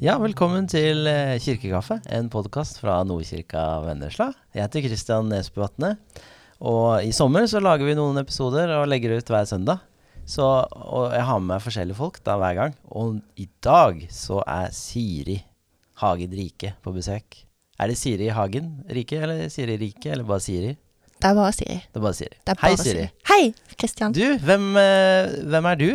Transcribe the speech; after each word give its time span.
Ja, 0.00 0.14
velkommen 0.16 0.64
til 0.70 1.04
eh, 1.10 1.34
Kirkekaffe, 1.42 1.98
en 2.08 2.30
podkast 2.32 2.78
fra 2.80 3.00
Nordkirka 3.04 3.62
Vennesla. 3.84 4.30
Jeg 4.56 4.64
heter 4.64 4.84
Kristian 4.86 5.28
Nesbø 5.28 5.60
Vatne, 5.66 5.90
og 6.64 7.04
i 7.04 7.12
sommer 7.16 7.44
så 7.50 7.60
lager 7.60 7.84
vi 7.88 7.96
noen 7.98 8.16
episoder 8.22 8.72
og 8.78 8.88
legger 8.88 9.18
ut 9.18 9.32
hver 9.32 9.44
søndag. 9.48 9.82
Så, 10.30 10.44
og 10.46 11.10
jeg 11.12 11.24
har 11.26 11.40
med 11.42 11.50
meg 11.50 11.64
forskjellige 11.64 11.98
folk 11.98 12.20
da 12.24 12.36
hver 12.40 12.56
gang. 12.56 12.74
Og 12.94 13.18
i 13.40 13.48
dag 13.64 14.04
så 14.14 14.40
er 14.48 14.68
Siri 14.76 15.40
Hagen 16.00 16.36
Rike 16.36 16.74
på 16.84 16.92
besøk. 16.94 17.42
Er 17.80 17.90
det 17.90 17.98
Siri 18.00 18.28
Hagen 18.32 18.70
Rike, 18.92 19.18
eller 19.24 19.48
Siri 19.52 19.76
Rike, 19.80 20.12
eller 20.14 20.28
bare 20.28 20.44
Siri? 20.44 20.74
Det 21.20 21.28
er 21.28 21.36
bare 21.36 21.52
Siri. 21.56 21.80
Det 21.90 22.00
er 22.00 22.04
bare 22.06 22.16
Siri. 22.16 22.36
Er 22.46 22.54
bare 22.54 22.68
Hei, 22.70 22.76
Siri. 22.80 23.08
Hei, 23.28 23.74
Kristian. 23.80 24.14
Du, 24.16 24.24
hvem, 24.46 24.70
eh, 24.80 25.40
hvem 25.50 25.72
er 25.74 25.80
du? 25.80 25.90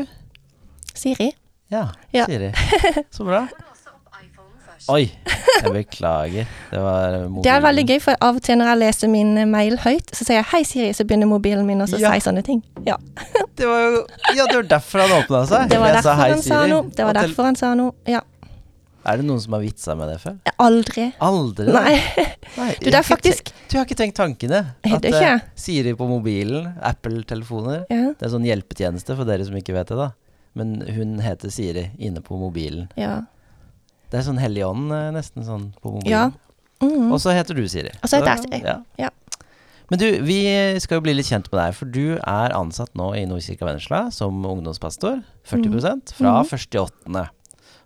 Siri. 0.93 1.31
Ja, 1.73 1.87
Ja. 2.13 2.27
Siri. 2.29 2.51
Så 3.15 3.25
bra. 3.25 3.47
Oi, 4.91 5.07
jeg 5.63 5.71
beklager. 5.73 6.45
Det 6.69 6.81
var 6.81 7.15
mobilen. 7.25 7.41
Det 7.45 7.51
er 7.55 7.61
veldig 7.65 7.85
gøy, 7.89 7.99
for 8.03 8.19
av 8.21 8.35
og 8.37 8.43
til 8.45 8.59
når 8.59 8.69
jeg 8.69 8.79
leser 8.83 9.09
min 9.09 9.31
eh, 9.41 9.47
mail 9.49 9.79
høyt, 9.81 10.11
så 10.13 10.27
sier 10.27 10.37
jeg 10.41 10.45
'hei, 10.51 10.61
Siri', 10.67 10.91
så 10.93 11.05
begynner 11.07 11.25
mobilen 11.31 11.65
min 11.65 11.81
også 11.81 11.97
å 11.97 12.01
Ja. 12.03 12.11
si 12.13 12.19
sånne 12.29 12.43
ting. 12.45 12.61
Ja. 12.85 12.97
Det 13.55 13.65
var 13.65 13.79
jo 13.81 14.05
Ja, 14.35 14.45
det 14.45 14.55
var 14.55 14.63
derfor 14.77 15.01
han 15.07 15.23
åpna 15.23 15.47
seg. 15.47 15.69
Det 15.69 15.79
var 15.79 15.93
derfor 15.97 16.03
sa 16.03 16.13
han 16.13 16.41
sa 16.41 16.65
noe. 16.67 16.89
Det 16.89 17.05
var 17.05 17.13
derfor 17.13 17.43
han 17.49 17.55
sa 17.55 17.73
noe. 17.73 17.93
Ja. 18.05 18.21
Er 19.05 19.17
det 19.17 19.25
noen 19.25 19.39
som 19.41 19.53
har 19.53 19.61
vitsa 19.61 19.95
med 19.95 20.09
det 20.09 20.19
før? 20.21 20.37
Aldri. 20.59 21.13
Aldri? 21.21 21.65
Nei. 21.71 22.01
Nei, 22.57 22.75
Du, 22.81 22.89
det 22.89 22.95
er 22.95 23.03
faktisk 23.05 23.51
Du 23.69 23.77
har 23.77 23.85
ikke 23.85 23.95
tenkt 23.97 24.15
tankene? 24.17 24.63
At 24.83 25.05
eh, 25.05 25.11
ikke. 25.11 25.41
Siri 25.55 25.93
på 25.93 26.07
mobilen, 26.09 26.73
Apple-telefoner 26.81 27.85
Ja. 27.89 28.13
Det 28.17 28.21
er 28.25 28.29
sånn 28.33 28.45
hjelpetjeneste 28.45 29.15
for 29.15 29.25
dere 29.25 29.45
som 29.45 29.55
ikke 29.55 29.73
vet 29.73 29.87
det, 29.93 29.97
da. 29.97 30.11
Men 30.55 30.81
hun 30.87 31.19
heter 31.19 31.49
Siri 31.51 31.91
inne 31.99 32.21
på 32.21 32.37
mobilen. 32.39 32.87
Ja. 32.97 33.23
Det 34.11 34.19
er 34.19 34.25
sånn 34.27 34.39
Hellig 34.41 34.63
Ånd, 34.67 34.91
eh, 34.93 35.11
nesten 35.15 35.45
sånn 35.47 35.69
på 35.81 35.91
mobilen. 35.97 36.11
ja. 36.11 36.31
Mhm. 36.83 37.11
Og 37.15 37.19
så 37.23 37.31
heter 37.31 37.55
du 37.55 37.63
Siri. 37.71 37.89
Og 38.03 38.09
så 38.11 38.19
heter 38.19 38.35
jeg 38.35 38.43
Siri. 38.45 38.59
Ja. 38.65 38.79
Ja. 38.99 39.09
Men 39.89 39.99
du, 40.01 40.05
vi 40.25 40.39
skal 40.81 40.97
jo 40.97 41.01
bli 41.05 41.13
litt 41.13 41.27
kjent 41.29 41.47
med 41.51 41.59
deg, 41.61 41.75
for 41.77 41.85
du 41.85 42.17
er 42.17 42.53
ansatt 42.57 42.91
nå 42.97 43.11
i 43.15 43.23
Nordkirka 43.29 43.65
Vennesla 43.67 44.11
som 44.11 44.43
ungdomspastor. 44.43 45.23
40 45.45 46.11
fra 46.17 46.41
Mhm. 46.41 46.49
1.8. 46.49 47.29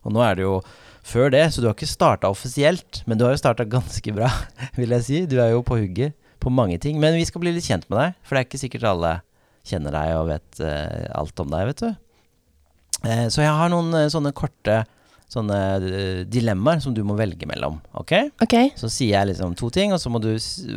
Og 0.06 0.14
nå 0.16 0.24
er 0.24 0.36
det 0.36 0.44
jo 0.48 0.62
før 1.04 1.30
det, 1.32 1.44
så 1.54 1.62
du 1.62 1.68
har 1.68 1.76
ikke 1.76 1.88
starta 1.88 2.30
offisielt, 2.32 3.04
men 3.06 3.18
du 3.18 3.26
har 3.26 3.34
jo 3.36 3.42
starta 3.44 3.66
ganske 3.68 4.14
bra, 4.16 4.30
vil 4.80 4.90
jeg 4.90 5.04
si. 5.04 5.26
Du 5.26 5.38
er 5.40 5.52
jo 5.52 5.62
på 5.62 5.78
hugget 5.78 6.14
på 6.40 6.50
mange 6.52 6.80
ting. 6.80 7.00
Men 7.00 7.14
vi 7.16 7.26
skal 7.26 7.42
bli 7.42 7.52
litt 7.52 7.68
kjent 7.68 7.86
med 7.90 8.00
deg, 8.00 8.14
for 8.24 8.36
det 8.36 8.42
er 8.42 8.48
ikke 8.50 8.64
sikkert 8.64 8.84
alle 8.90 9.22
kjenner 9.68 9.92
deg 9.92 10.16
og 10.18 10.28
vet 10.32 10.62
uh, 10.64 11.20
alt 11.20 11.40
om 11.44 11.50
deg, 11.52 11.66
vet 11.68 11.84
du. 11.84 11.96
Uh, 13.06 13.28
så 13.30 13.44
jeg 13.44 13.52
har 13.54 13.70
noen 13.70 13.94
uh, 13.94 14.08
sånne 14.12 14.32
korte 14.34 14.86
sånne 15.30 15.58
eh, 15.78 16.22
dilemmaer 16.26 16.80
som 16.82 16.94
du 16.98 17.04
må 17.06 17.14
velge 17.20 17.46
mellom, 17.50 17.76
ok? 18.02 18.14
OK. 18.46 18.56
Så 18.80 18.90
sier 18.90 19.14
jeg 19.20 19.30
liksom 19.32 19.54
to 19.60 19.70
ting, 19.74 19.94
og 19.94 20.02
så 20.02 20.10
må 20.10 20.22
du 20.24 20.32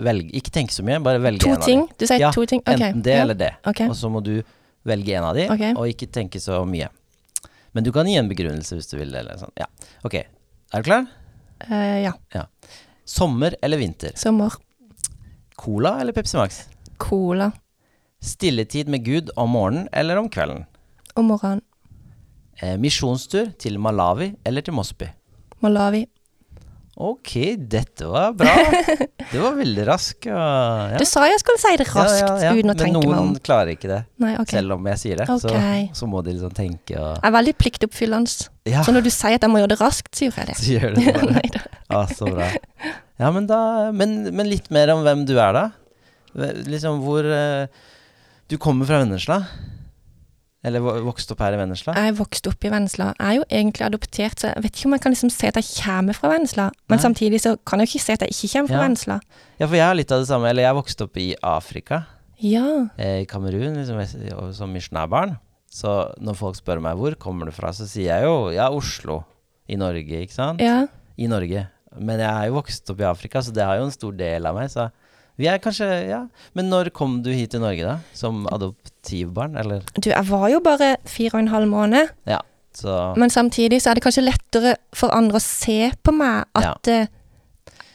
velge 0.05 0.29
Ikke 0.37 0.53
tenke 0.53 0.75
så 0.77 0.85
mye, 0.85 0.99
bare 1.01 1.23
velge 1.25 1.41
To 1.47 1.55
en 1.55 1.63
ting. 1.65 1.85
av 1.87 1.89
dem. 1.89 1.97
Du 1.99 2.07
sier 2.07 2.21
Ja, 2.21 2.33
to 2.37 2.45
ting. 2.47 2.61
Okay. 2.67 2.91
Enten 2.91 3.05
det 3.07 3.15
ja. 3.17 3.23
eller 3.25 3.39
det. 3.41 3.53
Okay. 3.65 3.89
Og 3.89 3.97
så 3.97 4.11
må 4.13 4.21
du 4.25 4.35
velge 4.85 5.15
en 5.17 5.25
av 5.31 5.39
de, 5.39 5.47
og 5.73 5.87
ikke 5.89 6.11
tenke 6.13 6.41
så 6.43 6.61
mye. 6.69 6.91
Men 7.73 7.85
du 7.87 7.93
kan 7.95 8.05
gi 8.09 8.19
en 8.21 8.29
begrunnelse 8.29 8.77
hvis 8.77 8.91
du 8.91 8.99
vil. 8.99 9.15
Eller 9.17 9.39
sånn. 9.41 9.53
Ja. 9.57 9.67
Ok, 10.05 10.19
er 10.21 10.83
du 10.85 10.89
klar? 10.91 11.07
Eh, 11.71 12.03
ja. 12.05 12.45
Sommer 13.09 13.57
eller 13.63 13.81
vinter? 13.81 14.13
Sommer. 14.21 14.53
Cola 15.57 15.97
eller 16.03 16.13
Pepsi 16.13 16.37
Max? 16.37 16.67
Cola. 17.01 17.53
Stilletid 18.23 18.89
med 18.93 19.05
Gud 19.07 19.31
om 19.37 19.51
morgenen 19.57 19.89
eller 19.93 20.21
om 20.21 20.29
kvelden? 20.31 20.67
Om 21.19 21.33
morgenen. 21.33 21.63
Eh, 22.63 22.77
misjonstur 22.79 23.53
til 23.59 23.79
Malawi 23.83 24.33
eller 24.47 24.63
til 24.63 24.75
Mosby? 24.77 25.09
Malawi. 25.65 26.05
Ok, 27.03 27.57
dette 27.57 28.05
var 28.07 28.35
bra. 28.37 28.53
Det 29.33 29.41
var 29.41 29.55
veldig 29.57 29.85
rask. 29.89 30.27
Og, 30.29 30.91
ja. 30.93 30.99
Du 31.01 31.07
sa 31.09 31.23
jeg 31.25 31.41
skulle 31.41 31.61
si 31.63 31.71
det 31.81 31.87
raskt 31.89 32.21
Ja, 32.21 32.35
ja, 32.37 32.51
uten 32.53 32.69
å 32.69 32.75
tenke 32.77 32.99
Men 33.01 33.07
meg 33.09 33.17
om. 33.17 33.31
noen 33.31 33.39
klarer 33.41 33.73
ikke 33.73 33.89
det, 33.89 34.01
Nei, 34.21 34.35
okay. 34.37 34.59
selv 34.59 34.75
om 34.77 34.89
jeg 34.91 35.01
sier 35.01 35.23
det. 35.23 35.27
Så, 35.41 35.55
så 35.97 36.09
må 36.11 36.21
de 36.27 36.35
liksom 36.35 36.53
tenke 36.53 36.99
og 37.01 37.15
Jeg 37.15 37.31
er 37.31 37.35
veldig 37.39 37.55
pliktoppfyllende. 37.63 38.49
Ja, 38.69 38.83
Så 38.85 38.93
når 38.93 39.07
du 39.07 39.11
sier 39.15 39.39
at 39.39 39.47
jeg 39.47 39.55
må 39.55 39.63
gjøre 39.63 39.73
det 39.73 39.79
raskt, 39.81 40.13
så 40.19 40.29
gjør 40.29 40.43
jeg 40.43 40.51
det. 40.51 40.59
så 40.61 40.75
gjør 40.77 40.99
det 40.99 41.07
bare. 41.17 41.31
Nei 41.39 41.49
da. 41.57 42.03
Så 42.13 42.29
bra. 42.29 42.51
Ja, 43.25 43.33
men 43.33 43.49
da 43.49 43.63
men, 43.97 44.19
men 44.37 44.53
litt 44.53 44.69
mer 44.75 44.93
om 44.93 45.01
hvem 45.07 45.25
du 45.29 45.33
er, 45.39 45.57
da. 45.57 45.65
Liksom 46.69 47.01
hvor 47.07 47.25
eh, 47.25 47.73
Du 48.53 48.59
kommer 48.61 48.89
fra 48.89 49.01
Vennesla? 49.01 49.41
Eller 50.65 50.79
vokst 50.85 51.03
vokste 51.09 51.35
opp 51.35 51.41
her 51.43 51.57
i 51.57 51.59
Vennesla? 51.59 51.93
Jeg 51.99 52.15
vokste 52.21 52.51
opp 52.53 52.65
i 52.65 52.71
Vennesla. 52.71 53.09
Jeg 53.19 53.27
er 53.27 53.39
jo 53.41 53.45
egentlig 53.51 53.87
adoptert, 53.89 54.39
så 54.39 54.53
jeg 54.53 54.63
vet 54.63 54.77
ikke 54.79 54.87
om 54.87 54.93
jeg 54.95 55.03
kan 55.03 55.15
liksom 55.17 55.31
si 55.35 55.47
at 55.49 55.57
jeg 55.59 55.67
kommer 55.83 56.15
fra 56.15 56.31
Vennesla. 56.31 56.67
Men 56.87 56.99
Nei. 57.01 57.03
samtidig 57.03 57.41
så 57.43 57.57
kan 57.67 57.83
jeg 57.83 57.89
jo 57.89 57.91
ikke 57.97 58.05
si 58.05 58.13
at 58.15 58.23
jeg 58.23 58.31
ikke 58.37 58.51
kommer 58.53 58.69
fra 58.71 58.77
Ja. 58.79 58.83
Vennesla. 58.87 59.17
Ja, 59.59 59.67
for 59.67 59.75
jeg 59.81 59.87
har 59.89 59.95
litt 59.99 60.13
av 60.15 60.21
det 60.23 60.29
samme. 60.31 60.49
Eller 60.53 60.63
jeg 60.69 60.79
vokste 60.79 61.09
opp 61.09 61.17
i 61.19 61.35
Afrika, 61.43 62.05
Ja. 62.39 62.89
eh, 62.99 63.23
i 63.23 63.27
Kamerun, 63.27 63.75
liksom, 63.75 64.55
som 64.55 64.71
misjonærbarn. 64.73 65.37
Så 65.73 66.15
når 66.21 66.37
folk 66.37 66.57
spør 66.57 66.81
meg 66.81 66.97
hvor 66.97 67.15
kommer 67.19 67.47
du 67.47 67.53
fra, 67.53 67.73
så 67.73 67.87
sier 67.89 68.13
jeg 68.15 68.25
jo 68.29 68.51
ja, 68.55 68.69
Oslo 68.71 69.25
i 69.69 69.75
Norge, 69.77 70.05
ikke 70.27 70.33
sant? 70.33 70.61
ja. 70.61 70.87
I 71.19 71.27
Norge. 71.27 71.67
Men 71.99 72.19
jeg 72.21 72.31
er 72.31 72.47
jo 72.49 72.55
vokst 72.63 72.89
opp 72.89 73.01
i 73.01 73.05
Afrika, 73.05 73.43
så 73.43 73.53
det 73.53 73.65
har 73.67 73.77
jo 73.79 73.85
en 73.85 73.91
stor 73.93 74.13
del 74.17 74.47
av 74.47 74.55
meg. 74.57 74.71
Så 74.71 74.91
vi 75.43 75.51
er 75.51 75.59
kanskje 75.63 75.89
Ja. 76.07 76.23
Men 76.55 76.71
når 76.71 76.93
kom 76.95 77.19
du 77.25 77.33
hit 77.35 77.51
til 77.55 77.63
Norge, 77.65 77.83
da? 77.83 77.99
Som 78.15 78.47
adoptivbarn, 78.47 79.57
eller? 79.59 79.83
Du, 79.99 80.11
jeg 80.13 80.29
var 80.29 80.49
jo 80.53 80.61
bare 80.63 80.95
fire 81.09 81.35
og 81.35 81.43
en 81.43 81.53
halv 81.55 81.69
måned, 81.71 82.15
Så 82.73 82.93
men 83.21 83.29
samtidig 83.29 83.83
så 83.83 83.91
er 83.91 83.99
det 83.99 84.03
kanskje 84.07 84.23
lettere 84.25 84.77
for 84.97 85.13
andre 85.13 85.37
å 85.37 85.45
se 85.45 85.91
på 86.01 86.13
meg 86.17 86.47
at 86.57 86.89
ja. 86.89 87.03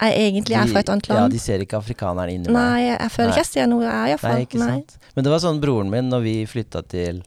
jeg 0.03 0.19
egentlig 0.27 0.53
er 0.53 0.67
fra 0.69 0.83
et 0.83 0.91
annet 0.93 1.07
land. 1.09 1.23
Ja, 1.23 1.31
de 1.33 1.39
ser 1.41 1.63
ikke 1.63 1.79
afrikaneren 1.79 2.35
inni 2.35 2.51
meg. 2.51 2.59
Nei, 2.59 2.83
jeg 2.91 3.09
føler 3.15 3.31
Nei. 3.31 3.33
ikke 3.33 3.41
jeg 3.41 3.49
ser 3.49 3.71
noe 3.71 3.87
jeg 3.87 4.17
er 4.19 4.27
Nei, 4.27 4.43
ikke 4.45 4.59
Nei. 4.61 4.67
sant. 4.75 5.09
Men 5.15 5.25
det 5.25 5.33
var 5.33 5.41
sånn 5.41 5.63
broren 5.63 5.89
min, 5.89 6.11
når 6.13 6.21
vi 6.27 6.35
flytta 6.45 6.83
til 6.93 7.23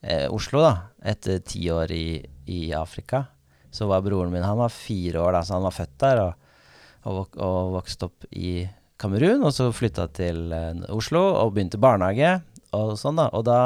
eh, 0.00 0.30
Oslo, 0.32 0.62
da, 0.64 0.72
etter 1.04 1.42
ti 1.44 1.66
år 1.68 1.92
i, 1.92 2.06
i 2.48 2.62
Afrika, 2.72 3.26
så 3.74 3.90
var 3.90 4.00
broren 4.06 4.32
min 4.32 4.46
Han 4.46 4.62
var 4.62 4.72
fire 4.72 5.20
år, 5.20 5.36
da, 5.36 5.44
så 5.44 5.58
han 5.58 5.66
var 5.66 5.76
født 5.76 5.98
der 6.06 6.22
og, 6.24 6.48
og, 7.04 7.36
og 7.36 7.74
vokste 7.76 8.08
opp 8.08 8.24
i 8.32 8.62
Kamerun, 9.04 9.44
og 9.44 9.52
så 9.54 9.68
flytta 9.74 10.08
til 10.16 10.48
eh, 10.56 10.82
Oslo 10.94 11.20
og 11.44 11.54
begynte 11.56 11.80
barnehage. 11.80 12.38
Og 12.74 12.96
sånn 12.98 13.20
da, 13.20 13.28
og 13.36 13.44
da, 13.46 13.58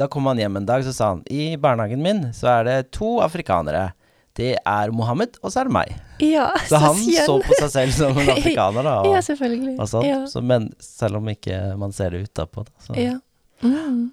da 0.00 0.06
kom 0.08 0.30
han 0.30 0.38
hjem 0.40 0.62
en 0.62 0.66
dag, 0.68 0.84
så 0.86 0.94
sa 0.96 1.10
han 1.12 1.22
i 1.28 1.56
barnehagen 1.60 2.00
min 2.04 2.22
så 2.36 2.48
er 2.60 2.68
det 2.70 2.76
to 2.96 3.18
afrikanere. 3.24 3.90
Det 4.36 4.54
er 4.68 4.90
Mohammed, 4.92 5.38
og 5.42 5.48
så 5.52 5.62
er 5.62 5.68
det 5.68 5.72
meg. 5.76 5.92
Ja, 6.20 6.50
Så 6.68 6.76
han 6.80 6.98
så 7.00 7.38
på 7.44 7.56
seg 7.56 7.70
selv 7.72 7.94
som 7.96 8.18
en 8.20 8.30
afrikaner, 8.36 8.84
da. 8.84 8.94
Og, 9.02 9.08
Ja, 9.14 9.20
selvfølgelig. 9.24 9.74
og 9.80 9.88
sånt. 9.88 10.08
Ja. 10.08 10.18
Så, 10.28 10.42
men 10.44 10.70
selv 10.80 11.20
om 11.20 11.28
ikke 11.32 11.60
man 11.80 11.92
ser 11.96 12.12
det 12.12 12.26
utapå. 12.28 12.64
da, 12.68 12.72
Så, 12.84 12.96
Ja. 13.00 13.16
Mm. 13.64 14.10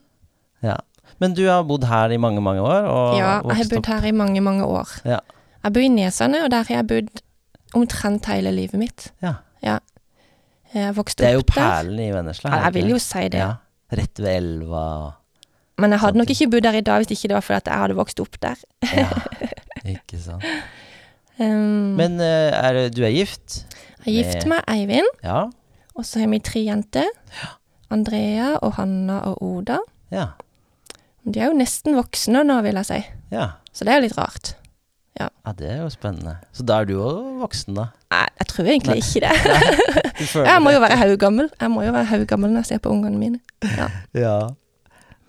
ja. 0.63 0.77
Men 1.19 1.35
du 1.35 1.43
har 1.47 1.63
bodd 1.67 1.83
her 1.87 2.11
i 2.15 2.17
mange, 2.19 2.39
mange 2.43 2.63
år? 2.63 2.87
Ja, 3.19 3.41
jeg 3.47 3.57
har 3.59 3.69
bodd 3.75 3.85
her 3.91 4.07
i 4.07 4.13
mange, 4.15 4.41
mange 4.43 4.63
år. 4.65 4.91
Ja. 5.07 5.19
Jeg 5.63 5.75
bor 5.75 5.83
i 5.83 5.91
Nesane, 5.91 6.43
og 6.45 6.51
der 6.51 6.63
har 6.67 6.79
jeg 6.81 6.87
bodd 6.87 7.21
omtrent 7.75 8.27
hele 8.31 8.51
livet 8.55 8.79
mitt. 8.79 9.09
Ja. 9.23 9.35
Ja. 9.63 9.79
Jeg 10.73 10.95
vokste 10.97 11.23
Det 11.23 11.29
er 11.29 11.33
jo 11.37 11.43
opp 11.43 11.51
der. 11.53 11.61
perlen 11.61 11.99
i 11.99 12.11
Vennesla. 12.13 12.49
Ja, 12.55 12.63
jeg 12.67 12.73
vil 12.73 12.89
jo 12.95 12.99
si 12.99 13.27
det. 13.29 13.39
Ja. 13.43 13.51
Rett 13.93 14.19
ved 14.19 14.35
elva. 14.35 14.85
Men 15.77 15.91
jeg 15.91 15.99
hadde 16.03 16.17
nok 16.17 16.29
ikke 16.33 16.47
bodd 16.53 16.63
der 16.65 16.77
i 16.79 16.81
dag 16.85 17.03
hvis 17.03 17.11
ikke 17.17 17.29
det 17.29 17.35
var 17.37 17.41
fordi 17.45 17.57
at 17.61 17.67
jeg 17.71 17.81
hadde 17.83 17.95
vokst 17.97 18.19
opp 18.23 18.39
der. 18.41 18.55
Ja, 18.93 19.09
ikke 19.95 20.19
sant. 20.21 20.43
Um, 21.39 21.95
Men 21.97 22.19
eh, 22.21 22.53
er, 22.53 22.73
det- 22.73 22.95
du 22.95 23.03
er 23.05 23.11
gift? 23.13 23.65
jeg 24.05 24.15
er 24.15 24.23
gift 24.33 24.47
med 24.47 24.61
Eivind, 24.69 25.07
Ja. 25.23 25.49
og 25.95 26.05
så 26.05 26.19
har 26.19 26.27
vi 26.29 26.39
tre 26.39 26.61
jenter. 26.65 27.09
Andrea 27.93 28.55
og 28.61 28.73
Hanna 28.77 29.19
og 29.29 29.41
Oda. 29.43 29.77
Ja. 30.11 30.27
De 31.25 31.39
er 31.39 31.49
jo 31.51 31.57
nesten 31.57 31.95
voksne 31.95 32.43
nå, 32.45 32.61
vil 32.65 32.75
jeg 32.81 32.85
si. 32.85 32.99
Ja. 33.31 33.47
Så 33.73 33.85
det 33.85 33.93
er 33.93 34.01
jo 34.01 34.07
litt 34.07 34.17
rart. 34.17 34.55
Ja, 35.19 35.27
det 35.59 35.67
er 35.69 35.77
jo 35.83 35.89
spennende. 35.93 36.37
Så 36.55 36.63
da 36.65 36.79
er 36.81 36.87
du 36.89 36.95
jo 36.95 37.05
voksen, 37.41 37.75
da? 37.77 37.85
Nei, 38.13 38.25
jeg 38.39 38.47
tror 38.49 38.69
egentlig 38.71 38.95
Nei. 38.95 39.03
ikke 39.03 39.21
det. 39.21 40.41
Jeg 40.49 40.63
må 40.63 40.73
jo 40.73 40.81
være 40.81 40.97
haugammel. 40.97 41.49
Jeg 41.59 41.71
må 41.73 41.83
jo 41.85 41.93
være 41.93 42.09
haugammel 42.09 42.51
når 42.53 42.63
jeg 42.63 42.69
ser 42.71 42.81
på 42.83 42.91
ungene 42.93 43.19
mine. 43.19 43.39
Ja. 44.23 44.35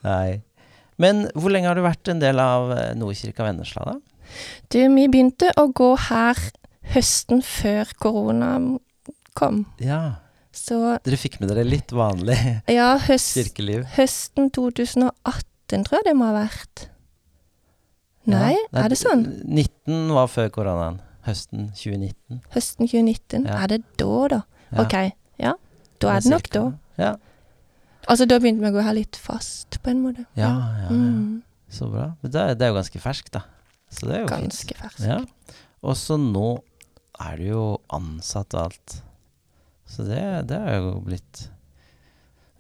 Nei. 0.05 0.41
Men 1.01 1.25
hvor 1.35 1.51
lenge 1.53 1.69
har 1.71 1.77
du 1.79 1.83
vært 1.85 2.09
en 2.13 2.21
del 2.23 2.41
av 2.41 2.71
eh, 2.77 2.91
Nordkirka 2.99 3.47
Vennesla, 3.47 3.87
da? 3.95 3.97
Du, 4.73 4.79
vi 4.79 5.07
begynte 5.11 5.51
å 5.61 5.67
gå 5.75 5.91
her 6.09 6.39
høsten 6.95 7.43
før 7.45 7.91
korona 8.01 8.53
kom. 9.35 9.65
Ja. 9.83 10.21
Så 10.55 10.79
Dere 11.03 11.19
fikk 11.19 11.41
med 11.43 11.51
dere 11.51 11.65
litt 11.67 11.91
vanlig 11.91 12.37
ja, 12.71 12.93
høst, 13.09 13.33
kirkeliv? 13.35 13.89
høsten 13.97 14.53
2018 14.55 15.89
tror 15.89 15.99
jeg 15.99 16.07
det 16.07 16.15
må 16.15 16.29
ha 16.31 16.37
vært. 16.45 16.85
Nei, 18.27 18.55
Ja. 18.73 18.85
er 18.85 18.89
det 18.89 18.99
sånn? 18.99 19.25
19 19.45 20.09
var 20.17 20.27
før 20.33 20.49
koronaen. 20.51 21.01
Høsten 21.27 21.71
2019. 21.77 22.41
Høsten 22.55 22.89
2019. 22.89 23.45
Ja. 23.49 23.63
Er 23.65 23.67
det 23.69 23.83
da, 24.01 24.29
da? 24.29 24.41
Ok, 24.81 24.95
ja. 25.41 25.55
Da 26.01 26.17
er 26.17 26.21
det 26.25 26.31
nok 26.33 26.49
da. 26.53 26.63
Ja. 27.01 27.15
Altså, 28.09 28.27
da 28.29 28.37
begynte 28.39 28.61
vi 28.61 28.69
å 28.69 28.75
gå 28.77 28.83
her 28.85 28.93
litt 28.97 29.17
fast, 29.17 29.79
på 29.83 29.91
en 29.93 30.03
måte. 30.05 30.27
Ja, 30.37 30.51
ja, 30.53 30.83
ja. 30.85 30.89
Mm, 30.93 31.43
Så 31.73 31.89
bra. 31.91 32.11
Men 32.23 32.31
det 32.31 32.41
er, 32.43 32.55
det 32.61 32.69
jo 32.69 32.75
ganske 32.77 33.01
ferskt, 33.01 33.31
da. 33.33 33.41
Så 33.91 34.07
det 34.09 34.15
er 34.19 34.21
jo 34.25 34.29
fint. 34.29 34.53
ganske 34.53 34.77
fersk. 34.77 35.01
Ja. 35.09 35.21
Og 35.83 35.97
så 35.97 36.17
nå 36.21 36.59
er 37.21 37.37
du 37.41 37.45
jo 37.49 37.65
ansatt 37.93 38.55
og 38.55 38.67
alt. 38.69 38.99
Så 39.89 40.05
det, 40.09 40.21
det 40.51 40.59
er 40.59 40.81
jo 40.81 41.01
blitt 41.05 41.49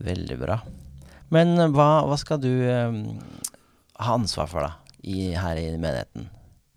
veldig 0.04 0.38
bra. 0.40 0.58
Men 1.34 1.54
eh, 1.58 1.68
hva, 1.74 2.04
hva 2.08 2.16
skal 2.20 2.40
du 2.42 2.48
um, 2.50 2.98
ha 4.00 4.16
ansvar 4.16 4.48
for, 4.50 4.60
da? 4.66 4.72
I, 5.04 5.34
her 5.38 5.60
i 5.60 5.68
menigheten? 5.76 6.30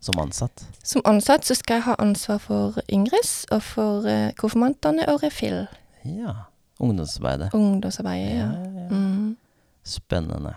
Som 0.03 0.19
ansatt? 0.21 0.61
Som 0.85 1.01
ansatt 1.09 1.47
så 1.47 1.55
skal 1.57 1.79
jeg 1.79 1.87
ha 1.87 1.95
ansvar 2.03 2.37
for 2.43 2.77
Yngres 2.93 3.47
og 3.51 3.63
for 3.65 4.05
uh, 4.05 4.29
konfirmantene 4.37 5.07
og 5.11 5.23
refill. 5.25 5.65
Ja. 6.05 6.35
Ungdomsarbeidet. 6.77 7.49
Ungdomsarbeidet, 7.57 8.35
ja. 8.37 8.51
ja, 8.53 8.83
ja. 8.83 8.87
Mm. 8.93 9.31
Spennende. 9.87 10.53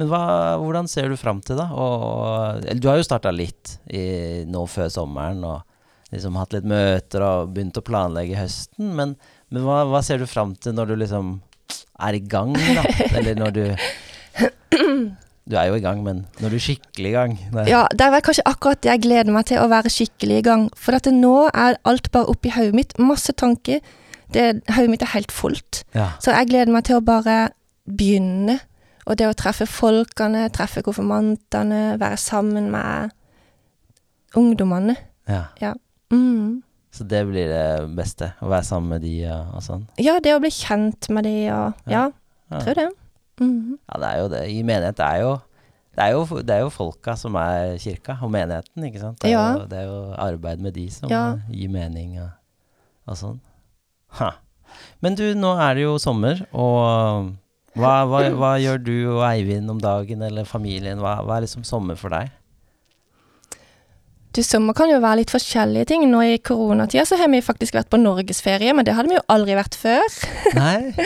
Men 0.00 0.08
hva, 0.08 0.22
hvordan 0.60 0.88
ser 0.88 1.10
du 1.12 1.18
fram 1.20 1.42
til, 1.44 1.60
da? 1.60 1.68
Og, 1.76 2.64
du 2.80 2.88
har 2.88 3.00
jo 3.00 3.06
starta 3.06 3.32
litt 3.34 3.76
i, 3.86 4.46
nå 4.48 4.64
før 4.70 4.88
sommeren, 4.92 5.44
og 5.44 6.14
liksom 6.14 6.38
hatt 6.40 6.56
litt 6.56 6.68
møter 6.68 7.24
og 7.24 7.52
begynt 7.54 7.78
å 7.80 7.84
planlegge 7.84 8.38
høsten. 8.38 8.94
Men, 8.96 9.14
men 9.52 9.66
hva, 9.66 9.82
hva 9.90 10.02
ser 10.04 10.22
du 10.22 10.28
fram 10.30 10.56
til 10.56 10.76
når 10.76 10.92
du 10.92 11.00
liksom 11.04 11.34
er 12.00 12.16
i 12.16 12.22
gang, 12.24 12.54
da? 12.56 12.84
Eller 13.18 13.36
når 13.38 13.56
du 13.56 13.64
Du 15.48 15.56
er 15.56 15.64
jo 15.70 15.74
i 15.74 15.80
gang, 15.80 16.02
men 16.04 16.26
når 16.40 16.50
du 16.50 16.56
er 16.56 16.62
skikkelig 16.62 17.08
i 17.10 17.14
gang? 17.14 17.38
Nei. 17.52 17.64
Ja, 17.70 17.86
det 17.90 18.00
er 18.06 18.10
vel 18.12 18.20
kanskje 18.22 18.44
akkurat 18.46 18.80
det 18.82 18.90
jeg 18.92 19.02
gleder 19.02 19.32
meg 19.32 19.46
til, 19.46 19.58
å 19.58 19.68
være 19.70 19.90
skikkelig 19.90 20.36
i 20.38 20.42
gang. 20.46 20.66
For 20.76 20.94
at 20.94 21.06
nå 21.10 21.48
er 21.54 21.78
alt 21.84 22.10
bare 22.12 22.28
oppi 22.30 22.50
hodet 22.54 22.74
mitt. 22.74 22.98
Masse 22.98 23.32
tanker. 23.32 23.80
Det- 24.30 24.62
Hodet 24.70 24.90
mitt 24.90 25.02
er 25.02 25.06
helt 25.14 25.32
fullt. 25.32 25.84
Ja. 25.94 26.10
Så 26.20 26.30
jeg 26.30 26.48
gleder 26.48 26.70
meg 26.72 26.84
til 26.84 26.96
å 27.00 27.04
bare 27.04 27.50
begynne. 27.88 28.60
Og 29.06 29.16
det 29.16 29.26
å 29.26 29.34
treffe 29.34 29.66
folkene, 29.66 30.48
treffe 30.52 30.82
konfirmantene, 30.82 31.98
være 31.98 32.16
sammen 32.16 32.70
med 32.70 33.10
ungdommene. 34.36 34.96
ja. 35.28 35.74
Mm. 36.12 36.62
Så 36.92 37.04
det 37.06 37.24
blir 37.26 37.46
det 37.48 37.94
beste? 37.96 38.32
Å 38.42 38.48
være 38.50 38.64
sammen 38.66 38.88
med 38.88 39.02
de 39.02 39.12
og, 39.30 39.54
og 39.54 39.62
sånn? 39.62 39.84
Ja, 40.02 40.16
det 40.18 40.32
å 40.34 40.40
bli 40.42 40.50
kjent 40.50 41.08
med 41.14 41.22
de 41.24 41.48
og 41.54 41.74
Ja, 41.86 42.10
Ja. 42.50 42.58
tror 42.58 42.74
det. 42.74 42.88
Mhm. 43.40 43.78
Ja, 43.88 43.98
det 44.02 44.08
er 44.10 44.18
jo 44.22 44.28
det. 44.28 44.42
I 44.52 44.62
menighet 44.62 45.00
er 45.00 45.20
jo 45.24 45.32
det 45.96 46.04
er, 46.06 46.12
jo, 46.14 46.24
det 46.46 46.54
er 46.54 46.60
jo 46.62 46.68
folka 46.70 47.16
som 47.18 47.34
er 47.34 47.74
kirka, 47.82 48.14
og 48.22 48.30
menigheten, 48.30 48.84
ikke 48.86 49.00
sant? 49.02 49.18
Det 49.20 49.32
er, 49.32 49.34
Ja. 49.34 49.46
jo, 49.58 49.64
det 49.66 49.78
er 49.78 49.88
jo 49.88 50.14
arbeid 50.16 50.60
med 50.62 50.72
de 50.74 50.88
som 50.90 51.10
Ja. 51.10 51.34
gir 51.50 51.68
mening 51.68 52.18
og, 52.22 52.30
og 53.08 53.16
sånn. 53.18 53.40
Ha. 54.20 54.30
Men 55.02 55.16
du, 55.18 55.34
nå 55.34 55.50
er 55.60 55.74
det 55.74 55.82
jo 55.82 55.96
sommer, 55.98 56.46
og 56.54 57.34
hva, 57.76 58.06
hva, 58.06 58.22
hva 58.38 58.52
gjør 58.62 58.78
du 58.84 58.94
og 59.16 59.24
Eivind 59.26 59.68
om 59.70 59.80
dagen, 59.82 60.22
eller 60.22 60.44
familien? 60.44 60.98
Hva, 61.02 61.18
hva 61.26 61.36
er 61.40 61.44
liksom 61.48 61.64
sommer 61.66 61.96
for 61.98 62.08
deg? 62.14 62.30
Du, 64.32 64.42
sommer 64.46 64.72
kan 64.78 64.88
jo 64.92 65.00
være 65.02 65.24
litt 65.24 65.32
forskjellige 65.34 65.88
ting. 65.90 66.04
Nå 66.08 66.20
i 66.22 66.38
koronatida 66.38 67.02
så 67.04 67.16
har 67.18 67.28
vi 67.32 67.40
faktisk 67.42 67.74
vært 67.74 67.90
på 67.90 67.98
norgesferie, 67.98 68.72
men 68.78 68.86
det 68.86 68.94
hadde 68.94 69.10
vi 69.10 69.16
jo 69.18 69.24
aldri 69.28 69.56
vært 69.58 69.74
før. 69.74 70.06
Nei? 70.54 70.92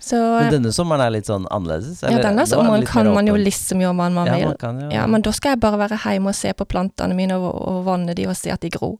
Så 0.00 0.16
Men 0.16 0.52
denne 0.52 0.70
sommeren 0.72 1.02
er 1.02 1.10
litt 1.10 1.26
sånn 1.26 1.46
annerledes? 1.50 2.02
ja, 2.06 2.18
denne 2.22 2.44
er 2.44 2.46
sommeren 2.46 2.84
kan 2.86 3.08
man 3.12 3.26
jo 3.26 3.34
liksom 3.34 3.80
gjøre 3.82 3.96
hva 3.98 4.06
man 4.14 4.26
Ja, 4.30 4.36
vil. 4.38 4.54
man 4.62 4.80
jo 4.84 4.90
Ja, 4.94 5.06
men 5.10 5.22
da 5.26 5.32
skal 5.34 5.56
jeg 5.56 5.60
bare 5.60 5.78
være 5.80 5.98
hjemme 5.98 6.30
og 6.30 6.36
se 6.38 6.52
på 6.54 6.64
plantene 6.70 7.16
mine 7.18 7.34
og, 7.36 7.50
og 7.68 7.80
vanne 7.88 8.14
de 8.14 8.26
og 8.30 8.36
se 8.38 8.50
at 8.54 8.60
de 8.62 8.70
gror. 8.70 8.96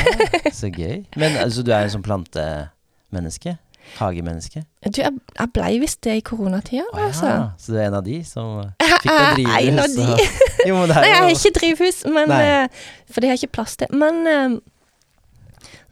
Så 0.52 0.68
gøy. 0.68 1.04
Men 1.16 1.36
altså, 1.40 1.62
du 1.64 1.72
er 1.72 1.86
en 1.88 1.94
sånn 1.96 2.04
plantemenneske? 2.04 3.56
Hagemenneske? 3.98 4.62
Du, 4.88 5.00
jeg, 5.02 5.12
jeg 5.38 5.50
blei 5.52 5.74
visst 5.82 6.00
det 6.06 6.14
i 6.16 6.22
koronatida, 6.24 6.84
Å 6.92 7.02
altså. 7.04 7.32
så 7.60 7.72
du 7.74 7.78
er 7.78 7.88
en 7.90 7.96
av 7.98 8.04
de 8.06 8.20
som 8.24 8.62
fikk 9.02 9.10
deg 9.10 9.42
er 9.48 9.66
en 9.72 9.82
av 9.82 9.88
de. 9.92 10.06
og- 10.08 10.38
Jo, 10.68 10.76
men 10.78 10.88
det 10.88 10.96
Nei, 10.96 11.08
jeg 11.10 11.18
har 11.20 11.32
ikke 11.34 11.52
drivhus, 11.58 11.98
men, 12.08 12.32
eh, 12.32 12.68
for 13.12 13.20
det 13.20 13.28
har 13.28 13.36
jeg 13.36 13.44
ikke 13.48 13.56
plass 13.58 13.76
til. 13.80 13.90
Men 13.92 14.22
uh, 14.24 14.54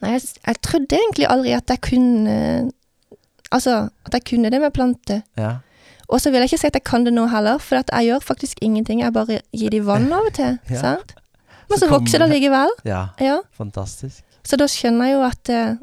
Nei, 0.01 0.15
jeg, 0.15 0.23
jeg 0.47 0.57
trodde 0.65 0.97
egentlig 0.97 1.29
aldri 1.29 1.53
at 1.57 1.69
jeg 1.69 1.83
kunne 1.85 2.37
Altså, 3.53 3.89
at 4.05 4.13
jeg 4.17 4.23
kunne 4.25 4.49
det 4.51 4.59
med 4.61 4.73
planter. 4.73 5.21
ja. 5.37 5.57
Og 6.09 6.19
så 6.21 6.29
vil 6.29 6.41
jeg 6.43 6.49
ikke 6.51 6.57
si 6.59 6.67
at 6.67 6.75
jeg 6.75 6.83
kan 6.83 7.05
det 7.05 7.13
nå 7.15 7.23
heller, 7.31 7.57
for 7.63 7.77
at 7.79 7.89
jeg 7.93 8.05
gjør 8.09 8.19
faktisk 8.21 8.57
ingenting. 8.61 8.99
Jeg 9.01 9.13
bare 9.15 9.39
gir 9.55 9.69
de 9.71 9.79
vann 9.85 10.11
av 10.13 10.25
og 10.27 10.33
til. 10.35 10.57
Ja. 10.69 10.81
sant? 10.81 11.13
Men 11.69 11.79
Så 11.79 11.85
så 11.87 11.89
vokser 11.93 12.19
det 12.19 12.27
likevel. 12.29 12.69
ja, 12.85 13.07
Ja. 13.23 13.37
fantastisk. 13.57 14.21
Så 14.43 14.57
da 14.59 14.65
skjønner 14.67 15.07
jeg 15.07 15.15
jo 15.15 15.21
at 15.23 15.49
uh, 15.49 15.77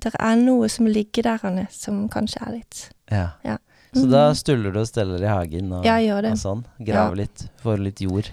det 0.00 0.12
er 0.20 0.36
noe 0.36 0.68
som 0.68 0.86
ligger 0.86 1.22
der 1.26 1.44
Anne, 1.44 1.66
som 1.70 2.08
kanskje 2.08 2.40
er 2.46 2.52
litt 2.52 2.90
Ja. 3.10 3.30
Ja. 3.44 3.56
Så 3.92 4.04
Mhm. 4.06 4.10
da 4.10 4.32
stuller 4.34 4.72
du 4.72 4.78
og 4.80 4.86
steller 4.86 5.18
i 5.22 5.26
hagen 5.26 5.72
og, 5.72 5.84
Ja, 5.84 5.96
gjør 5.98 6.22
det. 6.22 6.30
og 6.32 6.38
sånn? 6.38 6.64
Graver 6.84 7.16
litt, 7.16 7.48
får 7.62 7.78
litt 7.82 8.00
jord 8.00 8.30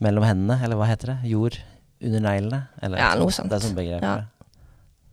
mellom 0.00 0.24
hendene, 0.24 0.62
eller 0.64 0.76
hva 0.76 0.86
heter 0.88 1.06
det? 1.14 1.18
Jord 1.30 1.58
under 2.02 2.20
neglene? 2.20 2.62
Eller 2.82 2.98
Ja, 2.98 3.14
noe 3.14 3.30
sånt. 3.30 3.50
Det 3.50 3.58
er 3.62 3.68
sånn 3.68 3.76
begrepet. 3.76 4.02
Ja. 4.02 4.22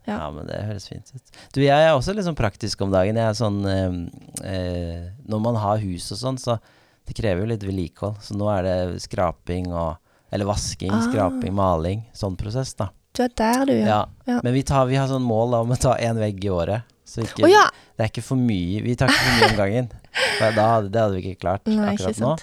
Ja. 0.08 0.16
Ja, 0.24 0.30
men 0.32 0.46
det 0.48 0.58
høres 0.64 0.88
fint 0.88 1.10
ut. 1.14 1.32
Du, 1.54 1.60
jeg 1.60 1.76
er 1.84 1.92
også 1.92 2.14
litt 2.16 2.24
sånn 2.26 2.38
praktisk 2.38 2.80
om 2.86 2.90
dagen. 2.94 3.18
Jeg 3.20 3.28
er 3.28 3.36
sånn 3.36 3.58
eh, 3.68 3.96
eh, 4.48 5.08
Når 5.28 5.40
man 5.44 5.58
har 5.60 5.78
hus 5.82 6.10
og 6.14 6.20
sånn, 6.22 6.38
så 6.40 6.58
det 7.08 7.16
krever 7.16 7.44
jo 7.44 7.50
litt 7.52 7.64
vedlikehold. 7.64 8.18
Så 8.24 8.36
nå 8.36 8.48
er 8.56 8.66
det 8.66 9.02
skraping 9.04 9.70
og 9.72 9.96
Eller 10.32 10.44
vasking, 10.44 10.90
Ah. 10.92 11.00
skraping, 11.06 11.54
maling. 11.56 12.02
Sånn 12.12 12.34
prosess, 12.36 12.74
da. 12.76 12.90
Du 13.16 13.22
er 13.24 13.30
der, 13.32 13.62
du, 13.64 13.72
ja. 13.72 13.86
Ja. 13.86 14.00
Ja. 14.28 14.40
Men 14.44 14.52
vi, 14.52 14.60
tar, 14.62 14.84
vi 14.90 14.96
har 15.00 15.08
sånn 15.08 15.24
mål 15.24 15.54
da, 15.54 15.60
om 15.64 15.70
å 15.72 15.78
ta 15.80 15.94
én 15.96 16.18
vegg 16.20 16.44
i 16.44 16.50
året. 16.52 16.82
Så 17.08 17.22
ikke, 17.24 17.46
Å 17.46 17.48
ja! 17.48 17.62
det 17.96 18.04
er 18.04 18.10
ikke 18.12 18.22
for 18.26 18.36
mye. 18.36 18.82
Vi 18.84 18.92
tar 19.00 19.08
ikke 19.08 19.22
for 19.24 19.38
mye 19.38 19.48
om 19.48 19.56
gangen. 19.62 19.88
For 20.38 20.52
Da, 20.52 20.66
hadde- 20.74 20.90
det 20.92 21.00
hadde 21.00 21.16
vi 21.16 21.22
ikke 21.30 21.40
klart 21.46 21.64
Nei, 21.70 21.94
ikke 21.96 22.10
akkurat 22.12 22.20
nå. 22.20 22.34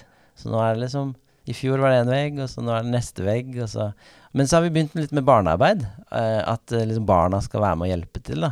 Så 0.41 0.49
nå 0.49 0.57
er 0.65 0.73
det 0.73 0.81
liksom 0.87 1.13
I 1.45 1.53
fjor 1.53 1.77
var 1.83 1.93
det 1.93 1.99
én 2.01 2.09
vegg, 2.09 2.39
og 2.41 2.49
så 2.49 2.63
nå 2.65 2.73
er 2.73 2.81
det 2.87 2.91
neste 2.95 3.21
vegg. 3.27 3.53
Og 3.61 3.69
så. 3.69 3.91
Men 4.35 4.49
så 4.49 4.57
har 4.57 4.65
vi 4.65 4.73
begynt 4.75 4.95
litt 4.99 5.13
med 5.15 5.23
barnearbeid. 5.27 5.85
eh, 6.11 6.41
at 6.43 6.71
eh, 6.75 6.85
liksom 6.89 7.05
barna 7.07 7.39
skal 7.43 7.63
være 7.63 7.79
med 7.79 7.87
og 7.87 7.93
hjelpe 7.93 8.23
til. 8.23 8.43
da 8.43 8.51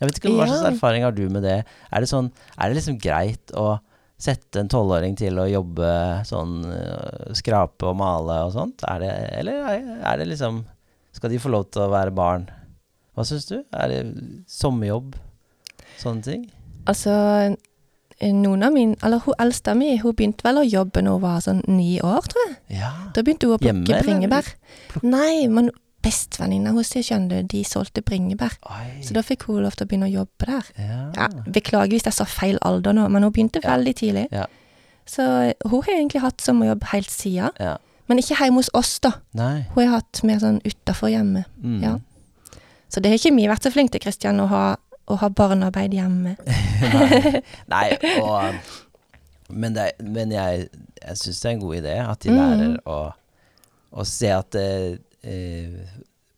Jeg 0.00 0.08
vet 0.08 0.18
ikke 0.20 0.34
Hva 0.36 0.48
slags 0.50 0.74
erfaring 0.74 1.06
har 1.06 1.16
du 1.16 1.24
med 1.32 1.42
det? 1.46 1.62
Er 1.90 2.04
det 2.04 2.10
sånn 2.10 2.30
Er 2.58 2.68
det 2.68 2.78
liksom 2.80 3.00
greit 3.00 3.54
å 3.56 3.80
sette 4.22 4.60
en 4.60 4.70
tolvåring 4.70 5.16
til 5.18 5.40
å 5.40 5.48
jobbe 5.50 5.88
sånn 6.28 6.60
eh, 6.68 7.32
Skrape 7.38 7.88
og 7.90 7.96
male 7.98 8.42
og 8.46 8.52
sånt? 8.54 8.84
Er 8.86 9.02
det, 9.02 9.12
eller 9.40 9.66
er, 9.72 10.16
det 10.20 10.28
liksom 10.30 10.62
Skal 11.16 11.32
de 11.32 11.40
få 11.42 11.52
lov 11.54 11.70
til 11.72 11.86
å 11.86 11.92
være 11.92 12.14
barn? 12.14 12.46
Hva 13.16 13.24
syns 13.28 13.48
du? 13.48 13.58
Er 13.72 13.88
det 13.92 14.02
sommerjobb? 14.48 15.16
Sånne 16.00 16.24
ting? 16.24 16.46
Altså, 16.88 17.12
noen 18.30 18.62
av 18.62 18.72
mine 18.72 18.94
Eller 19.02 19.18
hun 19.24 19.34
eldste 19.42 19.74
mi, 19.74 19.96
hun 19.98 20.14
begynte 20.14 20.44
vel 20.46 20.60
å 20.60 20.64
jobbe 20.66 21.02
når 21.02 21.16
hun 21.16 21.22
var 21.22 21.40
sånn 21.40 21.62
ni 21.66 21.96
år, 22.00 22.20
tror 22.30 22.44
jeg. 22.48 22.56
Ja. 22.78 22.90
Da 23.14 23.22
begynte 23.26 23.48
hun 23.48 23.56
å 23.56 23.58
plukke 23.58 23.90
Hjemme, 23.90 24.02
bringebær. 24.06 24.50
Pluk- 24.92 25.02
Nei, 25.10 25.48
men 25.48 25.70
bestevenninna 26.02 26.72
hos 26.74 26.90
henne, 26.94 27.06
skjønner 27.06 27.42
du, 27.42 27.48
de 27.56 27.62
solgte 27.64 28.02
bringebær. 28.02 28.56
Oi. 28.70 29.02
Så 29.06 29.14
da 29.14 29.22
fikk 29.22 29.44
hun 29.48 29.62
lov 29.62 29.76
til 29.78 29.86
å 29.86 29.90
begynne 29.90 30.08
å 30.10 30.14
jobbe 30.16 30.48
der. 30.48 30.70
ja. 30.78 31.00
Ja, 31.16 31.28
Beklager 31.46 31.94
hvis 31.94 32.06
jeg 32.08 32.16
sa 32.16 32.24
feil 32.26 32.58
alder 32.62 32.92
nå, 32.96 33.08
men 33.08 33.22
hun 33.22 33.32
begynte 33.32 33.62
veldig 33.62 33.94
tidlig. 34.00 34.26
Ja. 34.34 34.46
Så 35.06 35.22
eh, 35.48 35.52
hun 35.66 35.82
har 35.82 35.92
egentlig 35.96 36.20
hatt 36.22 36.40
sommerjobb 36.42 36.84
helt 36.92 37.10
siden. 37.10 37.50
ja. 37.58 37.76
Men 38.10 38.18
ikke 38.18 38.34
hjemme 38.36 38.58
hos 38.58 38.68
oss, 38.74 38.98
da. 39.00 39.12
Nei. 39.38 39.62
Hun 39.74 39.86
har 39.86 40.00
hatt 40.02 40.20
mer 40.26 40.40
sånn 40.42 40.58
utafor 40.66 41.08
hjemme. 41.08 41.44
Mm. 41.62 41.78
Ja. 41.82 41.92
Så 42.90 43.00
det 43.00 43.08
har 43.12 43.16
ikke 43.16 43.30
vi 43.36 43.46
vært 43.48 43.62
så 43.64 43.70
flinke 43.72 43.94
til, 43.94 44.02
Kristian, 44.04 44.40
å 44.42 44.48
ha, 44.50 44.62
å 45.10 45.16
ha 45.18 45.28
barnearbeid 45.28 45.94
hjemme. 45.96 46.36
Nei. 46.94 47.42
Nei, 47.72 47.86
og 48.22 48.54
Men, 49.52 49.74
det, 49.76 49.90
men 50.00 50.30
jeg, 50.32 50.68
jeg 51.02 51.18
syns 51.20 51.40
det 51.42 51.48
er 51.50 51.54
en 51.56 51.60
god 51.66 51.76
idé 51.82 51.96
at 52.00 52.22
de 52.24 52.30
Mm. 52.32 52.38
lærer 52.38 52.76
å, 52.88 52.98
å 53.92 54.04
se 54.08 54.30
at 54.32 54.54
eh, 54.56 54.94
eh, 55.28 55.74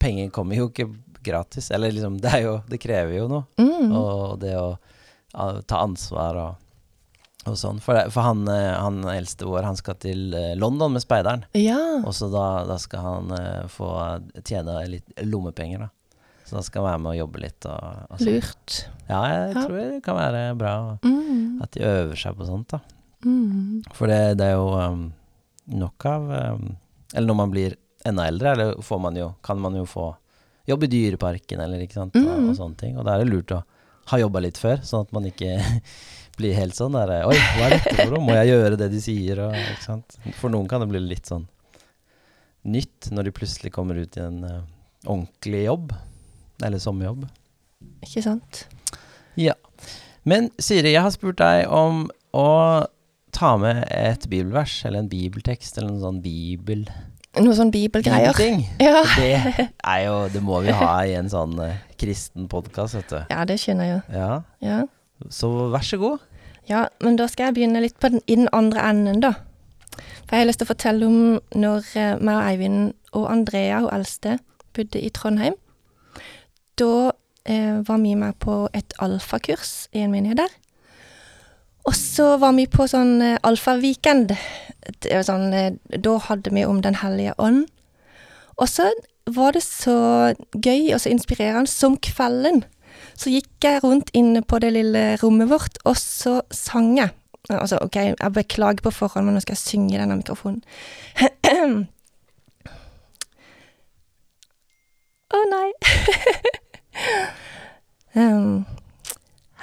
penger 0.02 0.32
kommer 0.34 0.58
jo 0.58 0.66
ikke 0.72 0.88
gratis. 1.24 1.70
Eller 1.70 1.92
liksom, 1.94 2.16
det 2.20 2.40
jo 2.42 2.56
Det 2.68 2.80
krever 2.82 3.14
jo 3.20 3.28
noe. 3.30 3.44
Mm. 3.60 3.92
Og 3.94 4.40
det 4.42 4.56
å 4.58 4.72
ah, 5.34 5.60
ta 5.62 5.84
ansvar 5.84 6.40
og, 6.42 6.58
og 7.46 7.56
sånn. 7.60 7.78
For, 7.84 7.94
det, 7.94 8.10
for 8.10 8.26
han, 8.26 8.42
eh, 8.50 8.72
han 8.74 8.98
eldste 9.14 9.46
vår, 9.46 9.62
han 9.68 9.78
skal 9.78 9.94
til 10.02 10.34
eh, 10.34 10.56
London 10.58 10.96
med 10.96 11.04
speideren. 11.04 11.46
Ja. 11.54 11.78
Og 12.02 12.10
så 12.18 12.26
da, 12.34 12.64
da 12.66 12.80
skal 12.82 13.06
han 13.06 13.34
få 13.70 13.92
tjene 14.42 14.80
litt 14.90 15.14
lommepenger, 15.22 15.86
da. 15.86 15.92
Så 16.44 16.56
da 16.58 16.62
skal 16.62 16.82
jeg 16.82 16.88
være 16.90 17.00
med 17.00 17.10
og 17.14 17.18
jobbe 17.22 17.40
litt. 17.40 17.66
Og, 17.66 18.00
og 18.10 18.18
sånn. 18.20 18.34
Lurt. 18.34 18.74
Ja, 19.08 19.20
jeg 19.30 19.54
Ja. 19.54 19.62
tror 19.66 19.76
det 19.78 20.02
kan 20.04 20.16
være 20.16 20.42
bra 20.58 20.74
Mm. 21.02 21.62
at 21.62 21.70
de 21.72 21.80
øver 21.80 22.16
seg 22.20 22.36
på 22.36 22.46
sånt, 22.46 22.68
da. 22.68 22.80
Mm. 23.24 23.82
For 23.94 24.06
det, 24.06 24.36
det 24.36 24.44
er 24.50 24.58
jo 24.58 24.68
um, 24.76 25.12
nok 25.72 26.04
av 26.06 26.22
um, 26.28 26.76
Eller 27.14 27.26
når 27.30 27.36
man 27.36 27.50
blir 27.50 27.76
enda 28.04 28.26
eldre, 28.28 28.50
eller 28.52 28.74
får 28.84 29.00
man 29.00 29.16
jo, 29.16 29.34
kan 29.42 29.58
man 29.58 29.74
jo 29.78 29.84
få 29.88 30.10
jobb 30.68 30.82
i 30.84 30.86
Dyreparken 30.92 31.60
eller 31.60 31.78
ikke 31.80 31.94
sant, 31.94 32.16
og, 32.16 32.22
Mhm. 32.22 32.50
og 32.50 32.56
sånne 32.56 32.76
ting. 32.76 32.98
Og 32.98 33.04
da 33.06 33.14
er 33.14 33.24
det 33.24 33.32
lurt 33.32 33.52
å 33.52 33.62
ha 34.06 34.18
jobba 34.18 34.40
litt 34.42 34.58
før, 34.60 34.82
sånn 34.84 35.06
at 35.06 35.12
man 35.12 35.24
ikke 35.24 35.56
blir 36.36 36.52
helt 36.54 36.74
sånn 36.74 36.92
der 36.92 37.24
Oi, 37.24 37.34
hva 37.36 37.64
er 37.70 37.78
dette 37.78 37.94
for 37.96 38.10
noe? 38.12 38.20
Må 38.26 38.34
jeg 38.34 38.48
gjøre 38.52 38.76
det 38.76 38.90
de 38.92 39.00
sier? 39.00 39.38
Og, 39.46 39.54
ikke 39.54 39.82
sant? 39.86 40.18
For 40.34 40.50
noen 40.50 40.68
kan 40.68 40.80
det 40.84 40.88
bli 40.90 41.00
litt 41.00 41.24
sånn 41.24 41.46
nytt 42.64 43.10
når 43.12 43.24
de 43.28 43.32
plutselig 43.36 43.72
kommer 43.72 43.96
ut 44.00 44.16
i 44.16 44.20
en 44.24 44.42
uh, 44.44 44.60
ordentlig 45.06 45.64
jobb. 45.66 45.92
Eller 46.62 46.78
sommerjobb. 46.78 47.24
Ikke 48.04 48.22
sant? 48.22 48.66
Ja. 49.40 49.54
Men 50.24 50.50
Siri, 50.62 50.92
jeg 50.94 51.02
har 51.02 51.10
spurt 51.12 51.40
deg 51.40 51.66
om 51.72 52.06
å 52.34 52.46
ta 53.34 53.56
med 53.58 53.82
et 53.90 54.28
bibelvers, 54.30 54.76
eller 54.86 55.02
en 55.02 55.08
bibeltekst, 55.10 55.78
eller 55.78 55.90
en 55.96 56.04
sånn 56.04 56.20
bibel 56.24 56.86
Noe 57.34 57.50
sånn 57.58 57.72
bibelgreier. 57.74 58.36
Ja. 58.78 59.00
Det 59.18 59.64
er 59.82 60.02
jo 60.04 60.28
Det 60.30 60.38
må 60.46 60.60
vi 60.62 60.70
ha 60.70 60.92
i 61.02 61.16
en 61.18 61.26
sånn 61.32 61.56
eh, 61.64 61.80
kristen 61.98 62.46
podkast, 62.48 62.94
vet 62.94 63.10
du. 63.10 63.16
ja, 63.32 63.40
det 63.48 63.56
skjønner 63.58 63.88
jeg 63.88 63.96
jo. 63.96 64.20
Ja. 64.20 64.28
Ja. 64.62 64.76
Så 65.34 65.50
vær 65.72 65.82
så 65.82 65.98
god. 65.98 66.22
ja, 66.70 66.84
men 67.02 67.18
da 67.18 67.26
skal 67.28 67.48
jeg 67.50 67.56
begynne 67.58 67.82
litt 67.82 67.98
på 67.98 68.12
den, 68.14 68.22
i 68.30 68.36
den 68.38 68.46
andre 68.54 68.86
enden, 68.86 69.18
da. 69.24 69.32
For 69.98 70.36
jeg 70.36 70.44
har 70.44 70.48
lyst 70.48 70.62
til 70.62 70.68
å 70.68 70.70
fortelle 70.70 71.06
om 71.10 71.18
når 71.58 71.90
eh, 71.98 72.14
meg 72.22 72.38
og 72.38 72.46
Eivind 72.52 72.94
og 73.18 73.26
Andrea, 73.34 73.82
hun 73.82 73.90
eldste, 73.98 74.38
bodde 74.74 75.02
i 75.02 75.10
Trondheim. 75.14 75.58
Da 76.80 77.12
eh, 77.44 77.80
var 77.86 77.98
vi 78.02 78.14
med 78.18 78.38
på 78.42 78.64
et 78.74 78.94
alfakurs 79.02 79.88
i 79.92 80.04
en 80.04 80.14
menighet 80.14 80.42
der. 80.42 80.52
Og 81.84 81.94
så 81.96 82.34
var 82.40 82.54
vi 82.56 82.66
på 82.70 82.86
sånn 82.88 83.18
eh, 83.22 83.38
alfaweekend. 83.44 84.34
Sånn, 85.04 85.48
eh, 85.52 85.74
da 85.88 86.18
hadde 86.28 86.52
vi 86.54 86.64
om 86.66 86.80
Den 86.84 86.98
hellige 87.02 87.36
ånd. 87.38 87.66
Og 88.56 88.70
så 88.70 88.88
var 89.34 89.56
det 89.56 89.64
så 89.64 89.96
gøy 90.52 90.92
og 90.94 91.00
så 91.02 91.10
inspirerende 91.12 91.70
som 91.70 91.96
kvelden. 91.98 92.62
Så 93.18 93.32
gikk 93.32 93.64
jeg 93.64 93.82
rundt 93.84 94.10
inne 94.14 94.42
på 94.42 94.60
det 94.62 94.72
lille 94.74 95.04
rommet 95.22 95.50
vårt, 95.50 95.78
og 95.84 95.96
så 95.98 96.40
sang 96.54 96.94
jeg. 96.98 97.12
Altså, 97.52 97.78
ok, 97.82 97.96
jeg 98.16 98.32
beklager 98.34 98.84
på 98.84 98.92
forhånd, 98.94 99.26
men 99.26 99.36
nå 99.36 99.42
skal 99.44 99.56
jeg 99.56 99.64
synge 99.64 99.94
i 99.94 100.00
denne 100.00 100.16
mikrofonen. 100.16 100.62
Å 105.34 105.42
nei. 105.50 105.70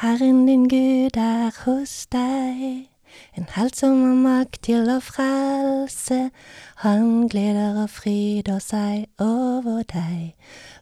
Herren 0.01 0.47
din 0.47 0.63
Gud 0.69 1.15
er 1.15 1.51
hos 1.63 2.07
deg, 2.11 2.87
en 3.37 3.45
helt 3.55 3.77
som 3.77 3.99
har 4.01 4.15
makt 4.17 4.57
til 4.65 4.89
å 4.89 4.95
frelse. 4.97 6.31
Han 6.81 7.27
gleder 7.29 7.77
og 7.83 7.91
fryder 7.93 8.57
seg 8.65 9.05
over 9.21 9.85
deg, 9.93 10.33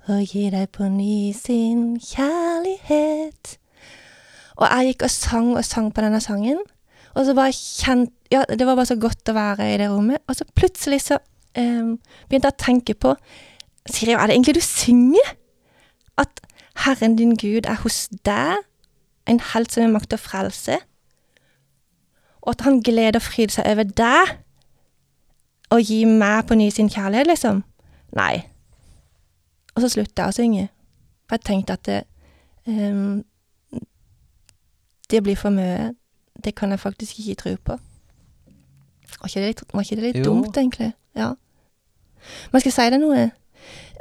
og 0.08 0.24
gir 0.24 0.56
deg 0.56 0.72
på 0.72 0.88
ny 0.94 1.34
sin 1.36 2.00
kjærlighet. 2.00 3.58
Og 4.56 4.66
jeg 4.66 4.94
gikk 4.94 5.06
og 5.10 5.14
sang 5.18 5.52
og 5.52 5.68
sang 5.68 5.92
på 5.92 6.08
denne 6.08 6.24
sangen, 6.24 6.64
og 7.12 7.28
så 7.28 7.36
bare 7.36 7.52
kjent, 7.54 8.16
ja, 8.32 8.46
det 8.48 8.66
var 8.66 8.80
bare 8.80 8.90
så 8.94 8.98
godt 9.04 9.30
å 9.30 9.36
være 9.36 9.68
i 9.74 9.78
det 9.84 9.92
rommet. 9.92 10.24
Og 10.32 10.40
så 10.40 10.48
plutselig 10.56 11.04
så 11.10 11.20
um, 11.60 11.98
begynte 12.32 12.50
jeg 12.50 12.56
å 12.56 12.64
tenke 12.66 12.96
på 12.96 13.18
Siri, 13.94 14.16
hva 14.16 14.24
er 14.24 14.32
det 14.32 14.38
egentlig 14.38 14.56
du 14.60 14.66
synger? 14.66 15.34
At 16.18 16.42
Herren 16.86 17.16
din 17.20 17.36
Gud 17.40 17.68
er 17.68 17.80
hos 17.84 18.08
deg, 18.26 18.62
en 19.30 19.42
helt 19.54 19.74
som 19.74 19.84
har 19.84 19.92
makt 19.94 20.16
og 20.16 20.20
frelse, 20.20 20.80
og 22.42 22.54
at 22.56 22.62
han 22.66 22.80
gleder 22.82 23.20
og 23.20 23.26
fryder 23.26 23.60
seg 23.60 23.68
over 23.72 23.84
deg, 23.84 24.38
og 25.70 25.84
gir 25.86 26.08
meg 26.10 26.48
på 26.48 26.58
ny 26.58 26.70
sin 26.74 26.90
kjærlighet, 26.90 27.28
liksom. 27.28 27.64
Nei. 28.18 28.42
Og 29.76 29.84
så 29.84 29.90
slutta 29.94 30.26
jeg 30.26 30.34
å 30.34 30.38
synge. 30.38 30.70
For 31.30 31.38
jeg 31.38 31.46
tenkte 31.46 31.76
at 31.78 31.86
det, 31.86 32.00
um, 32.66 33.22
det 35.12 35.22
blir 35.24 35.38
for 35.38 35.54
mye. 35.54 35.92
Det 36.44 36.56
kan 36.56 36.72
jeg 36.74 36.80
faktisk 36.80 37.20
ikke 37.20 37.36
tro 37.44 37.56
på. 37.70 37.78
Var 39.20 39.28
ikke 39.28 39.40
det 39.44 39.48
litt, 39.48 39.62
var 39.74 39.86
ikke 39.86 39.96
det 39.96 40.04
litt 40.08 40.26
dumt, 40.26 40.58
egentlig? 40.58 40.94
Ja. 41.16 41.34
Men 42.52 42.62
skal 42.62 42.70
jeg 42.72 42.78
si 42.78 42.90
deg 42.96 43.02
noe? 43.04 43.30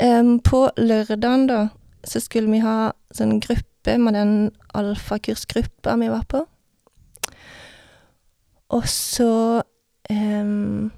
Em, 0.01 0.39
på 0.41 0.69
lørdagen, 0.77 1.47
da, 1.51 1.69
så 2.07 2.21
skulle 2.23 2.51
vi 2.53 2.63
ha 2.63 2.93
sånn 3.15 3.41
gruppe 3.43 3.97
med 3.99 4.15
den 4.15 4.33
alfakursgruppa 4.77 5.97
vi 5.99 6.11
var 6.13 6.25
på. 6.31 6.45
Og 8.77 8.85
så 8.91 9.63
um, 10.13 10.91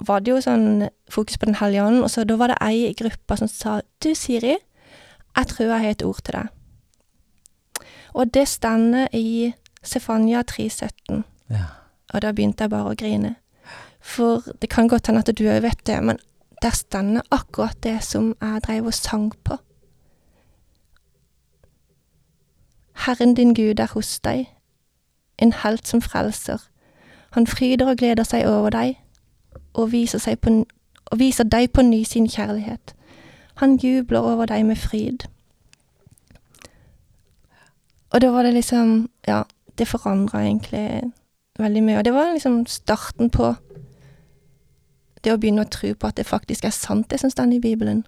var 0.00 0.22
det 0.24 0.32
jo 0.32 0.40
sånn 0.42 0.88
fokus 1.12 1.38
på 1.38 1.50
Den 1.50 1.58
hellige 1.60 1.84
ånd, 1.84 2.00
og 2.02 2.10
så 2.10 2.24
da 2.24 2.38
var 2.40 2.52
det 2.52 2.60
ei 2.64 2.88
i 2.88 2.96
gruppa 2.96 3.36
som 3.38 3.50
sa 3.50 3.80
Du, 4.00 4.14
Siri, 4.16 4.56
jeg 4.56 5.50
tror 5.50 5.66
jeg 5.66 5.84
har 5.84 5.94
et 5.94 6.04
ord 6.06 6.22
til 6.24 6.38
deg. 6.38 6.48
Og 8.12 8.32
det 8.32 8.48
stender 8.48 9.08
i 9.16 9.52
Sefanya 9.82 10.42
3,17. 10.48 11.22
Ja. 11.52 11.68
Og 12.12 12.24
da 12.24 12.32
begynte 12.32 12.66
jeg 12.66 12.72
bare 12.72 12.92
å 12.92 12.98
grine. 12.98 13.36
For 14.02 14.44
det 14.60 14.68
kan 14.72 14.90
godt 14.90 15.08
hende 15.08 15.22
at 15.22 15.32
du 15.32 15.44
òg 15.46 15.62
vet 15.64 15.80
det, 15.88 15.96
men 16.04 16.20
der 16.62 16.70
stender 16.70 17.20
akkurat 17.30 17.76
det 17.82 18.04
som 18.04 18.34
jeg 18.40 18.60
dreiv 18.66 18.84
og 18.84 18.94
sang 18.94 19.32
på. 19.44 19.56
Herren 23.06 23.34
din 23.34 23.54
Gud 23.54 23.80
er 23.80 23.92
hos 23.94 24.20
deg, 24.20 24.46
en 25.38 25.52
helt 25.52 25.88
som 25.88 26.02
frelser. 26.02 26.58
Han 27.30 27.46
fryder 27.46 27.90
og 27.90 27.96
gleder 27.96 28.22
seg 28.22 28.46
over 28.46 28.70
deg, 28.70 28.98
og 29.74 29.92
viser, 29.92 30.36
på, 30.36 30.64
og 31.06 31.18
viser 31.18 31.44
deg 31.44 31.72
på 31.72 31.82
ny 31.82 32.02
sin 32.04 32.28
kjærlighet. 32.28 32.94
Han 33.54 33.76
jubler 33.76 34.18
over 34.18 34.46
deg 34.46 34.66
med 34.66 34.76
fryd. 34.76 35.26
Og 38.10 38.20
da 38.20 38.30
var 38.30 38.42
det 38.42 38.54
liksom 38.54 39.10
Ja, 39.26 39.42
det 39.78 39.88
forandra 39.88 40.38
egentlig 40.38 41.12
veldig 41.58 41.82
mye. 41.82 41.98
Og 41.98 42.04
det 42.04 42.14
var 42.14 42.32
liksom 42.32 42.66
starten 42.66 43.30
på 43.30 43.54
det 45.22 45.32
å 45.32 45.38
begynne 45.38 45.62
å 45.64 45.70
tro 45.70 45.94
på 45.94 46.08
at 46.08 46.16
det 46.16 46.26
faktisk 46.26 46.64
er 46.64 46.70
sant, 46.74 47.08
det 47.10 47.20
som 47.20 47.30
står 47.30 47.52
i 47.56 47.60
Bibelen. 47.62 48.04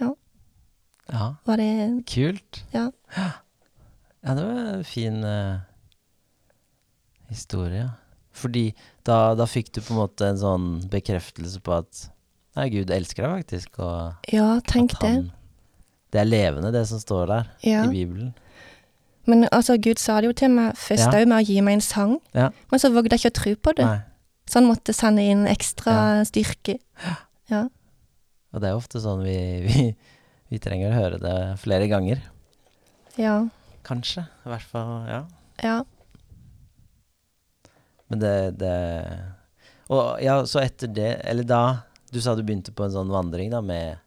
ja. 0.00 1.36
Var 1.46 1.56
det 1.56 2.04
Kult. 2.10 2.64
Ja. 2.74 2.90
Ja, 3.16 4.34
det 4.34 4.42
var 4.44 4.56
en 4.74 4.84
fin 4.84 5.20
uh, 5.24 5.60
historie. 7.30 7.90
Fordi 8.36 8.72
da, 9.06 9.34
da 9.38 9.46
fikk 9.48 9.70
du 9.72 9.80
på 9.80 9.94
en 9.94 10.00
måte 10.02 10.26
en 10.28 10.40
sånn 10.40 10.66
bekreftelse 10.92 11.60
på 11.64 11.76
at 11.78 12.08
Nei, 12.56 12.70
Gud 12.72 12.88
elsker 12.90 13.22
deg 13.26 13.42
faktisk, 13.42 13.78
og 13.84 14.32
Ja, 14.32 14.60
tenk 14.64 14.94
at 14.96 15.00
det. 15.02 15.08
han 15.12 15.32
Det 16.10 16.20
er 16.22 16.24
levende, 16.28 16.70
det 16.72 16.86
som 16.88 16.98
står 16.98 17.26
der 17.28 17.50
Ja. 17.62 17.84
i 17.84 17.88
Bibelen. 17.92 18.34
Men 19.26 19.44
altså, 19.52 19.76
Gud 19.76 19.98
sa 20.00 20.20
det 20.20 20.26
jo 20.30 20.32
til 20.32 20.48
meg 20.50 20.74
først 20.74 21.12
Ja. 21.12 21.24
med 21.26 21.36
å 21.36 21.46
gi 21.46 21.60
meg 21.60 21.74
en 21.74 21.80
sang, 21.80 22.18
Ja. 22.34 22.50
men 22.70 22.80
så 22.80 22.88
vågde 22.90 23.12
jeg 23.12 23.20
ikke 23.20 23.30
å 23.30 23.42
tro 23.42 23.54
på 23.56 23.74
det. 23.76 23.84
Nei. 23.84 24.00
Så 24.46 24.60
han 24.60 24.68
måtte 24.70 24.94
sende 24.94 25.24
inn 25.26 25.46
ekstra 25.50 26.24
styrke. 26.28 26.78
Ja. 27.50 27.66
Og 28.54 28.62
det 28.62 28.70
er 28.70 28.78
ofte 28.78 29.02
sånn 29.02 29.24
vi, 29.26 29.36
vi, 29.66 29.86
vi 30.52 30.62
trenger 30.62 30.92
å 30.92 30.96
høre 30.96 31.20
det 31.22 31.36
flere 31.62 31.88
ganger. 31.90 32.22
Ja. 33.18 33.40
Kanskje. 33.86 34.26
I 34.44 34.50
hvert 34.50 34.70
fall, 34.70 34.94
ja. 35.10 35.20
Ja. 35.62 35.76
Men 38.06 38.22
det, 38.22 38.34
det 38.60 38.74
Og 39.90 40.20
ja, 40.22 40.36
så 40.46 40.60
etter 40.62 40.90
det 40.94 41.08
Eller 41.26 41.42
da 41.42 41.60
Du 42.12 42.20
sa 42.22 42.36
du 42.36 42.42
begynte 42.46 42.70
på 42.76 42.84
en 42.84 42.92
sånn 42.94 43.10
vandring 43.10 43.48
da 43.50 43.58
med 43.64 43.98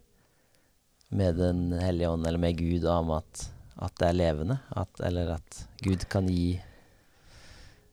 Med 1.09 1.35
Den 1.35 1.73
hellige 1.75 2.13
ånd, 2.13 2.27
eller 2.27 2.39
med 2.39 2.59
Gud, 2.61 2.85
og 2.85 2.93
om 2.93 3.11
at, 3.17 3.47
at 3.81 3.95
det 3.99 4.11
er 4.11 4.19
levende. 4.19 4.59
At, 4.69 5.01
eller 5.03 5.33
at 5.39 5.63
Gud 5.83 6.05
kan 6.11 6.29
gi 6.31 6.59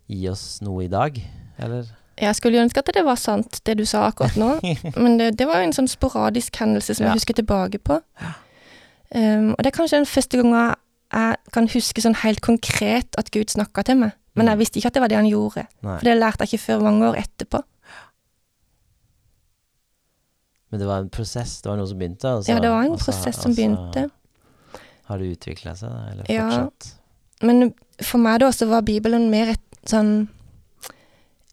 Gi 0.07 0.21
oss 0.31 0.61
noe 0.63 0.85
i 0.85 0.91
dag. 0.93 1.17
Eller 1.59 1.89
Jeg 2.21 2.35
skulle 2.39 2.57
jo 2.57 2.63
ønske 2.65 2.79
at 2.81 2.89
det 2.95 3.05
var 3.05 3.17
sant, 3.21 3.61
det 3.67 3.75
du 3.79 3.85
sa 3.85 4.07
akkurat 4.09 4.37
nå. 4.41 4.55
Men 5.03 5.19
det, 5.21 5.35
det 5.39 5.47
var 5.47 5.61
en 5.61 5.73
sånn 5.77 5.89
sporadisk 5.89 6.57
hendelse 6.57 6.95
som 6.97 7.05
Ja. 7.05 7.11
jeg 7.13 7.21
husker 7.21 7.35
tilbake 7.37 7.79
på. 7.85 7.99
Um, 9.15 9.51
og 9.53 9.59
det 9.63 9.67
er 9.71 9.77
kanskje 9.77 9.99
den 10.01 10.07
første 10.09 10.37
gangen 10.41 10.75
jeg 11.13 11.37
kan 11.53 11.69
huske 11.71 12.03
sånn 12.03 12.17
helt 12.25 12.41
konkret 12.43 13.15
at 13.21 13.29
Gud 13.31 13.53
snakka 13.53 13.85
til 13.87 13.97
meg. 14.01 14.13
Men 14.35 14.47
jeg 14.49 14.57
Mm. 14.57 14.61
visste 14.61 14.79
ikke 14.81 14.87
at 14.91 14.95
det 14.95 15.01
var 15.03 15.09
det 15.09 15.17
han 15.17 15.29
gjorde. 15.31 15.67
Nei. 15.83 15.99
For 15.99 16.05
det 16.05 16.17
lærte 16.19 16.45
jeg 16.45 16.49
ikke 16.59 16.65
før 16.67 16.81
mange 16.83 17.07
år 17.09 17.17
etterpå. 17.23 17.63
Men 20.71 20.81
det 20.81 20.87
var 20.89 20.99
en 21.05 21.09
prosess. 21.15 21.61
Det 21.63 21.71
var 21.71 21.77
noe 21.79 21.87
som 21.89 21.99
begynte. 22.01 22.29
Altså, 22.29 22.51
Ja, 22.53 22.59
det 22.61 22.71
var 22.71 22.83
en 22.85 22.93
altså, 22.97 23.13
prosess 23.13 23.37
som 23.43 23.51
altså, 23.51 23.61
begynte. 23.63 24.11
Har 25.07 25.19
det 25.23 25.31
utvikla 25.37 25.77
seg, 25.79 25.91
da? 25.91 26.25
fortsatt? 26.27 26.89
Ja. 27.41 27.47
Men 27.47 27.75
for 28.03 28.19
meg 28.19 28.41
da 28.43 28.49
så 28.53 28.67
var 28.69 28.83
Bibelen 28.83 29.29
mer 29.31 29.53
et 29.55 29.61
sånn 29.87 30.29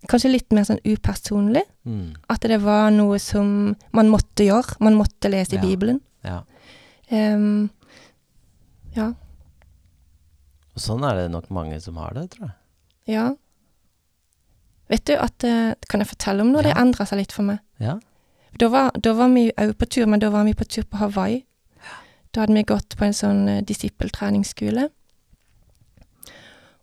Kanskje 0.10 0.32
litt 0.34 0.52
mer 0.52 0.66
sånn 0.68 0.82
upersonlig. 0.84 1.64
Mm. 1.86 2.16
At 2.30 2.42
det 2.42 2.58
var 2.64 2.90
noe 2.92 3.20
som 3.20 3.76
man 3.96 4.10
måtte 4.12 4.44
gjøre. 4.48 4.76
Man 4.84 4.96
måtte 5.00 5.30
lese 5.32 5.56
i 5.56 5.60
Ja. 5.60 5.62
Bibelen. 5.64 6.02
Ja. 6.24 6.42
Um, 7.12 7.70
ja. 8.96 9.14
Og 10.74 10.82
sånn 10.82 11.04
er 11.06 11.16
det 11.22 11.32
nok 11.32 11.50
mange 11.54 11.80
som 11.82 11.98
har 12.02 12.14
det, 12.18 12.30
tror 12.34 12.50
jeg. 12.50 12.56
Ja. 13.16 13.28
Vet 14.90 15.06
du 15.06 15.14
at 15.18 15.44
eh, 15.44 15.74
Kan 15.90 16.00
jeg 16.04 16.10
fortelle 16.10 16.42
om 16.42 16.52
det 16.54 16.66
Ja. 16.66 16.80
endra 16.82 17.06
seg 17.06 17.18
litt 17.22 17.32
for 17.32 17.44
meg? 17.44 17.60
Ja. 17.80 18.00
Da 18.60 18.68
var, 18.70 18.92
da 19.00 19.14
var 19.14 19.30
vi 19.34 19.52
òg 19.58 19.74
på 19.78 19.86
tur, 19.90 20.06
men 20.08 20.20
da 20.20 20.30
var 20.30 20.44
vi 20.46 20.54
på 20.54 20.66
tur 20.68 20.84
på 20.84 20.98
Hawaii. 20.98 21.44
Da 22.34 22.42
hadde 22.42 22.54
vi 22.54 22.64
gått 22.64 22.96
på 22.98 23.06
en 23.06 23.14
sånn 23.14 23.48
uh, 23.50 23.62
disippeltreningsskole. 23.62 24.90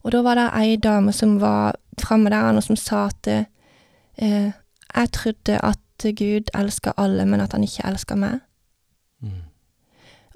Og 0.03 0.13
da 0.13 0.23
var 0.25 0.35
det 0.39 0.49
ei 0.57 0.77
dame 0.77 1.13
som 1.13 1.41
var 1.41 1.77
framme 2.01 2.31
der, 2.33 2.57
og 2.57 2.63
som 2.65 2.77
sa 2.77 3.07
at 3.11 3.27
eh, 3.29 4.53
jeg 4.95 5.11
trodde 5.13 5.59
at 5.63 5.79
Gud 6.17 6.49
elsker 6.57 6.93
alle, 6.97 7.27
men 7.27 7.41
at 7.41 7.53
han 7.53 7.63
ikke 7.65 7.85
elsker 7.87 8.17
meg. 8.17 8.39
Mm. 9.21 9.43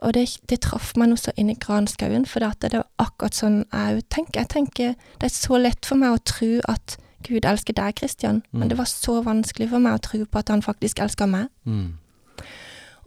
Og 0.04 0.14
det, 0.14 0.26
det 0.50 0.61
traff 0.61 0.90
meg 1.00 1.09
noe 1.09 1.16
så 1.16 1.33
inn 1.40 1.49
i 1.50 1.56
granskauen, 1.56 2.26
for 2.28 2.44
det, 2.44 2.50
det 2.75 2.83
var 2.83 2.90
akkurat 3.00 3.35
sånn 3.38 3.62
jeg 3.73 3.97
òg 3.97 4.02
tenker. 4.12 4.40
Jeg 4.42 4.50
tenker 4.52 4.94
det 5.21 5.30
er 5.30 5.33
så 5.33 5.56
lett 5.56 5.87
for 5.88 5.97
meg 5.97 6.12
å 6.18 6.21
tro 6.28 6.50
at 6.68 6.99
Gud 7.25 7.47
elsker 7.49 7.73
deg, 7.73 7.94
Kristian, 7.97 8.42
Mm. 8.52 8.59
men 8.61 8.68
det 8.68 8.76
var 8.78 8.85
så 8.85 9.23
vanskelig 9.25 9.71
for 9.71 9.80
meg 9.80 9.94
å 9.97 10.02
tro 10.04 10.25
på 10.26 10.38
at 10.38 10.49
han 10.52 10.61
faktisk 10.62 11.00
elsker 11.00 11.26
meg. 11.26 11.49
Mm. 11.64 11.94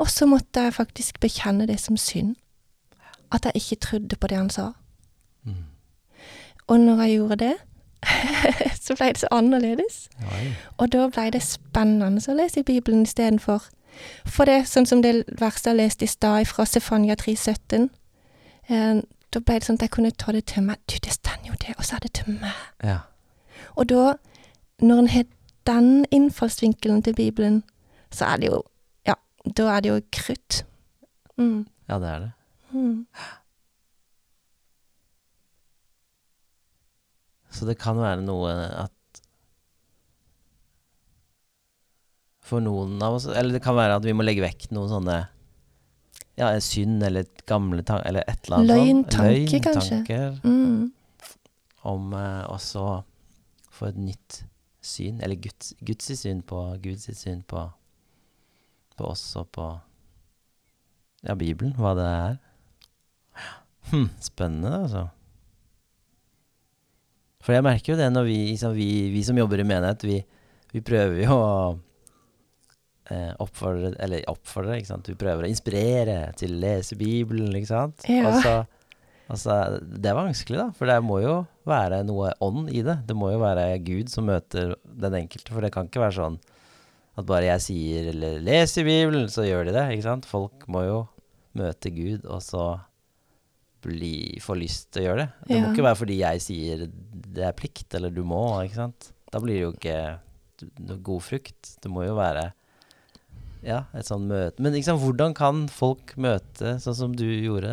Og 0.02 0.10
så 0.10 0.26
måtte 0.26 0.64
jeg 0.66 0.74
faktisk 0.74 1.20
bekjenne 1.22 1.68
det 1.68 1.80
som 1.80 1.98
synd. 1.98 2.36
At 3.32 3.46
jeg 3.46 3.54
ikke 3.62 3.76
trodde 3.86 4.16
på 4.16 4.28
det 4.28 4.38
han 4.38 4.50
sa. 4.50 4.72
Mm. 5.46 5.64
Og 6.68 6.80
når 6.80 7.02
jeg 7.02 7.16
gjorde 7.16 7.36
det, 7.36 7.56
så 8.86 8.96
ble 8.96 9.08
det 9.14 9.22
så 9.24 9.28
annerledes. 9.32 10.08
Nei. 10.22 10.54
Og 10.78 10.92
da 10.94 11.08
ble 11.10 11.30
det 11.34 11.44
spennende 11.44 12.22
å 12.22 12.38
lese 12.38 12.62
i 12.62 12.68
Bibelen 12.68 13.06
istedenfor. 13.08 13.70
For 14.26 14.46
det, 14.46 14.68
sånn 14.70 14.86
som 14.86 15.02
det 15.02 15.24
verset 15.40 15.72
jeg 15.72 15.80
leste 15.80 16.06
i 16.06 16.12
stad 16.12 16.46
fra 16.50 16.66
Stefania 16.70 17.16
3,17, 17.18 17.88
eh, 18.70 19.00
da 19.34 19.42
ble 19.42 19.58
det 19.58 19.68
sånn 19.68 19.80
at 19.80 19.88
jeg 19.88 19.96
kunne 19.96 20.12
ta 20.12 20.36
det 20.36 20.46
til 20.52 20.68
meg. 20.68 20.80
Du, 20.86 20.98
det 21.04 21.16
står 21.16 21.48
jo 21.48 21.58
det, 21.64 21.76
og 21.78 21.86
så 21.86 21.98
er 21.98 22.06
det 22.06 22.14
til 22.20 22.38
meg. 22.42 22.62
Ja. 22.84 23.00
Og 23.76 23.90
da, 23.90 24.14
når 24.84 25.04
en 25.04 25.12
har 25.16 25.26
den 25.68 26.06
innfallsvinkelen 26.12 27.04
til 27.04 27.16
Bibelen, 27.16 27.64
så 28.12 28.26
er 28.34 28.38
det 28.38 28.52
jo 28.52 28.64
Ja, 29.08 29.14
da 29.58 29.68
er 29.76 29.82
det 29.82 29.90
jo 29.90 30.00
krutt. 30.12 30.66
Mm. 31.38 31.68
ja, 31.90 32.00
det 32.00 32.10
er 32.10 32.20
det. 32.20 32.32
Mm. 32.72 33.08
Så 37.58 37.66
det 37.66 37.78
kan 37.82 37.98
være 37.98 38.22
noe 38.22 38.52
at 38.86 38.94
For 42.48 42.62
noen 42.64 42.96
av 43.04 43.18
oss 43.18 43.26
Eller 43.28 43.58
det 43.58 43.64
kan 43.66 43.76
være 43.78 43.98
at 44.00 44.06
vi 44.08 44.14
må 44.16 44.26
legge 44.26 44.44
vekk 44.46 44.70
noen 44.76 44.92
sånne 44.92 45.18
Ja, 46.38 46.52
synd 46.62 47.02
eller 47.04 47.26
gamle 47.50 47.82
tanker 47.88 48.06
eller 48.12 48.28
et 48.30 48.46
eller 48.46 48.60
annet 48.60 48.70
Løgntanke, 48.70 49.50
sånt. 49.50 49.66
kanskje. 49.66 49.98
Løgntanker 49.98 50.40
Mm. 50.46 50.92
om 51.88 52.14
eh, 52.14 52.44
også 52.52 52.84
få 53.74 53.88
et 53.90 53.98
nytt 53.98 54.44
syn, 54.84 55.18
eller 55.24 55.36
Guds, 55.42 55.74
Guds 55.82 56.12
syn 56.20 56.42
på 56.46 56.60
Guds 56.84 57.08
syn 57.18 57.42
på, 57.48 57.64
på 58.98 59.06
oss 59.10 59.24
og 59.40 59.48
på 59.56 59.66
ja, 61.26 61.34
Bibelen, 61.40 61.74
hva 61.80 61.96
det 61.98 62.06
er. 62.12 62.38
Hm, 63.90 64.10
spennende, 64.22 64.74
altså. 64.84 65.08
For 67.48 67.56
jeg 67.56 67.64
merker 67.64 67.94
jo 67.94 68.00
det 68.00 68.12
når 68.12 68.26
vi, 68.28 68.38
liksom, 68.52 68.76
vi, 68.76 68.92
vi 69.14 69.24
som 69.24 69.38
jobber 69.40 69.64
i 69.64 69.68
menighet, 69.68 70.04
vi, 70.04 70.18
vi 70.74 70.84
prøver 70.84 71.22
jo 71.24 71.36
å 71.38 71.52
eh, 73.08 73.32
oppfordre 73.40 73.94
Eller 74.04 74.28
oppfordre, 74.28 74.76
ikke 74.76 74.92
sant. 74.92 75.08
Vi 75.08 75.16
prøver 75.20 75.48
å 75.48 75.52
inspirere 75.52 76.18
til 76.40 76.58
å 76.58 76.64
lese 76.66 77.00
Bibelen, 77.00 77.56
ikke 77.56 77.72
sant. 77.72 78.04
Ja. 78.12 78.28
Altså, 78.34 78.58
Altså, 79.28 79.54
det 79.84 80.08
er 80.08 80.16
vanskelig, 80.16 80.56
da, 80.56 80.68
for 80.76 80.88
det 80.88 81.02
må 81.04 81.20
jo 81.20 81.42
være 81.68 82.00
noe 82.08 82.32
ånd 82.44 82.70
i 82.72 82.80
det. 82.86 83.02
Det 83.10 83.16
må 83.18 83.34
jo 83.34 83.42
være 83.42 83.74
Gud 83.84 84.12
som 84.12 84.30
møter 84.30 84.78
den 84.88 85.18
enkelte, 85.20 85.52
for 85.52 85.64
det 85.64 85.74
kan 85.76 85.90
ikke 85.90 86.06
være 86.06 86.16
sånn 86.16 86.38
at 87.18 87.26
bare 87.28 87.50
jeg 87.50 87.64
sier 87.66 88.08
eller 88.14 88.38
'les 88.40 88.78
i 88.78 88.86
Bibelen', 88.86 89.28
så 89.28 89.44
gjør 89.44 89.68
de 89.68 89.74
det, 89.76 89.86
ikke 89.92 90.06
sant? 90.06 90.30
Folk 90.30 90.68
må 90.70 90.86
jo 90.86 91.00
møte 91.58 91.92
Gud, 91.92 92.24
og 92.24 92.40
så 92.46 92.80
bli, 93.84 94.38
få 94.44 94.56
lyst 94.58 94.90
til 94.92 95.04
å 95.04 95.06
gjøre 95.08 95.24
det. 95.24 95.28
Det 95.48 95.60
må 95.62 95.72
ikke 95.74 95.86
være 95.86 96.00
fordi 96.02 96.20
jeg 96.22 96.44
sier 96.44 96.86
det 97.38 97.46
er 97.46 97.58
plikt, 97.58 97.88
eller 97.98 98.14
du 98.14 98.24
må, 98.28 98.42
ikke 98.66 98.82
sant? 98.82 99.12
Da 99.32 99.42
blir 99.44 99.58
det 99.58 99.66
jo 99.66 99.74
ikke 99.76 99.98
noe 100.88 101.02
god 101.06 101.26
frukt. 101.26 101.74
Det 101.84 101.92
må 101.92 102.06
jo 102.08 102.16
være 102.18 102.48
ja, 103.66 103.84
et 103.98 104.08
sånt 104.08 104.30
møte. 104.30 104.62
Men 104.64 104.76
sant, 104.86 105.02
hvordan 105.02 105.36
kan 105.38 105.66
folk 105.72 106.14
møte 106.22 106.78
sånn 106.84 106.98
som 106.98 107.16
du 107.18 107.26
gjorde? 107.26 107.72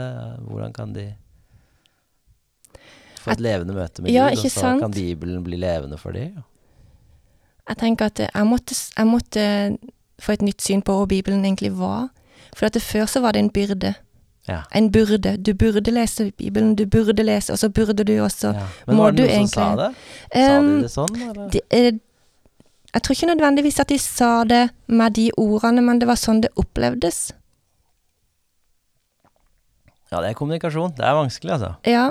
Hvordan 0.48 0.74
kan 0.76 0.94
de 0.96 1.10
få 3.24 3.34
et 3.34 3.44
levende 3.44 3.76
møte 3.76 4.02
med 4.04 4.12
Ja, 4.12 4.28
Gud, 4.30 4.38
og 4.38 4.44
så 4.44 4.60
sant? 4.60 4.82
kan 4.84 4.94
Bibelen 4.94 5.44
bli 5.46 5.60
levende 5.60 5.98
for 6.00 6.16
dem? 6.16 6.42
Jeg 7.64 7.80
tenker 7.80 8.10
at 8.10 8.20
jeg 8.26 8.46
måtte, 8.48 8.76
jeg 8.76 9.08
måtte 9.08 9.44
få 10.20 10.34
et 10.36 10.44
nytt 10.44 10.60
syn 10.64 10.82
på 10.84 10.96
hva 10.98 11.06
Bibelen 11.08 11.44
egentlig 11.44 11.72
var. 11.78 12.10
For 12.54 12.68
at 12.68 12.76
det 12.76 12.84
før 12.84 13.08
så 13.10 13.22
var 13.24 13.34
det 13.34 13.44
en 13.44 13.52
byrde. 13.54 13.94
Ja. 14.48 14.62
En 14.72 14.90
burde. 14.92 15.36
Du 15.42 15.54
burde 15.54 15.90
lese 15.90 16.30
Bibelen, 16.36 16.74
du 16.76 16.84
burde 16.86 17.22
lese, 17.24 17.52
og 17.52 17.58
så 17.58 17.68
burde 17.72 18.04
du 18.04 18.12
også. 18.20 18.52
ja. 18.54 18.66
Men 18.86 18.96
må 18.96 19.02
var 19.02 19.12
det 19.12 19.16
du 19.16 19.28
noen 19.34 19.48
som 19.48 19.76
sa 19.76 19.76
det? 19.76 19.94
Sa 20.34 20.58
Um, 20.58 20.66
de 20.76 20.82
det 20.82 20.90
sånn, 20.92 21.16
eller? 21.30 21.48
de, 21.50 21.60
eh, 21.70 21.92
jeg 22.94 23.02
tror 23.02 23.14
ikke 23.16 23.30
nødvendigvis 23.36 23.80
at 23.80 23.88
de 23.88 23.98
sa 23.98 24.44
det 24.44 24.70
med 24.86 25.14
de 25.14 25.30
ordene, 25.36 25.80
men 25.82 25.98
det 25.98 26.06
var 26.08 26.14
sånn 26.20 26.42
det 26.42 26.50
opplevdes. 26.56 27.32
Ja, 30.12 30.20
det 30.20 30.30
er 30.30 30.36
kommunikasjon. 30.38 30.92
Det 30.98 31.04
er 31.08 31.16
vanskelig, 31.16 31.54
altså. 31.56 31.72
Ja. 31.88 32.10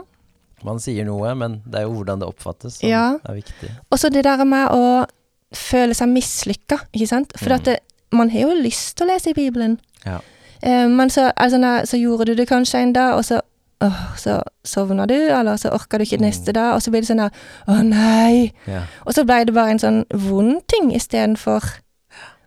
Man 0.63 0.79
sier 0.83 1.05
noe, 1.07 1.33
men 1.35 1.61
det 1.67 1.81
er 1.81 1.87
jo 1.87 1.93
hvordan 1.99 2.19
det 2.23 2.27
oppfattes 2.27 2.79
som 2.79 2.89
Ja. 2.89 3.17
er 3.23 3.33
viktig. 3.37 3.69
Og 3.91 3.99
så 3.99 4.09
det 4.11 4.23
der 4.23 4.43
med 4.45 4.69
å 4.71 5.05
føle 5.53 5.93
seg 5.93 6.09
mislykka, 6.09 6.79
ikke 6.93 7.07
sant? 7.07 7.33
For 7.37 7.49
Mm. 7.53 7.63
det, 7.63 7.79
man 8.11 8.29
har 8.29 8.41
jo 8.41 8.61
lyst 8.61 8.97
til 8.97 9.07
å 9.07 9.13
lese 9.13 9.29
i 9.29 9.33
Bibelen. 9.33 9.79
Ja. 10.05 10.19
Eh, 10.63 10.87
men 10.87 11.09
så, 11.11 11.27
altså, 11.35 11.57
nei, 11.59 11.81
så 11.89 11.97
gjorde 11.99 12.25
du 12.31 12.37
det 12.39 12.47
kanskje 12.49 12.79
en 12.85 12.93
dag, 12.95 13.17
og 13.19 13.25
så, 13.27 13.41
åh, 13.83 14.01
så 14.17 14.37
sovna 14.63 15.05
du, 15.09 15.13
eller 15.15 15.57
så 15.59 15.73
orka 15.75 15.97
du 15.99 16.05
ikke 16.05 16.17
Mm. 16.21 16.27
neste 16.29 16.53
dag, 16.55 16.73
og 16.77 16.81
så 16.81 16.91
blir 16.93 17.01
det 17.03 17.09
sånn 17.11 17.19
der 17.19 17.31
Å 17.67 17.81
nei! 17.83 18.53
Ja. 18.67 18.85
Og 19.05 19.13
så 19.13 19.25
ble 19.27 19.41
det 19.45 19.53
bare 19.57 19.71
en 19.75 19.79
sånn 19.83 20.05
vond 20.29 20.61
ting 20.71 20.91
istedenfor 20.95 21.63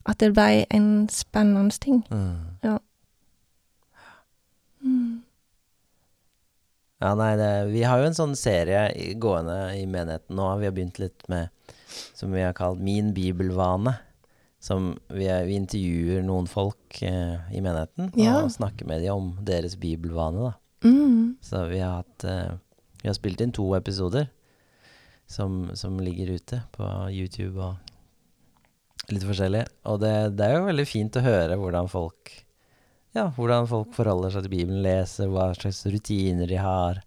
at 0.07 0.19
det 0.19 0.33
ble 0.35 0.65
en 0.71 1.09
spennende 1.13 1.77
ting. 1.81 2.05
Mm. 2.11 2.79
Mm. 4.87 5.23
Ja, 7.03 7.15
nei, 7.19 7.33
det, 7.37 7.51
vi 7.75 7.83
har 7.85 7.99
jo 8.01 8.07
en 8.09 8.17
sånn 8.17 8.37
serie 8.39 8.87
gående 9.21 9.57
i 9.77 9.85
menigheten 9.91 10.37
nå. 10.39 10.47
Vi 10.61 10.69
har 10.69 10.73
begynt 10.77 11.01
litt 11.03 11.27
med 11.29 11.51
som 12.17 12.33
vi 12.33 12.41
har 12.45 12.55
kalt 12.57 12.81
Min 12.81 13.13
bibelvane. 13.17 13.97
Som 14.67 14.93
vi, 15.15 15.29
er, 15.31 15.45
vi 15.47 15.55
intervjuer 15.61 16.25
noen 16.27 16.49
folk 16.51 16.99
eh, 17.07 17.37
i 17.55 17.61
menigheten 17.63 18.09
Ja. 18.19 18.41
og 18.43 18.51
snakker 18.55 18.89
med 18.91 19.05
dem 19.05 19.15
om 19.15 19.29
deres 19.47 19.77
bibelvane. 19.79 20.55
Mm. 20.83 21.37
Så 21.45 21.61
vi 21.71 21.79
har 21.85 22.01
hatt 22.01 22.25
eh, 22.27 22.57
Vi 23.03 23.09
har 23.09 23.15
spilt 23.17 23.41
inn 23.45 23.53
to 23.55 23.69
episoder 23.79 24.27
som, 25.31 25.71
som 25.79 25.97
ligger 26.03 26.33
ute 26.37 26.61
på 26.75 26.87
YouTube 27.15 27.59
og 27.63 29.13
litt 29.13 29.25
forskjellig. 29.27 29.63
Og 29.91 30.01
det, 30.03 30.13
det 30.39 30.47
er 30.49 30.57
jo 30.59 30.67
veldig 30.69 30.87
fint 30.91 31.19
å 31.21 31.23
høre 31.25 31.59
hvordan 31.61 31.89
folk 31.93 32.33
Ja, 33.17 33.29
hvordan 33.37 33.69
folk 33.71 33.95
forholder 33.97 34.35
seg 34.35 34.45
til 34.47 34.53
Bibelen, 34.57 34.83
leser, 34.85 35.31
hva 35.33 35.49
slags 35.57 35.85
rutiner 35.89 36.51
de 36.51 36.59
har. 36.61 36.99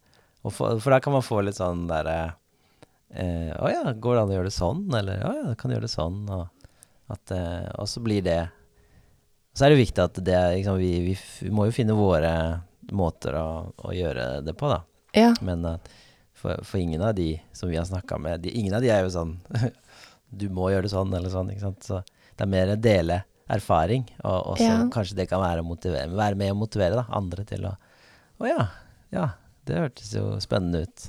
For, 0.48 0.80
for 0.80 0.96
da 0.96 1.02
kan 1.04 1.14
man 1.18 1.26
få 1.26 1.42
litt 1.44 1.60
sånn 1.60 1.84
derre 1.90 2.16
eh, 3.12 3.52
Å 3.60 3.68
ja, 3.74 3.84
går 3.92 4.16
det 4.16 4.22
an 4.24 4.32
å 4.32 4.38
gjøre 4.38 4.50
det 4.50 4.56
sånn? 4.56 4.86
Eller 4.96 5.20
å 5.28 5.34
ja, 5.36 5.56
kan 5.60 5.70
du 5.70 5.76
gjøre 5.76 5.88
det 5.90 5.92
sånn? 5.94 6.22
Og, 6.32 6.48
at, 7.10 7.32
eh, 7.36 7.68
og 7.80 7.88
så 7.90 8.02
blir 8.06 8.22
det 8.26 8.40
Så 9.58 9.66
er 9.66 9.74
det 9.74 9.80
viktig 9.82 10.04
at 10.04 10.20
det 10.24 10.38
liksom, 10.56 10.78
vi, 10.80 10.92
vi, 11.10 11.16
vi 11.42 11.50
må 11.52 11.66
jo 11.68 11.74
finne 11.76 11.96
våre 11.98 12.62
måter 12.96 13.36
å, 13.36 13.48
å 13.76 13.92
gjøre 13.94 14.42
det 14.46 14.54
på, 14.58 14.70
da. 14.72 14.78
Ja. 15.18 15.34
Men 15.42 15.66
for, 16.38 16.62
for 16.64 16.78
ingen 16.80 17.02
av 17.04 17.16
de 17.18 17.34
som 17.54 17.70
vi 17.70 17.76
har 17.78 17.86
snakka 17.90 18.18
med, 18.22 18.42
de, 18.46 18.54
ingen 18.56 18.74
av 18.78 18.82
de 18.86 18.92
er 18.94 19.04
jo 19.04 19.12
sånn 19.14 19.34
Du 20.30 20.46
må 20.54 20.70
gjøre 20.70 20.86
det 20.86 20.94
sånn, 20.94 21.12
eller 21.18 21.34
sånn. 21.34 21.50
ikke 21.52 21.66
sant? 21.66 21.84
Så 21.84 22.00
det 22.38 22.46
er 22.46 22.52
mer 22.54 22.72
å 22.76 22.80
dele 22.80 23.24
erfaring, 23.50 24.04
og 24.22 24.52
og 24.54 24.58
så 24.62 24.68
Ja. 24.70 24.78
kanskje 24.94 25.16
det 25.18 25.26
kan 25.32 25.42
være, 25.42 25.64
å 25.64 25.68
motivere, 25.68 26.14
være 26.14 26.38
med 26.38 26.54
å 26.54 26.58
motivere 26.62 27.00
da, 27.02 27.08
andre 27.18 27.44
til 27.50 27.66
å 27.66 27.74
Å 28.40 28.48
ja, 28.48 28.68
ja, 29.12 29.24
det 29.68 29.82
hørtes 29.82 30.14
jo 30.16 30.38
spennende 30.40 30.86
ut. 30.86 31.08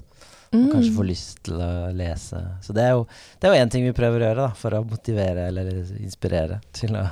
Og 0.52 0.70
kanskje 0.72 0.94
få 0.96 1.02
Mm. 1.04 1.08
lyst 1.10 1.42
til 1.44 1.54
å 1.54 1.92
lese. 1.94 2.40
Så 2.62 2.72
det 2.74 2.82
er 2.82 2.90
jo 2.96 3.06
det 3.40 3.48
er 3.48 3.54
jo 3.54 3.64
én 3.64 3.70
ting 3.70 3.84
vi 3.84 3.92
prøver 3.92 4.18
å 4.20 4.26
gjøre, 4.34 4.36
da, 4.36 4.48
for 4.54 4.70
å 4.70 4.84
motivere 4.84 5.46
eller 5.48 5.70
inspirere 6.00 6.60
til 6.72 6.90
å 6.96 7.08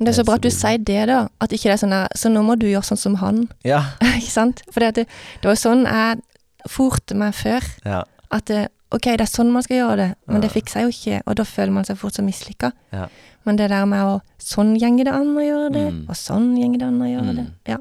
Det 0.00 0.08
er 0.08 0.12
så 0.16 0.24
bra 0.24 0.34
at 0.34 0.42
du 0.42 0.50
sier 0.50 0.78
det, 0.82 1.06
da. 1.06 1.28
At 1.40 1.50
ikke 1.52 1.68
det 1.70 1.74
er 1.76 1.86
sånn 1.86 1.90
der 1.94 2.08
Så 2.16 2.28
nå 2.32 2.42
må 2.42 2.56
du 2.58 2.66
gjøre 2.66 2.82
sånn 2.82 2.98
som 2.98 3.14
han. 3.16 3.48
Ja. 3.64 3.82
ikke 4.00 4.30
sant? 4.32 4.62
For 4.72 4.80
det, 4.80 4.94
det 5.06 5.44
var 5.44 5.54
sånn 5.54 5.84
jeg 5.84 6.22
forte 6.68 7.14
meg 7.14 7.34
før. 7.34 7.62
Ja. 7.84 8.02
At 8.30 8.46
det, 8.46 8.68
ok, 8.90 9.02
det 9.18 9.20
er 9.20 9.30
sånn 9.30 9.52
man 9.52 9.62
skal 9.62 9.76
gjøre 9.76 9.96
det, 9.96 10.14
men 10.26 10.40
det 10.40 10.50
fikser 10.50 10.80
seg 10.80 10.82
jo 10.82 10.88
ikke, 10.94 11.22
og 11.26 11.36
da 11.36 11.44
føler 11.44 11.72
man 11.72 11.84
seg 11.84 11.98
fort 11.98 12.14
så 12.14 12.22
mislykka. 12.24 12.72
Ja. 12.92 13.08
Men 13.44 13.56
det 13.56 13.68
der 13.70 13.84
med 13.86 14.00
å 14.00 14.20
Sånn 14.42 14.72
gjenger 14.78 15.04
det 15.04 15.12
an 15.14 15.36
å 15.36 15.42
gjøre 15.42 15.72
det, 15.72 15.92
Mm. 15.92 16.08
og 16.08 16.16
sånn 16.16 16.56
gjenger 16.58 16.78
det 16.78 16.86
an 16.88 16.98
å 17.00 17.06
gjøre 17.06 17.30
Mm. 17.30 17.36
det. 17.36 17.46
Ja. 17.68 17.76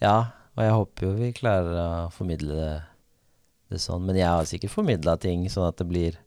Ja, 0.00 0.16
og 0.56 0.64
jeg 0.64 0.72
håper 0.72 1.00
jo 1.02 1.12
vi 1.18 1.32
klarer 1.32 1.74
å 1.76 2.12
formidle 2.12 2.54
det, 2.56 2.82
det 3.74 3.80
sånn. 3.82 4.04
Men 4.08 4.18
jeg 4.18 4.28
har 4.28 4.48
sikkert 4.48 4.74
formidla 4.74 5.16
ting 5.20 5.48
sånn 5.52 5.70
at 5.70 5.80
det 5.80 5.88
blir 5.90 6.20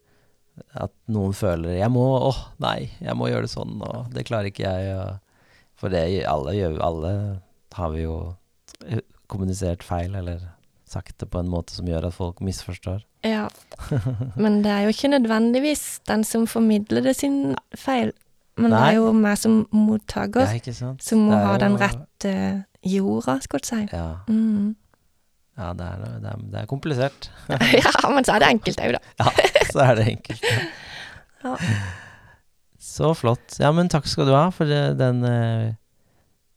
At 0.71 0.93
noen 1.12 1.34
føler 1.36 1.75
'Jeg 1.75 1.91
må 1.91 2.03
Åh, 2.29 2.38
nei, 2.63 2.89
jeg 3.01 3.15
må 3.19 3.27
gjøre 3.27 3.43
det 3.43 3.51
sånn, 3.51 3.81
og 3.84 4.13
det 4.13 4.23
klarer 4.23 4.47
ikke 4.47 4.63
jeg'. 4.63 5.19
For 5.75 5.89
det 5.89 6.23
alle 6.23 6.53
gjør 6.55 6.79
Alle 6.79 7.41
har 7.73 7.89
vi 7.91 8.03
jo 8.03 8.38
kommunisert 9.27 9.84
feil, 9.84 10.15
eller 10.15 10.39
sagt 10.86 11.17
det 11.19 11.29
på 11.29 11.39
en 11.39 11.49
måte 11.49 11.73
som 11.75 11.88
gjør 11.89 12.08
at 12.08 12.13
folk 12.13 12.39
misforstår. 12.39 13.03
ja. 13.23 13.49
Men 14.43 14.62
det 14.63 14.71
er 14.71 14.86
jo 14.86 14.93
ikke 14.93 15.12
nødvendigvis 15.12 15.99
den 16.08 16.23
som 16.23 16.47
formidler 16.47 17.01
det 17.01 17.15
sin 17.15 17.55
feil, 17.75 18.13
men 18.55 18.71
det 18.71 18.79
er 18.79 18.93
jo 18.95 19.12
meg 19.12 19.36
som 19.36 19.65
mottaker 19.75 20.47
som 21.03 21.25
må 21.27 21.36
ha 21.36 21.58
den 21.60 21.75
rette 21.75 22.31
jorda, 22.88 23.39
skal 23.43 23.60
vi 23.60 23.67
si. 23.67 23.79
Ja. 23.91 24.05
Mm. 24.29 24.75
Ja, 25.56 25.72
det 25.78 25.86
er, 25.88 26.02
det 26.20 26.32
er, 26.32 26.41
det 26.52 26.62
er 26.62 26.68
komplisert. 26.68 27.30
ja, 27.86 27.94
men 28.12 28.28
så 28.28 28.36
er 28.36 28.44
det 28.44 28.50
enkelt 28.58 28.82
òg, 28.84 28.96
da. 28.98 29.02
Ja, 29.22 29.68
så 29.72 29.84
er 29.86 30.00
det 30.00 30.08
enkelt. 30.12 30.50
Ja. 31.46 31.56
Så 32.86 33.13
flott. 33.18 33.56
Ja, 33.62 33.72
men 33.76 33.91
takk 33.91 34.08
skal 34.10 34.28
du 34.28 34.36
ha 34.36 34.50
for 34.56 34.70
den 34.70 35.24
eh, 35.28 35.76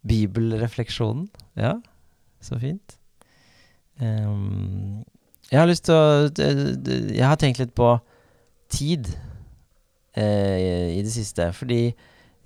bibelrefleksjonen. 0.09 1.29
Ja, 1.59 1.77
så 2.43 2.59
fint. 2.63 2.99
Um, 3.99 5.05
jeg 5.49 5.59
har 5.59 5.67
lyst 5.67 5.89
til 5.89 5.97
å 5.97 6.29
Jeg 6.39 7.25
har 7.25 7.39
tenkt 7.41 7.59
litt 7.59 7.73
på 7.75 7.97
tid 8.71 9.09
eh, 10.15 10.99
i 10.99 11.01
det 11.03 11.13
siste. 11.13 11.49
Fordi 11.57 11.83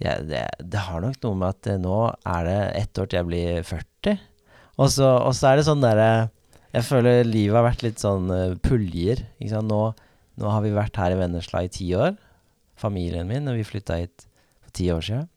ja, 0.03 0.19
det, 0.23 0.45
det 0.61 0.85
har 0.87 1.03
nok 1.03 1.19
noe 1.25 1.39
med 1.39 1.57
at 1.57 1.73
eh, 1.75 1.81
nå 1.81 1.99
er 2.11 2.47
det 2.49 2.61
ett 2.85 3.03
år 3.03 3.11
til 3.11 3.21
jeg 3.21 3.31
blir 3.31 3.67
40. 3.67 4.23
Og 4.83 4.89
så, 4.91 5.11
og 5.19 5.35
så 5.37 5.51
er 5.51 5.61
det 5.61 5.67
sånn 5.69 5.85
derre 5.85 6.13
Jeg 6.73 6.89
føler 6.89 7.27
livet 7.29 7.59
har 7.59 7.67
vært 7.67 7.85
litt 7.85 8.01
sånn 8.01 8.31
uh, 8.33 8.57
puljer. 8.65 9.27
Ikke 9.39 9.53
sant? 9.53 9.69
Nå, 9.69 9.83
nå 10.41 10.53
har 10.53 10.65
vi 10.65 10.73
vært 10.75 10.97
her 11.01 11.15
i 11.15 11.19
Vennesla 11.21 11.65
i 11.67 11.73
ti 11.73 11.91
år, 11.99 12.17
familien 12.81 13.29
min, 13.29 13.51
og 13.51 13.59
vi 13.59 13.67
flytta 13.69 14.01
hit 14.01 14.25
for 14.63 14.73
ti 14.79 14.89
år 14.95 15.05
siden. 15.05 15.29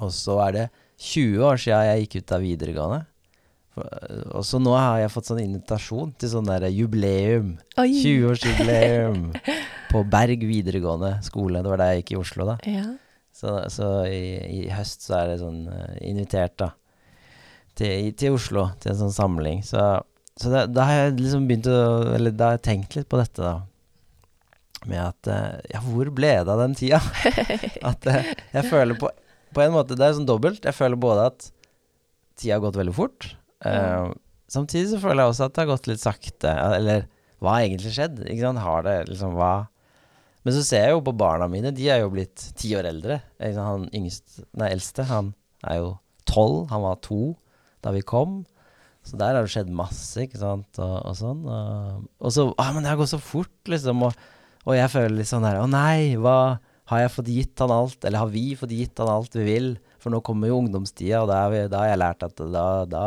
Og 0.00 0.12
så 0.14 0.36
er 0.44 0.56
det 0.56 0.66
20 1.00 1.46
år 1.48 1.60
siden 1.60 1.86
jeg 1.88 2.04
gikk 2.04 2.20
ut 2.20 2.36
av 2.36 2.44
videregående. 2.44 3.00
Og 4.34 4.42
så 4.44 4.58
nå 4.60 4.74
har 4.74 4.98
jeg 5.00 5.12
fått 5.14 5.30
sånn 5.30 5.42
invitasjon 5.42 6.12
til 6.20 6.32
sånn 6.32 6.48
der 6.48 6.66
jubileum. 6.74 7.54
Oi. 7.80 7.92
20-årsjubileum 8.02 9.30
på 9.92 10.02
Berg 10.10 10.44
videregående 10.46 11.14
skole. 11.24 11.62
Det 11.62 11.72
var 11.72 11.80
der 11.80 11.94
jeg 11.94 12.02
gikk 12.02 12.12
i 12.12 12.20
Oslo, 12.20 12.48
da. 12.50 12.58
Ja. 12.68 12.84
Så, 13.40 13.54
så 13.72 13.88
i, 14.10 14.20
i 14.58 14.60
høst 14.74 15.06
så 15.06 15.20
er 15.22 15.32
det 15.32 15.40
sånn 15.40 15.62
eh, 15.72 15.96
invitert, 16.10 16.58
da. 16.60 16.72
Til, 17.78 18.10
til 18.18 18.36
Oslo, 18.36 18.66
til 18.82 18.92
en 18.92 19.00
sånn 19.04 19.16
samling. 19.16 19.62
Så, 19.64 19.80
så 20.40 20.52
da, 20.52 20.64
da 20.66 20.86
har 20.88 20.98
jeg 20.98 21.18
liksom 21.18 21.46
begynt 21.48 21.68
å 21.68 21.80
Eller 22.16 22.32
da 22.32 22.50
har 22.50 22.56
jeg 22.56 22.64
tenkt 22.64 22.96
litt 22.96 23.08
på 23.12 23.18
dette, 23.20 23.44
da. 23.44 24.86
Med 24.88 25.00
at 25.02 25.28
eh, 25.28 25.58
Ja, 25.74 25.82
hvor 25.84 26.08
ble 26.16 26.32
det 26.40 26.54
av 26.54 26.62
den 26.62 26.76
tida? 26.78 27.00
at 27.90 28.08
eh, 28.08 28.30
jeg 28.54 28.70
føler 28.70 28.96
på 29.00 29.10
På 29.52 29.64
en 29.64 29.74
måte 29.74 29.98
Det 29.98 30.06
er 30.06 30.16
sånn 30.16 30.28
dobbelt. 30.28 30.64
Jeg 30.64 30.76
føler 30.76 31.00
både 31.00 31.26
at 31.32 31.50
tida 32.40 32.56
har 32.56 32.62
gått 32.64 32.78
veldig 32.80 32.94
fort. 32.96 33.26
Ja. 33.60 34.08
Samtidig 34.48 34.94
så 34.94 35.00
føler 35.02 35.26
jeg 35.26 35.32
også 35.34 35.48
at 35.50 35.52
det 35.56 35.60
har 35.60 35.68
gått 35.74 35.88
litt 35.90 36.00
sakte. 36.00 36.54
Eller 36.78 37.04
hva 37.42 37.58
har 37.58 37.66
egentlig 37.66 37.92
skjedd? 37.92 38.22
Ikke 38.24 38.46
sant? 38.46 38.62
Har 38.64 38.86
det 38.86 38.94
liksom 39.10 39.34
Hva 39.36 39.50
Men 40.46 40.56
så 40.56 40.62
ser 40.64 40.86
jeg 40.86 40.94
jo 40.94 41.02
på 41.04 41.16
barna 41.20 41.50
mine. 41.52 41.74
De 41.76 41.90
er 41.92 42.00
jo 42.00 42.12
blitt 42.14 42.46
ti 42.56 42.72
år 42.78 42.88
eldre. 42.88 43.20
Han 43.58 43.90
yngst, 43.92 44.40
nei, 44.56 44.70
eldste 44.72 45.04
han 45.10 45.34
er 45.68 45.82
jo 45.82 45.90
tolv. 46.30 46.70
Han 46.72 46.86
var 46.86 47.02
to 47.04 47.34
da 47.84 47.92
vi 47.92 48.00
kom. 48.06 48.40
Så 49.06 49.16
der 49.16 49.36
har 49.36 49.46
det 49.46 49.52
skjedd 49.52 49.70
masse, 49.72 50.26
ikke 50.26 50.40
sant, 50.40 50.68
og, 50.76 50.96
og 51.08 51.14
sånn. 51.16 51.44
Og, 51.48 52.08
og 52.20 52.34
så 52.34 52.46
ah, 52.60 52.72
Men 52.74 52.84
det 52.84 52.92
har 52.92 52.98
gått 53.00 53.14
så 53.14 53.20
fort, 53.22 53.56
liksom. 53.70 54.04
Og, 54.06 54.26
og 54.66 54.76
jeg 54.76 54.92
føler 54.92 55.14
litt 55.16 55.30
sånn 55.30 55.46
her 55.48 55.62
Å 55.62 55.68
nei, 55.70 56.18
hva 56.20 56.60
Har 56.90 57.04
jeg 57.04 57.12
fått 57.14 57.30
gitt 57.32 57.62
han 57.64 57.72
alt? 57.72 58.04
Eller 58.04 58.20
har 58.20 58.32
vi 58.32 58.44
fått 58.58 58.74
gitt 58.76 59.00
han 59.00 59.12
alt 59.12 59.36
vi 59.38 59.46
vil? 59.46 59.70
For 60.00 60.12
nå 60.12 60.20
kommer 60.26 60.50
jo 60.50 60.58
ungdomstida, 60.60 61.22
og 61.22 61.30
da, 61.30 61.44
vi, 61.52 61.62
da 61.70 61.84
har 61.84 61.92
jeg 61.92 62.00
lært 62.02 62.26
at 62.26 62.42
da, 62.52 62.66
da, 62.88 63.06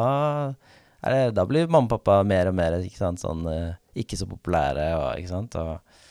det, 1.04 1.22
da 1.38 1.46
blir 1.50 1.70
mamma 1.70 1.90
og 1.90 1.94
pappa 1.96 2.20
mer 2.28 2.52
og 2.52 2.58
mer 2.58 2.78
ikke 2.80 3.02
sant, 3.02 3.22
sånn 3.22 3.48
eh, 3.50 3.74
ikke 4.04 4.18
så 4.20 4.28
populære. 4.30 4.88
Og, 5.00 5.08
ikke 5.20 5.34
sant? 5.34 5.58
Og, 5.60 6.02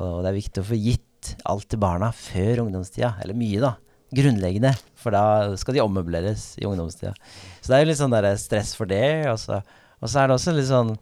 og 0.00 0.22
det 0.24 0.32
er 0.32 0.38
viktig 0.38 0.64
å 0.64 0.68
få 0.72 0.80
gitt 0.80 1.34
alt 1.48 1.68
til 1.70 1.80
barna 1.82 2.10
før 2.16 2.64
ungdomstida. 2.64 3.14
Eller 3.22 3.38
mye, 3.38 3.60
da. 3.62 3.74
Grunnleggende. 4.12 4.74
For 5.00 5.14
da 5.14 5.54
skal 5.60 5.76
de 5.76 5.82
ommøbleres 5.84 6.52
i 6.60 6.66
ungdomstida. 6.68 7.14
Så 7.60 7.70
det 7.70 7.78
er 7.78 7.84
jo 7.84 7.90
litt 7.90 8.00
sånn 8.00 8.14
der 8.14 8.28
stress 8.40 8.74
for 8.78 8.90
det. 8.90 9.26
Og 9.32 9.40
så, 9.40 9.62
og 10.00 10.12
så 10.12 10.22
er 10.22 10.30
det 10.30 10.38
også 10.38 10.56
litt 10.56 10.70
sånn 10.70 10.94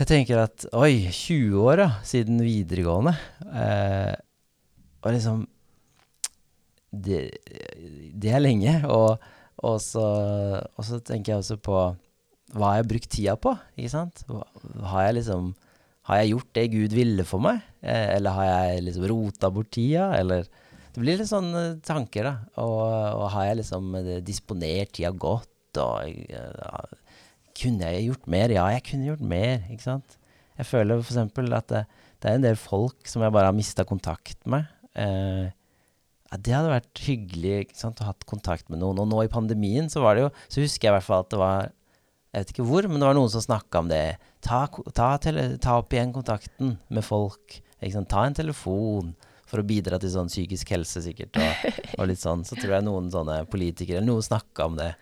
Jeg 0.00 0.08
tenker 0.08 0.44
at 0.46 0.64
oi, 0.72 1.10
20 1.12 1.60
år 1.60 1.82
da, 1.82 1.88
siden 2.08 2.40
videregående. 2.40 3.12
Eh, 3.52 4.14
og 5.00 5.12
liksom 5.12 5.42
det, 6.90 7.26
det 8.16 8.32
er 8.32 8.42
lenge. 8.42 8.78
Og, 8.88 9.20
og, 9.60 9.76
så, 9.84 10.06
og 10.64 10.86
så 10.86 11.00
tenker 11.04 11.34
jeg 11.34 11.44
også 11.44 11.58
på 11.60 11.82
hva 12.50 12.72
har 12.72 12.80
jeg 12.80 12.88
brukt 12.90 13.12
tida 13.12 13.36
på? 13.38 13.52
Ikke 13.78 13.92
sant? 13.92 14.24
Har 14.90 15.04
jeg 15.06 15.20
liksom 15.20 15.52
Har 16.08 16.18
jeg 16.18 16.32
gjort 16.32 16.54
det 16.56 16.64
Gud 16.72 16.94
ville 16.96 17.24
for 17.28 17.44
meg? 17.44 17.60
Eh, 17.84 18.16
eller 18.16 18.34
har 18.34 18.46
jeg 18.48 18.84
liksom 18.88 19.06
rota 19.12 19.50
bort 19.54 19.70
tida? 19.76 20.08
Eller 20.18 20.48
Det 20.90 21.02
blir 21.02 21.20
litt 21.20 21.30
sånne 21.30 21.64
tanker, 21.86 22.26
da. 22.26 22.34
Og, 22.62 22.80
og 23.20 23.26
har 23.36 23.50
jeg 23.50 23.60
liksom 23.60 23.92
eh, 24.00 24.16
disponert 24.26 24.94
tida 24.96 25.12
godt? 25.14 25.78
Og 25.78 26.08
eh, 26.08 26.50
ja, 26.58 26.82
kunne 27.60 27.92
jeg 27.92 28.08
gjort 28.08 28.26
mer? 28.32 28.54
Ja, 28.56 28.66
jeg 28.74 28.84
kunne 28.88 29.10
gjort 29.12 29.22
mer, 29.22 29.62
ikke 29.70 29.86
sant? 29.86 30.16
Jeg 30.58 30.68
føler 30.68 31.00
eksempel 31.00 31.54
at 31.56 31.70
det, 31.72 31.84
det 32.20 32.28
er 32.28 32.36
en 32.36 32.44
del 32.44 32.58
folk 32.60 33.08
som 33.08 33.22
jeg 33.24 33.32
bare 33.32 33.48
har 33.48 33.56
mista 33.56 33.86
kontakt 33.88 34.42
med. 34.50 34.66
Eh, 34.98 35.48
det 36.38 36.54
hadde 36.54 36.70
vært 36.70 37.02
hyggelig 37.02 37.54
ikke 37.64 37.78
sant, 37.78 38.00
å 38.00 38.06
ha 38.06 38.12
hatt 38.12 38.26
kontakt 38.28 38.68
med 38.70 38.82
noen. 38.82 39.00
Og 39.02 39.08
nå 39.10 39.24
i 39.24 39.32
pandemien 39.32 39.88
så 39.90 40.02
var 40.04 40.14
det 40.14 40.26
jo 40.26 40.32
Så 40.46 40.62
husker 40.62 40.86
jeg 40.86 40.92
i 40.92 40.96
hvert 40.98 41.06
fall 41.06 41.24
at 41.24 41.32
det 41.32 41.40
var 41.40 41.70
Jeg 42.30 42.36
vet 42.36 42.52
ikke 42.54 42.66
hvor, 42.68 42.86
men 42.86 43.02
det 43.02 43.08
var 43.08 43.18
noen 43.18 43.32
som 43.32 43.42
snakka 43.42 43.82
om 43.82 43.88
det. 43.90 44.04
Ta, 44.46 44.60
ta, 44.94 45.08
ta 45.18 45.72
opp 45.80 45.96
igjen 45.96 46.12
kontakten 46.14 46.76
med 46.86 47.02
folk. 47.02 47.56
Ikke 47.80 47.96
sant? 47.96 48.10
Ta 48.12 48.22
en 48.28 48.38
telefon. 48.38 49.16
For 49.50 49.60
å 49.62 49.66
bidra 49.66 49.98
til 49.98 50.12
sånn 50.14 50.28
psykisk 50.30 50.70
helse, 50.70 51.02
sikkert. 51.02 51.34
Og, 51.42 51.70
og 51.98 52.06
litt 52.10 52.20
sånn. 52.22 52.44
Så 52.46 52.54
tror 52.58 52.76
jeg 52.76 52.86
noen 52.86 53.08
sånne 53.10 53.40
politikere 53.50 53.98
eller 53.98 54.12
noen 54.12 54.22
snakka 54.26 54.68
om 54.70 54.76
det. 54.78 54.92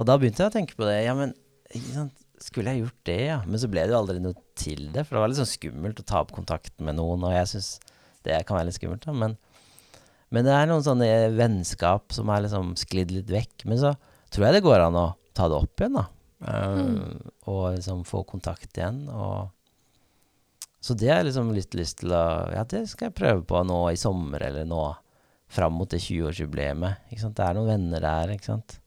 Og 0.00 0.08
da 0.08 0.16
begynte 0.20 0.42
jeg 0.44 0.50
å 0.52 0.54
tenke 0.54 0.78
på 0.78 0.86
det. 0.88 0.94
Ja, 1.04 1.12
men 1.18 1.34
skulle 2.40 2.72
jeg 2.72 2.84
gjort 2.84 3.02
det, 3.08 3.18
ja? 3.30 3.36
Men 3.48 3.60
så 3.60 3.68
ble 3.72 3.84
det 3.84 3.92
jo 3.94 3.98
aldri 4.00 4.20
noe 4.24 4.36
til 4.58 4.86
det. 4.94 5.04
For 5.06 5.16
det 5.16 5.22
var 5.22 5.30
litt 5.32 5.40
sånn 5.40 5.50
skummelt 5.50 6.00
å 6.00 6.06
ta 6.08 6.22
opp 6.24 6.32
kontakten 6.36 6.88
med 6.88 6.98
noen, 6.98 7.24
og 7.24 7.32
jeg 7.36 7.50
syns 7.54 7.70
det 8.26 8.40
kan 8.48 8.58
være 8.58 8.68
litt 8.70 8.76
skummelt, 8.78 9.04
da. 9.06 9.14
Men, 9.16 9.36
men 10.34 10.48
det 10.48 10.52
er 10.56 10.68
noen 10.68 10.84
sånne 10.84 11.08
vennskap 11.36 12.12
som 12.16 12.32
er 12.34 12.44
liksom 12.44 12.72
sklidd 12.80 13.12
litt 13.14 13.30
vekk. 13.32 13.66
Men 13.70 13.80
så 13.80 13.92
tror 14.34 14.48
jeg 14.48 14.58
det 14.58 14.64
går 14.66 14.84
an 14.88 14.98
å 15.00 15.06
ta 15.36 15.48
det 15.52 15.60
opp 15.60 15.80
igjen, 15.84 16.00
da. 16.00 16.06
Eh, 16.48 17.28
Og 17.48 17.62
liksom 17.76 18.02
få 18.08 18.24
kontakt 18.28 18.72
igjen. 18.76 19.04
Og 19.12 19.52
så 20.86 20.94
det 20.98 21.10
har 21.10 21.20
jeg 21.20 21.30
liksom 21.30 21.50
litt 21.56 21.74
lyst 21.78 22.00
til 22.04 22.14
å 22.14 22.22
Ja, 22.54 22.62
det 22.68 22.84
skal 22.90 23.10
jeg 23.10 23.18
prøve 23.18 23.42
på 23.48 23.62
nå 23.66 23.80
i 23.90 23.98
sommer, 24.00 24.46
eller 24.48 24.68
nå 24.68 24.84
fram 25.50 25.76
mot 25.78 25.90
det 25.90 26.00
20-årsjubileet. 26.02 27.06
Det 27.10 27.44
er 27.44 27.58
noen 27.58 27.70
venner 27.70 28.02
der, 28.02 28.34
ikke 28.34 28.50
sant. 28.50 28.78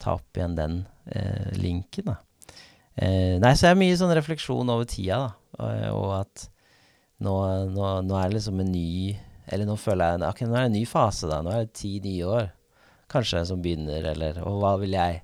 Ta 0.00 0.16
opp 0.16 0.36
igjen 0.38 0.56
den 0.56 0.78
eh, 1.12 1.52
linken, 1.56 2.12
da. 2.12 2.16
Eh, 2.96 3.36
nei, 3.40 3.52
så 3.56 3.68
er 3.68 3.74
det 3.74 3.82
mye 3.82 3.96
sånn 4.00 4.14
refleksjon 4.16 4.72
over 4.72 4.88
tida, 4.88 5.18
da. 5.26 5.32
Og, 5.56 5.82
og 5.96 6.10
at 6.18 6.46
nå, 7.24 7.32
nå, 7.72 7.88
nå 8.04 8.16
er 8.16 8.28
det 8.28 8.36
liksom 8.36 8.60
en 8.60 8.68
ny 8.68 9.16
Eller 9.48 9.64
nå 9.64 9.78
føler 9.80 10.10
jeg 10.10 10.26
Ok, 10.26 10.42
nå 10.44 10.52
er 10.52 10.66
det 10.66 10.68
en 10.68 10.76
ny 10.76 10.82
fase, 10.88 11.30
da. 11.30 11.38
Nå 11.44 11.54
er 11.54 11.64
det 11.64 11.78
ti 11.78 11.94
nye 12.04 12.26
år 12.28 12.50
kanskje 13.08 13.40
som 13.48 13.62
begynner, 13.64 14.04
eller 14.12 14.42
Og 14.44 14.58
hva 14.60 14.74
vil 14.82 14.96
jeg 14.98 15.22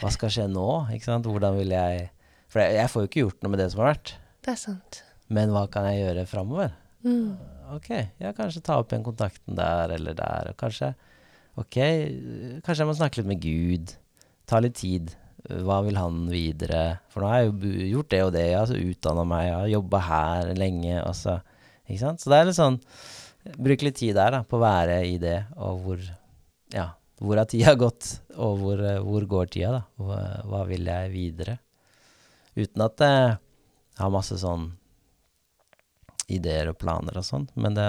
Hva 0.00 0.12
skal 0.14 0.32
skje 0.32 0.46
nå? 0.48 0.68
Ikke 0.94 1.10
sant? 1.10 1.28
Hvordan 1.28 1.58
vil 1.60 1.74
jeg 1.76 2.08
For 2.48 2.62
jeg, 2.64 2.78
jeg 2.78 2.92
får 2.94 3.04
jo 3.04 3.10
ikke 3.10 3.24
gjort 3.26 3.44
noe 3.44 3.52
med 3.52 3.60
det 3.60 3.68
som 3.74 3.82
har 3.84 3.92
vært. 3.92 4.14
Det 4.40 4.54
er 4.54 4.60
sant. 4.64 5.02
Men 5.30 5.52
hva 5.54 5.64
kan 5.70 5.86
jeg 5.88 6.02
gjøre 6.02 6.26
framover? 6.28 6.74
Mm. 7.06 7.36
Ok, 7.76 7.88
ja, 8.18 8.32
kanskje 8.34 8.64
ta 8.66 8.80
opp 8.82 8.90
igjen 8.90 9.06
kontakten 9.06 9.54
der 9.58 9.94
eller 9.94 10.16
der. 10.18 10.52
Kanskje 10.58 10.94
Ok, 11.58 11.76
kanskje 12.64 12.78
jeg 12.84 12.88
må 12.88 12.94
snakke 12.96 13.20
litt 13.20 13.28
med 13.28 13.42
Gud. 13.42 13.94
Ta 14.48 14.60
litt 14.62 14.76
tid. 14.78 15.10
Hva 15.66 15.80
vil 15.84 15.98
han 15.98 16.22
videre? 16.30 17.00
For 17.10 17.22
nå 17.22 17.30
har 17.30 17.40
jeg 17.42 17.50
jo 17.50 17.72
gjort 17.96 18.12
det 18.12 18.20
og 18.24 18.30
det. 18.36 18.44
Jeg 18.46 18.56
har 18.56 18.66
altså 18.66 18.78
utdanna 18.92 19.24
meg, 19.28 19.46
jeg 19.48 19.56
har 19.58 19.72
jobba 19.74 20.00
her 20.06 20.52
lenge. 20.58 20.94
Og 21.02 21.16
så, 21.18 21.36
ikke 21.86 22.02
sant? 22.04 22.22
Så 22.22 22.32
det 22.32 22.38
er 22.38 22.48
litt 22.50 22.60
sånn 22.60 22.78
Bruke 23.56 23.86
litt 23.86 23.96
tid 23.96 24.18
der 24.18 24.34
da, 24.34 24.42
på 24.44 24.58
å 24.58 24.60
være 24.60 24.98
i 25.08 25.14
det, 25.16 25.38
og 25.56 25.78
hvor 25.80 26.02
Ja, 26.74 26.90
hvor 27.24 27.40
har 27.40 27.48
tida 27.48 27.72
gått? 27.84 28.10
Og 28.36 28.58
hvor, 28.60 28.82
eh, 28.84 28.98
hvor 29.00 29.24
går 29.28 29.48
tida, 29.54 29.70
da? 29.78 29.80
Hva, 29.96 30.18
hva 30.44 30.60
vil 30.68 30.84
jeg 30.90 31.12
videre? 31.14 31.54
Uten 32.58 32.84
at 32.84 33.00
jeg 33.06 33.38
har 34.00 34.12
masse 34.12 34.36
sånn 34.42 34.68
ideer 36.30 36.70
og 36.70 36.78
planer 36.80 37.18
og 37.20 37.26
sånn. 37.26 37.46
Men 37.58 37.76
det, 37.76 37.86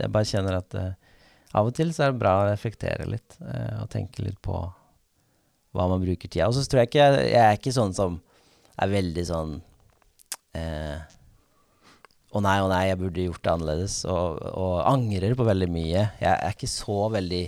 jeg 0.00 0.12
bare 0.14 0.30
kjenner 0.30 0.58
at 0.58 0.76
eh, 0.78 0.94
av 1.54 1.70
og 1.70 1.76
til 1.76 1.92
så 1.94 2.06
er 2.06 2.14
det 2.14 2.22
bra 2.22 2.34
å 2.40 2.48
reflektere 2.50 3.06
litt 3.08 3.36
eh, 3.40 3.76
og 3.82 3.90
tenke 3.92 4.24
litt 4.26 4.40
på 4.42 4.58
hva 5.74 5.88
man 5.90 6.02
bruker 6.02 6.30
tida. 6.30 6.48
Og 6.48 6.56
så 6.56 6.64
tror 6.66 6.82
jeg 6.82 6.92
ikke 6.92 7.02
jeg, 7.04 7.26
jeg 7.32 7.42
er 7.42 7.58
ikke 7.58 7.74
sånn 7.74 7.94
som 7.96 8.18
er 8.74 8.90
veldig 8.90 9.24
sånn 9.28 9.58
eh, 10.58 11.02
Å 12.34 12.40
nei, 12.42 12.56
å 12.58 12.70
nei, 12.70 12.88
jeg 12.88 12.98
burde 12.98 13.26
gjort 13.28 13.44
det 13.44 13.52
annerledes. 13.52 13.98
Og, 14.10 14.40
og 14.58 14.74
angrer 14.90 15.36
på 15.38 15.46
veldig 15.46 15.70
mye. 15.70 16.08
Jeg 16.18 16.32
er 16.32 16.56
ikke 16.56 16.70
så 16.70 17.04
veldig 17.14 17.44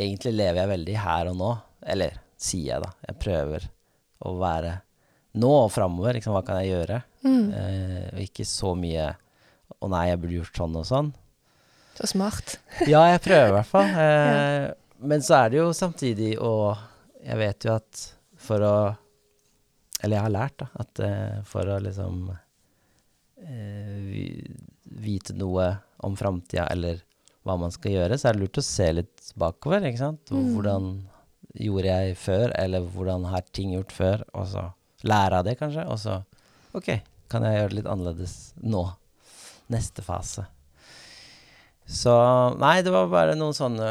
Egentlig 0.00 0.30
lever 0.38 0.60
jeg 0.62 0.70
veldig 0.70 0.92
her 1.02 1.32
og 1.32 1.38
nå. 1.40 1.48
Eller 1.90 2.20
sier 2.38 2.76
jeg, 2.76 2.84
da. 2.84 2.92
Jeg 3.08 3.18
prøver 3.24 3.66
å 4.22 4.36
være 4.38 4.76
nå 5.42 5.50
og 5.64 5.72
framover. 5.74 6.14
Liksom, 6.14 6.36
hva 6.36 6.44
kan 6.46 6.60
jeg 6.62 6.70
gjøre? 6.70 7.00
Mm. 7.26 7.48
Eh, 7.50 8.04
og 8.12 8.22
ikke 8.22 8.46
så 8.46 8.76
mye 8.78 9.08
Å 9.80 9.88
nei, 9.88 10.06
jeg 10.10 10.20
burde 10.20 10.38
gjort 10.38 10.60
sånn 10.60 10.78
og 10.80 10.86
sånn. 10.88 11.10
Så 11.96 12.10
smart. 12.14 12.58
Ja, 12.92 13.02
jeg 13.10 13.22
prøver 13.24 13.50
i 13.50 13.54
hvert 13.58 13.70
fall. 13.70 13.90
Eh, 14.04 14.66
Men 15.00 15.24
så 15.24 15.38
er 15.40 15.52
det 15.52 15.58
jo 15.60 15.70
samtidig 15.76 16.34
Og 16.44 16.76
jeg 17.24 17.36
vet 17.40 17.64
jo 17.64 17.74
at 17.74 18.00
for 18.40 18.64
å 18.64 18.74
Eller 20.00 20.16
jeg 20.16 20.24
har 20.24 20.32
lært, 20.32 20.56
da, 20.62 20.68
at 20.80 21.00
eh, 21.04 21.40
for 21.48 21.68
å 21.68 21.78
liksom 21.84 22.30
eh, 23.44 24.44
vite 25.00 25.36
noe 25.36 25.66
om 26.04 26.16
framtida 26.16 26.66
eller 26.72 27.02
hva 27.44 27.56
man 27.60 27.72
skal 27.72 27.92
gjøre, 27.94 28.16
så 28.20 28.30
er 28.30 28.36
det 28.36 28.44
lurt 28.46 28.60
å 28.60 28.64
se 28.64 28.86
litt 28.92 29.30
bakover, 29.40 29.84
ikke 29.88 30.00
sant. 30.00 30.32
Mm. 30.32 30.48
Hvordan 30.54 30.88
gjorde 31.60 31.92
jeg 31.92 32.16
før, 32.20 32.52
eller 32.56 32.84
hvordan 32.94 33.26
har 33.32 33.44
ting 33.52 33.74
gjort 33.74 33.92
før, 33.96 34.24
og 34.36 34.48
så 34.48 34.64
lære 35.08 35.40
av 35.40 35.46
det, 35.48 35.56
kanskje. 35.60 35.84
Og 35.88 36.00
så 36.00 36.18
OK, 36.76 36.90
kan 37.32 37.44
jeg 37.44 37.58
gjøre 37.58 37.72
det 37.72 37.78
litt 37.80 37.90
annerledes 37.92 38.34
nå? 38.60 38.84
Neste 39.70 40.02
fase. 40.02 40.46
Så 41.90 42.12
Nei, 42.60 42.80
det 42.86 42.92
var 42.94 43.10
bare 43.10 43.36
noen 43.38 43.56
sånne 43.56 43.90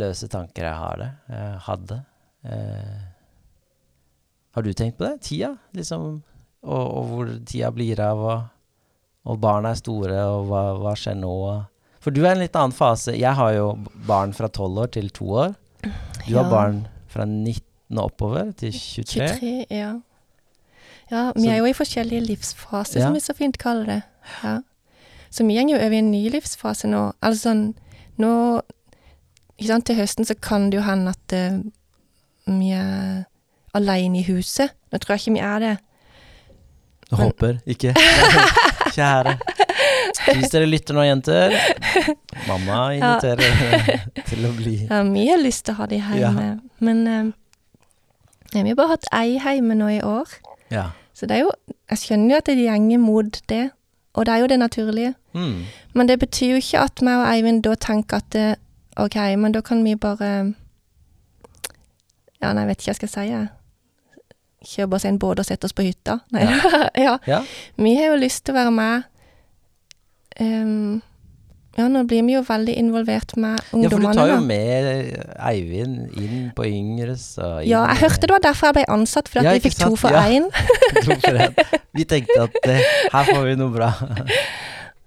løse 0.00 0.28
tanker 0.30 0.66
jeg 0.66 0.78
har 0.78 1.00
det. 1.00 1.10
Jeg 1.30 1.58
hadde. 1.68 1.98
Eh, 2.44 3.02
har 4.54 4.62
du 4.62 4.72
tenkt 4.72 4.98
på 4.98 5.06
det? 5.06 5.20
Tida, 5.26 5.52
liksom? 5.74 6.08
Og, 6.64 6.82
og 6.82 7.06
hvor 7.10 7.30
tida 7.46 7.70
blir 7.74 8.00
av, 8.02 8.22
og, 8.22 8.48
og 9.30 9.38
barna 9.42 9.74
er 9.74 9.80
store, 9.80 10.18
og 10.30 10.48
hva, 10.50 10.64
hva 10.80 10.94
skjer 10.98 11.18
nå? 11.20 11.34
For 12.04 12.14
du 12.14 12.22
er 12.24 12.32
i 12.32 12.36
en 12.36 12.42
litt 12.44 12.56
annen 12.58 12.74
fase. 12.76 13.14
Jeg 13.16 13.34
har 13.38 13.54
jo 13.56 13.68
barn 14.08 14.34
fra 14.36 14.50
12 14.50 14.82
år 14.82 14.90
til 14.96 15.10
2 15.14 15.30
år. 15.44 15.54
Du 16.26 16.34
har 16.36 16.50
barn 16.50 16.82
fra 17.12 17.26
19 17.28 17.98
og 17.98 18.08
oppover 18.08 18.50
til 18.58 18.74
23. 18.74 19.28
23, 19.38 19.54
ja. 19.72 19.92
Ja, 21.10 21.32
vi 21.36 21.48
er 21.48 21.58
jo 21.60 21.64
i 21.68 21.72
forskjellige 21.76 22.20
livsfaser, 22.26 23.00
Ja. 23.00 23.06
som 23.06 23.14
vi 23.14 23.20
så 23.20 23.34
fint 23.36 23.58
kaller 23.58 23.84
det. 23.86 24.02
Ja. 24.42 24.58
Så 25.30 25.44
vi 25.46 25.54
går 25.58 25.70
jo 25.70 25.76
over 25.76 25.92
i 25.92 25.98
en 25.98 26.10
ny 26.10 26.28
livsfase 26.30 26.88
nå. 26.88 27.12
Altså 27.22 27.48
sånn, 27.50 27.74
nå 28.18 28.62
Ikke 29.58 29.68
sant, 29.68 29.84
til 29.86 29.94
høsten 29.96 30.24
så 30.26 30.34
kan 30.40 30.70
det 30.70 30.78
jo 30.80 30.82
hende 30.82 31.10
at 31.14 31.32
uh, 31.32 31.60
vi 32.58 32.70
er 32.74 33.24
alene 33.74 34.18
i 34.18 34.22
huset. 34.26 34.72
Nå 34.90 34.98
tror 34.98 35.14
jeg 35.14 35.20
ikke 35.20 35.34
vi 35.36 35.44
er 35.46 35.58
det. 35.62 35.78
Men- 37.12 37.20
håper 37.20 37.60
ikke. 37.66 37.92
Kjære. 38.96 39.36
Hvis 40.34 40.50
dere 40.50 40.66
lytter 40.66 40.94
nå, 40.94 41.02
jenter. 41.06 41.54
Mamma 42.48 42.80
Ja. 42.94 43.14
inviterer 43.14 44.00
til 44.28 44.44
å 44.48 44.52
bli 44.56 44.74
Ja, 44.90 45.02
vi 45.06 45.28
har 45.28 45.38
lyst 45.38 45.64
til 45.66 45.74
å 45.74 45.78
ha 45.82 45.86
de 45.86 46.00
hjemme. 46.02 46.48
Men 46.80 47.06
eh, 47.06 47.30
vi 48.62 48.68
har 48.68 48.74
bare 48.78 48.88
hatt 48.96 49.06
ei 49.12 49.38
hjemme 49.38 49.74
nå 49.78 49.88
i 49.98 50.00
år. 50.02 50.26
Ja. 50.74 50.90
Så 51.14 51.28
det 51.30 51.36
er 51.38 51.44
jo 51.44 51.52
Jeg 51.90 52.00
skjønner 52.00 52.34
jo 52.34 52.38
at 52.42 52.48
det 52.48 52.56
gjenger 52.58 52.98
mot 52.98 53.40
det, 53.48 53.64
og 54.14 54.26
det 54.26 54.32
er 54.34 54.42
jo 54.42 54.46
det 54.50 54.58
naturlige. 54.58 55.14
Mm. 55.34 55.64
Men 55.94 56.08
det 56.08 56.18
betyr 56.18 56.54
jo 56.54 56.60
ikke 56.62 56.84
at 56.88 57.02
meg 57.06 57.20
og 57.20 57.26
Eivind 57.28 57.62
da 57.66 57.74
tenker 57.78 58.22
at 58.22 58.30
det, 58.32 58.46
OK, 58.96 59.16
men 59.38 59.52
da 59.52 59.60
kan 59.60 59.84
vi 59.84 59.94
bare 60.00 60.54
Ja, 62.42 62.52
nei, 62.52 62.64
jeg 62.64 62.68
vet 62.68 62.80
ikke 62.80 62.88
hva 62.88 62.92
jeg 62.92 63.00
skal 63.00 63.12
si, 63.12 63.26
jeg. 63.30 63.46
Kjøpe 64.64 64.96
oss 64.98 65.04
en 65.08 65.18
båt 65.20 65.40
og 65.40 65.46
sette 65.46 65.68
oss 65.68 65.76
på 65.76 65.84
hytta. 65.86 66.18
Nei, 66.32 66.44
ja. 67.06 67.18
Ja. 67.28 67.40
Vi 67.76 67.94
har 67.98 68.12
jo 68.12 68.20
lyst 68.20 68.44
til 68.44 68.54
å 68.54 68.58
være 68.58 68.72
med. 68.74 69.06
Ehm, 70.40 71.02
ja, 71.74 71.88
nå 71.90 72.04
blir 72.06 72.22
vi 72.22 72.36
jo 72.36 72.42
veldig 72.46 72.74
involvert 72.78 73.32
med 73.40 73.58
ja, 73.58 73.88
for 73.90 73.98
du 73.98 74.06
tar 74.14 74.28
jo 74.30 74.36
med 74.46 74.90
Eivind 75.42 76.12
inn 76.20 76.50
på 76.54 76.66
Yngres 76.68 77.24
og 77.42 77.64
inn 77.64 77.72
Ja, 77.72 77.80
jeg 77.90 78.02
hørte 78.04 78.28
det 78.28 78.36
var 78.36 78.44
derfor 78.44 78.70
jeg 78.70 78.76
ble 78.78 78.84
ansatt, 78.94 79.30
fordi 79.30 79.42
at 79.42 79.48
Ja, 79.48 79.54
vi 79.58 79.64
fikk 79.64 79.80
to 79.82 79.96
for 79.98 80.14
én. 80.14 80.46
Ja. 80.52 81.48
en. 81.48 81.80
Vi 81.98 82.06
tenkte 82.10 82.46
at 82.46 82.60
uh, 82.62 82.84
her 83.16 83.32
får 83.32 83.42
vi 83.48 83.56
noe 83.58 83.74
bra. 83.74 83.90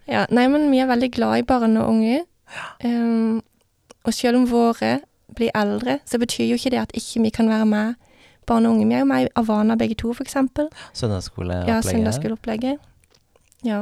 Ja, 0.07 0.21
nei, 0.31 0.45
men 0.47 0.69
vi 0.71 0.79
er 0.79 0.87
veldig 0.87 1.09
glad 1.11 1.41
i 1.41 1.43
barn 1.43 1.73
og 1.75 1.89
unge. 1.91 2.21
Um, 2.79 3.41
og 4.07 4.13
selv 4.15 4.37
om 4.39 4.45
våre 4.47 5.01
blir 5.35 5.51
eldre, 5.51 5.97
så 6.07 6.15
betyr 6.21 6.47
jo 6.47 6.55
ikke 6.55 6.71
det 6.71 6.79
at 6.79 6.93
ikke 6.95 7.25
vi 7.25 7.31
kan 7.35 7.49
være 7.51 7.65
med 7.67 7.97
barn 8.47 8.65
og 8.65 8.77
unge. 8.77 8.87
Vi 8.87 8.95
er 8.95 9.03
jo 9.03 9.09
med 9.09 9.27
i 9.27 9.29
Avana 9.35 9.75
begge 9.75 9.97
to, 9.99 10.13
for 10.15 10.23
eksempel. 10.23 10.69
Søndagsskoleopplegget. 10.95 11.73
Ja, 11.75 11.81
søndagsskoleopplegget. 11.83 12.79
Ja. 13.67 13.81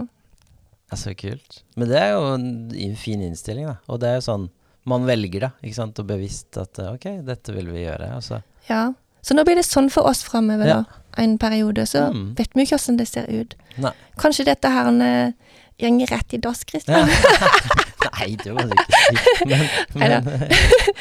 Er 0.94 0.98
så 1.02 1.14
kult. 1.18 1.64
Men 1.76 1.90
det 1.90 1.98
er 1.98 2.12
jo 2.14 2.34
en 2.36 2.96
fin 3.00 3.22
innstilling, 3.26 3.66
da. 3.68 3.78
Og 3.90 4.00
det 4.04 4.10
er 4.10 4.20
jo 4.20 4.26
sånn 4.28 4.50
man 4.86 5.06
velger, 5.08 5.48
da. 5.48 5.50
Ikke 5.66 5.74
sant. 5.80 5.98
Og 6.00 6.06
bevisst 6.08 6.58
at 6.62 6.78
eh, 6.80 6.92
OK, 6.94 7.08
dette 7.26 7.54
vil 7.56 7.72
vi 7.74 7.86
gjøre. 7.88 8.12
Altså. 8.20 8.42
ja. 8.70 8.92
Så 9.26 9.34
nå 9.34 9.42
blir 9.44 9.56
det 9.58 9.64
sånn 9.66 9.88
for 9.90 10.06
oss 10.06 10.20
framover, 10.22 10.68
Ja. 10.70 10.76
da. 10.84 11.02
En 11.24 11.38
periode. 11.42 11.88
Så 11.90 12.12
Mm. 12.14 12.36
vet 12.38 12.54
vi 12.54 12.62
jo 12.62 12.66
ikke 12.68 12.76
åssen 12.78 12.98
det 12.98 13.08
ser 13.08 13.26
ut. 13.26 13.56
Nei. 13.82 13.92
Kanskje 14.22 14.46
dette 14.46 14.70
her 14.70 14.86
går 14.86 15.34
gjenger 15.82 16.08
rett 16.14 16.34
i 16.34 16.38
dass, 16.38 16.62
Ja. 16.88 17.06
Nei, 18.20 18.36
det 18.36 18.54
må 18.54 18.62
du 18.62 18.76
ikke 18.76 18.86
si. 18.94 19.46
Men, 19.50 19.66
men 19.96 20.50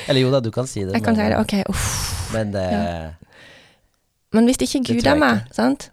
Eller 0.08 0.20
jo 0.20 0.30
da, 0.32 0.40
du 0.40 0.50
kan 0.50 0.66
si 0.66 0.84
det. 0.84 0.94
Jeg 0.96 1.04
kan 1.04 1.14
si 1.14 1.20
det. 1.22 1.36
OK, 1.38 1.52
uff. 1.68 2.32
Men 2.32 2.50
det 2.56 2.64
Ja. 2.72 3.10
Men 4.32 4.46
hvis 4.48 4.56
ikke 4.64 4.80
Det 4.82 4.96
Gud 4.96 5.06
er 5.06 5.14
med, 5.20 5.42
ikke. 5.44 5.54
sant, 5.54 5.90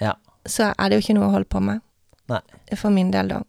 Ja. 0.00 0.14
så 0.48 0.72
er 0.78 0.88
det 0.88 0.96
jo 0.96 1.04
ikke 1.04 1.18
noe 1.20 1.28
å 1.28 1.30
holde 1.36 1.46
på 1.52 1.60
med. 1.62 1.80
Nei. 2.32 2.40
For 2.78 2.94
min 2.94 3.10
del, 3.12 3.30
da. 3.32 3.42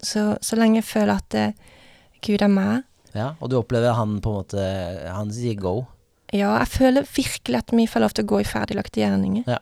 Så, 0.00 0.34
så 0.42 0.58
lenge 0.58 0.80
jeg 0.80 0.88
føler 0.88 1.20
at 1.20 1.36
eh, 1.36 1.56
Gud 2.24 2.42
er 2.42 2.52
med, 2.52 2.86
Ja, 3.14 3.32
og 3.42 3.50
du 3.50 3.56
opplever 3.58 3.96
han 3.98 4.20
på 4.22 4.30
en 4.30 4.36
måte 4.38 4.64
Han 5.10 5.32
sier 5.34 5.56
go. 5.58 5.72
Ja, 6.30 6.52
jeg 6.60 6.68
føler 6.70 7.08
virkelig 7.10 7.58
at 7.58 7.72
vi 7.74 7.88
får 7.90 8.04
lov 8.04 8.12
til 8.14 8.26
å 8.26 8.30
gå 8.30 8.42
i 8.42 8.46
ferdiglagte 8.46 9.02
gjerninger. 9.02 9.48
Ja. 9.50 9.58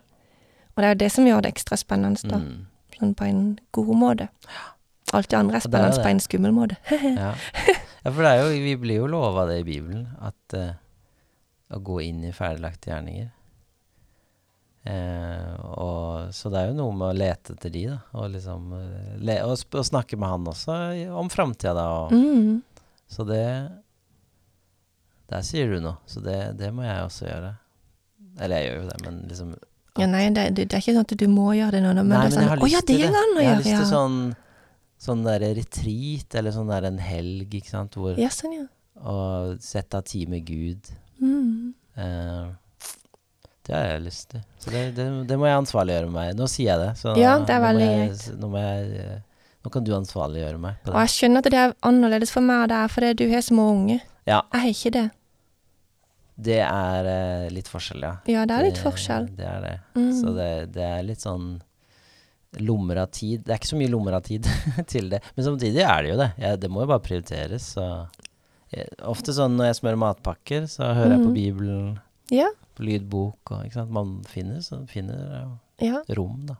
Og 0.74 0.82
det 0.82 0.88
er 0.88 0.92
jo 0.92 0.98
det 1.00 1.12
som 1.14 1.28
gjør 1.28 1.46
det 1.46 1.54
ekstra 1.54 1.78
spennende, 1.80 2.28
da. 2.28 2.40
Mm. 2.42 2.66
Sånn 2.98 3.14
på 3.16 3.24
en 3.24 3.40
god 3.72 3.94
måte. 3.96 4.28
Alt 5.16 5.30
det 5.32 5.38
andre 5.38 5.56
er 5.56 5.64
spennende 5.64 5.96
er 5.96 6.04
på 6.04 6.12
en 6.12 6.20
skummel 6.20 6.52
måte. 6.54 6.76
Ja. 7.22 7.32
ja, 8.04 8.12
for 8.12 8.20
det 8.22 8.30
er 8.30 8.42
jo, 8.42 8.60
vi 8.66 8.76
blir 8.78 9.00
jo 9.00 9.08
lova 9.10 9.46
det 9.48 9.62
i 9.62 9.66
Bibelen, 9.66 10.04
at 10.22 10.56
uh, 10.56 10.76
å 11.72 11.80
gå 11.84 11.98
inn 12.04 12.20
i 12.28 12.34
ferdiglagte 12.36 12.92
gjerninger. 12.92 13.30
Eh, 14.88 15.54
og, 15.76 16.30
så 16.32 16.48
det 16.52 16.60
er 16.60 16.70
jo 16.70 16.78
noe 16.78 16.94
med 16.96 17.10
å 17.10 17.16
lete 17.18 17.54
etter 17.56 17.72
de, 17.74 17.84
da. 17.90 17.98
Og 18.16 18.30
liksom 18.32 18.72
eh, 18.78 19.14
le, 19.20 19.36
og, 19.44 19.60
og 19.76 19.84
snakke 19.84 20.16
med 20.20 20.32
han 20.32 20.48
også 20.48 20.78
om 21.18 21.28
framtida, 21.32 21.76
da. 21.76 21.88
Og, 22.06 22.16
Mm. 22.18 22.62
Så 23.08 23.24
det 23.24 23.44
Der 25.28 25.44
sier 25.44 25.70
du 25.72 25.78
noe. 25.80 25.96
Så 26.08 26.20
det, 26.20 26.36
det 26.60 26.68
må 26.76 26.84
jeg 26.84 27.04
også 27.04 27.24
gjøre. 27.24 27.54
Eller 28.40 28.60
jeg 28.60 28.68
gjør 28.68 28.76
jo 28.78 28.88
det, 28.88 28.98
men 29.04 29.16
liksom 29.28 29.54
Ja, 29.98 30.06
nei, 30.06 30.26
det, 30.30 30.44
det, 30.56 30.66
er 30.68 30.82
ikke 30.82 30.94
sånn 30.94 31.06
at 31.06 31.14
du 31.20 31.26
må 31.32 31.46
gjøre 31.56 31.78
det 31.78 31.82
nå, 31.84 31.94
men 31.96 32.12
Nei, 32.12 32.20
det 32.28 32.38
er 32.38 32.52
sånn 32.52 32.62
Å 32.64 32.68
ja, 32.70 32.82
det 32.86 32.98
går 33.00 33.16
an 33.18 33.32
å 33.34 33.42
Jeg 33.42 33.50
har 33.50 33.64
lyst 33.64 33.72
til 33.74 33.88
sånn 33.90 34.18
Sånn 34.98 35.24
derre 35.26 35.50
retreat, 35.54 36.36
eller 36.38 36.54
sånn 36.54 36.70
der 36.72 36.88
en 36.88 37.00
helg, 37.02 37.52
ikke 37.54 37.70
sant, 37.70 37.94
hvor 37.98 38.16
Ja, 38.18 38.30
sånn, 38.34 38.56
ja. 38.56 38.64
Og 38.98 39.60
sette 39.62 40.00
av 40.00 40.08
tid 40.10 40.26
med 40.32 40.42
Gud. 40.48 40.88
Mm. 41.22 41.68
Eh, 42.02 42.48
det 43.68 43.74
har 43.76 43.84
jeg 43.92 44.02
lyst 44.06 44.30
til. 44.32 44.40
Så 44.64 44.70
det, 44.72 44.82
det, 44.96 45.06
det 45.28 45.36
må 45.38 45.44
jeg 45.46 45.58
ansvarliggjøre 45.60 46.10
meg. 46.10 46.30
Nå 46.38 46.46
sier 46.48 46.70
jeg 46.72 46.80
det. 46.80 46.90
Så 46.98 47.12
Ja, 47.20 47.34
det 47.44 47.52
er 47.54 47.60
veldig 47.62 47.88
greit. 47.92 48.24
Nå, 48.40 48.48
eh, 48.56 49.18
nå 49.66 49.72
kan 49.74 49.84
du 49.84 49.90
ansvarliggjøre 49.92 50.58
meg 50.62 50.88
Og 50.88 50.96
jeg 51.02 51.12
skjønner 51.12 51.42
at 51.44 51.48
det 51.52 51.58
er 51.60 51.74
annerledes 51.84 52.32
for 52.32 52.40
meg, 52.46 52.64
der, 52.64 52.72
det 52.72 52.78
er 52.80 52.92
fordi 52.96 53.12
du 53.20 53.24
har 53.34 53.44
små 53.44 53.68
unge. 53.76 54.00
Ja, 54.28 54.42
Jeg 54.54 54.60
har 54.64 54.72
ikke 54.72 54.92
det. 54.96 55.06
det 56.48 56.58
er 56.64 57.08
eh, 57.12 57.48
litt 57.52 57.68
forskjell, 57.68 58.02
ja. 58.06 58.12
Ja, 58.30 58.44
det 58.48 58.56
er 58.58 58.66
litt 58.68 58.78
forskjell. 58.80 59.28
Det 59.36 59.46
er 59.52 59.60
det. 59.64 59.74
Mm. 59.98 60.12
Så 60.20 60.34
det, 60.36 60.50
det 60.76 60.84
er 60.86 61.02
litt 61.08 61.24
sånn 61.24 61.48
lommer 62.64 63.02
av 63.02 63.10
tid. 63.12 63.42
Det 63.44 63.52
er 63.52 63.58
ikke 63.60 63.72
så 63.74 63.78
mye 63.80 63.90
lommer 63.92 64.16
av 64.16 64.22
tid 64.24 64.46
til 64.92 65.10
det. 65.12 65.20
Men 65.36 65.44
samtidig 65.50 65.82
er 65.84 66.02
det 66.06 66.12
jo 66.14 66.18
det. 66.22 66.30
Jeg, 66.40 66.60
det 66.62 66.70
må 66.72 66.84
jo 66.86 66.90
bare 66.94 67.04
prioriteres. 67.04 67.66
Så. 67.76 67.84
Jeg, 68.72 68.88
ofte 69.08 69.32
sånn 69.36 69.56
når 69.58 69.70
jeg 69.72 69.78
smører 69.82 70.00
matpakker, 70.00 70.68
så 70.70 70.92
hører 70.94 71.16
jeg 71.18 71.24
på 71.26 71.30
Mhm. 71.32 71.36
Bibelen, 71.36 71.88
Ja. 72.30 72.48
på 72.76 72.84
lydbok 72.84 73.50
og 73.54 73.64
ikke 73.64 73.74
sant. 73.80 73.90
Man 73.90 74.22
finner, 74.28 74.60
så 74.62 74.82
finner 74.88 75.34
eh, 75.38 75.86
Ja. 75.88 76.02
rom, 76.16 76.46
da. 76.46 76.56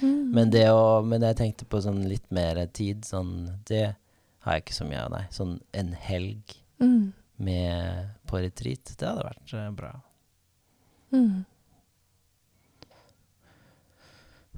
Mm. 0.00 0.30
Men 0.32 0.50
det 0.50 0.66
å 0.70 1.02
Men 1.04 1.20
jeg 1.22 1.36
tenkte 1.36 1.64
på 1.66 1.80
sånn 1.82 2.04
litt 2.08 2.30
mer 2.30 2.64
tid, 2.72 3.02
sånn 3.04 3.58
Det 3.66 3.96
har 4.40 4.52
jeg 4.54 4.62
ikke 4.64 4.74
så 4.78 4.84
mye 4.88 5.00
av, 5.04 5.10
nei. 5.10 5.24
Sånn 5.30 5.60
en 5.74 5.92
helg 5.92 6.56
Mm. 6.80 7.12
med 7.38 8.10
på 8.26 8.38
retreat, 8.40 8.94
det 8.96 9.06
hadde 9.08 9.24
vært 9.26 9.52
eh, 9.54 9.70
bra. 9.70 10.00
Mm. 11.12 11.44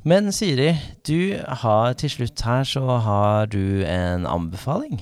Men 0.05 0.33
Siri, 0.33 0.73
du 1.07 1.39
har 1.63 1.93
til 1.95 2.11
slutt 2.11 2.41
her 2.47 2.65
så 2.67 2.83
har 3.05 3.47
du 3.47 3.85
en 3.87 4.27
anbefaling. 4.27 5.01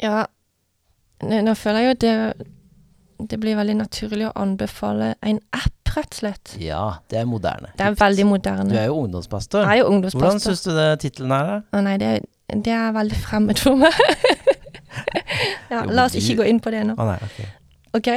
Ja, 0.00 0.26
nå, 1.24 1.40
nå 1.44 1.54
føler 1.56 1.80
jeg 1.80 1.88
jo 1.88 2.00
det 2.04 2.46
Det 3.28 3.38
blir 3.40 3.56
veldig 3.58 3.76
naturlig 3.80 4.26
å 4.28 4.32
anbefale 4.38 5.14
en 5.26 5.40
app, 5.56 5.90
rett 5.96 6.12
og 6.14 6.18
slett. 6.20 6.52
Ja, 6.62 6.82
det 7.10 7.18
er 7.18 7.24
moderne. 7.26 7.72
Det 7.76 7.84
er 7.86 7.96
veldig 7.98 8.26
moderne. 8.26 8.68
Du 8.70 8.76
er 8.78 8.86
jo 8.86 9.00
ungdomspastor. 9.02 9.64
Jeg 9.66 9.80
er 9.80 9.82
jo 9.82 9.88
ungdomspastor. 9.90 10.26
Hvordan 10.26 10.40
syns 10.44 10.62
du 10.64 10.70
det 10.76 10.88
tittelen 11.02 11.34
her 11.34 11.48
da? 11.50 11.56
Å 11.74 11.82
nei, 11.84 11.96
det, 12.00 12.10
det 12.54 12.74
er 12.76 12.92
veldig 12.94 13.18
fremmed 13.24 13.58
for 13.58 13.80
meg. 13.80 13.96
ja, 15.72 15.82
la 15.90 16.04
oss 16.06 16.14
ikke 16.18 16.40
gå 16.42 16.46
inn 16.50 16.60
på 16.62 16.72
det 16.74 16.84
nå. 16.88 16.94
Å 16.98 17.08
nei, 17.10 17.18
ok. 17.26 17.40
OK? 17.98 18.10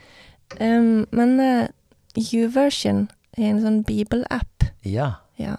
um, 0.64 1.04
men 1.12 1.34
uh, 1.40 1.66
YouVersion 2.18 3.06
er 3.38 3.50
en 3.52 3.60
sånn 3.64 3.82
bibelapp. 3.88 4.70
Ja, 4.88 5.18
Ja, 5.40 5.56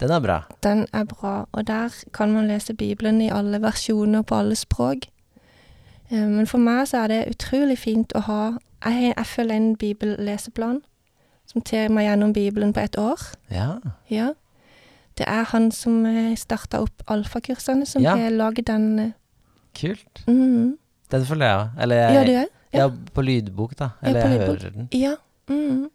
den 0.00 0.10
er 0.16 0.20
bra. 0.24 0.36
den 0.64 0.86
er 0.96 1.04
bra. 1.04 1.44
Og 1.52 1.66
der 1.68 1.92
kan 2.16 2.32
man 2.32 2.46
lese 2.48 2.72
Bibelen 2.74 3.20
i 3.20 3.28
alle 3.32 3.60
versjoner 3.60 4.22
på 4.24 4.38
alle 4.40 4.56
språk. 4.56 5.08
Um, 6.10 6.30
men 6.40 6.46
for 6.46 6.58
meg 6.58 6.88
så 6.90 7.04
er 7.04 7.06
det 7.12 7.18
utrolig 7.36 7.78
fint 7.78 8.12
å 8.18 8.20
ha 8.26 8.40
Jeg, 8.84 9.12
jeg 9.16 9.26
følger 9.26 9.56
en 9.56 9.76
bibelleseplan 9.76 10.80
som 11.46 11.62
tar 11.62 11.88
meg 11.92 12.06
gjennom 12.06 12.32
Bibelen 12.32 12.72
på 12.72 12.80
et 12.80 12.96
år. 12.98 13.20
Ja. 13.50 13.74
Ja. 14.10 14.28
Det 15.18 15.26
er 15.28 15.42
han 15.50 15.70
som 15.74 16.04
uh, 16.06 16.34
starta 16.38 16.80
opp 16.80 17.02
alfakursene, 17.10 17.86
som 17.86 18.02
Ja. 18.02 18.14
har 18.16 18.30
lagd 18.30 18.62
den 18.66 18.98
uh, 18.98 19.10
Kult. 19.74 20.22
mm. 20.26 20.76
Den 21.10 21.24
følger 21.26 21.46
jeg 21.46 21.58
òg. 21.58 21.68
Eller 21.82 21.96
jeg, 21.96 22.14
Ja, 22.14 22.24
du 22.24 22.32
er? 22.32 22.46
ja. 22.72 22.88
på 23.14 23.22
lydbok, 23.22 23.78
da. 23.78 23.88
Eller 24.02 24.22
på 24.22 24.28
jeg 24.28 24.38
lydbok. 24.38 24.62
hører 24.62 24.70
den. 24.70 24.88
Ja. 24.92 25.14
Mm. 25.48 25.90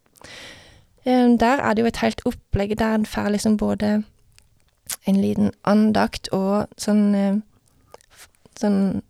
Um, 1.08 1.38
der 1.38 1.58
er 1.64 1.74
det 1.74 1.82
jo 1.82 1.88
et 1.88 1.98
helt 2.04 2.22
opplegg 2.26 2.78
der 2.80 2.96
en 2.96 3.06
får 3.06 3.30
liksom 3.30 3.58
både 3.58 4.04
en 5.08 5.16
liten 5.22 5.52
andakt 5.64 6.30
og 6.34 6.68
sånn 6.78 7.16
eh, 7.16 7.36
Sånn 8.60 9.02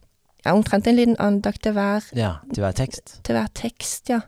ja, 0.46 0.54
omtrent 0.54 0.88
en 0.88 0.96
liten 0.96 1.16
andakt 1.20 1.62
til 1.64 1.74
hver, 1.74 2.04
Ja, 2.16 2.36
til 2.54 2.62
hver 2.64 2.72
tekst. 2.78 3.20
til 3.24 3.36
hver 3.36 3.48
tekst, 3.54 4.10
ja. 4.10 4.22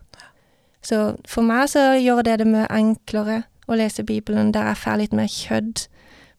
Så 0.82 1.16
for 1.26 1.42
meg 1.42 1.68
så 1.68 1.92
gjør 1.98 2.22
det 2.24 2.38
det 2.38 2.46
mye 2.46 2.66
enklere 2.70 3.44
å 3.68 3.76
lese 3.76 4.04
Bibelen 4.06 4.52
der 4.52 4.68
jeg 4.70 4.76
får 4.76 4.96
litt 4.98 5.12
mer 5.12 5.26
kjødd 5.28 5.86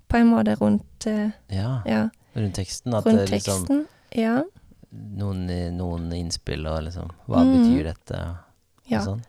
på 0.09 0.17
en 0.17 0.29
måte 0.31 0.55
rundt 0.61 1.05
eh, 1.07 1.31
Ja, 1.53 1.81
Ja, 1.85 2.09
rundt 2.35 2.55
teksten. 2.55 2.93
At 2.93 3.05
rundt 3.05 3.19
det 3.19 3.29
liksom 3.31 3.65
teksten. 3.67 3.85
Ja. 4.15 4.43
noen, 4.91 5.43
noen 5.77 6.11
innspill 6.13 6.65
og 6.67 6.83
liksom 6.87 7.11
Hva 7.27 7.43
Mm. 7.43 7.51
betyr 7.53 7.83
dette? 7.91 8.19
Og, 8.19 8.91
ja. 8.91 9.01
sånn. 9.05 9.21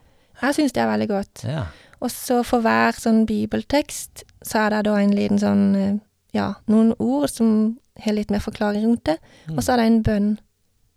Jeg 0.42 0.54
syns 0.56 0.72
det 0.72 0.80
er 0.82 0.88
veldig 0.88 1.08
godt. 1.08 1.42
Ja. 1.44 1.66
Og 2.00 2.08
så 2.10 2.42
for 2.44 2.60
hver 2.64 2.92
sånn 2.96 3.26
bibeltekst, 3.26 4.22
så 4.42 4.58
er 4.66 4.70
det 4.70 4.84
da 4.88 4.94
en 4.96 5.10
liten 5.12 5.38
sånn 5.38 5.76
eh, 5.76 5.98
Ja, 6.32 6.54
noen 6.70 6.94
ord 6.98 7.28
som 7.28 7.78
har 8.04 8.12
litt 8.12 8.30
mer 8.30 8.38
forklaring 8.40 8.86
rundt 8.86 9.04
det, 9.06 9.18
Mm. 9.48 9.56
og 9.56 9.62
så 9.64 9.72
er 9.72 9.76
det 9.76 9.86
en 9.86 10.02
bønn. 10.02 10.38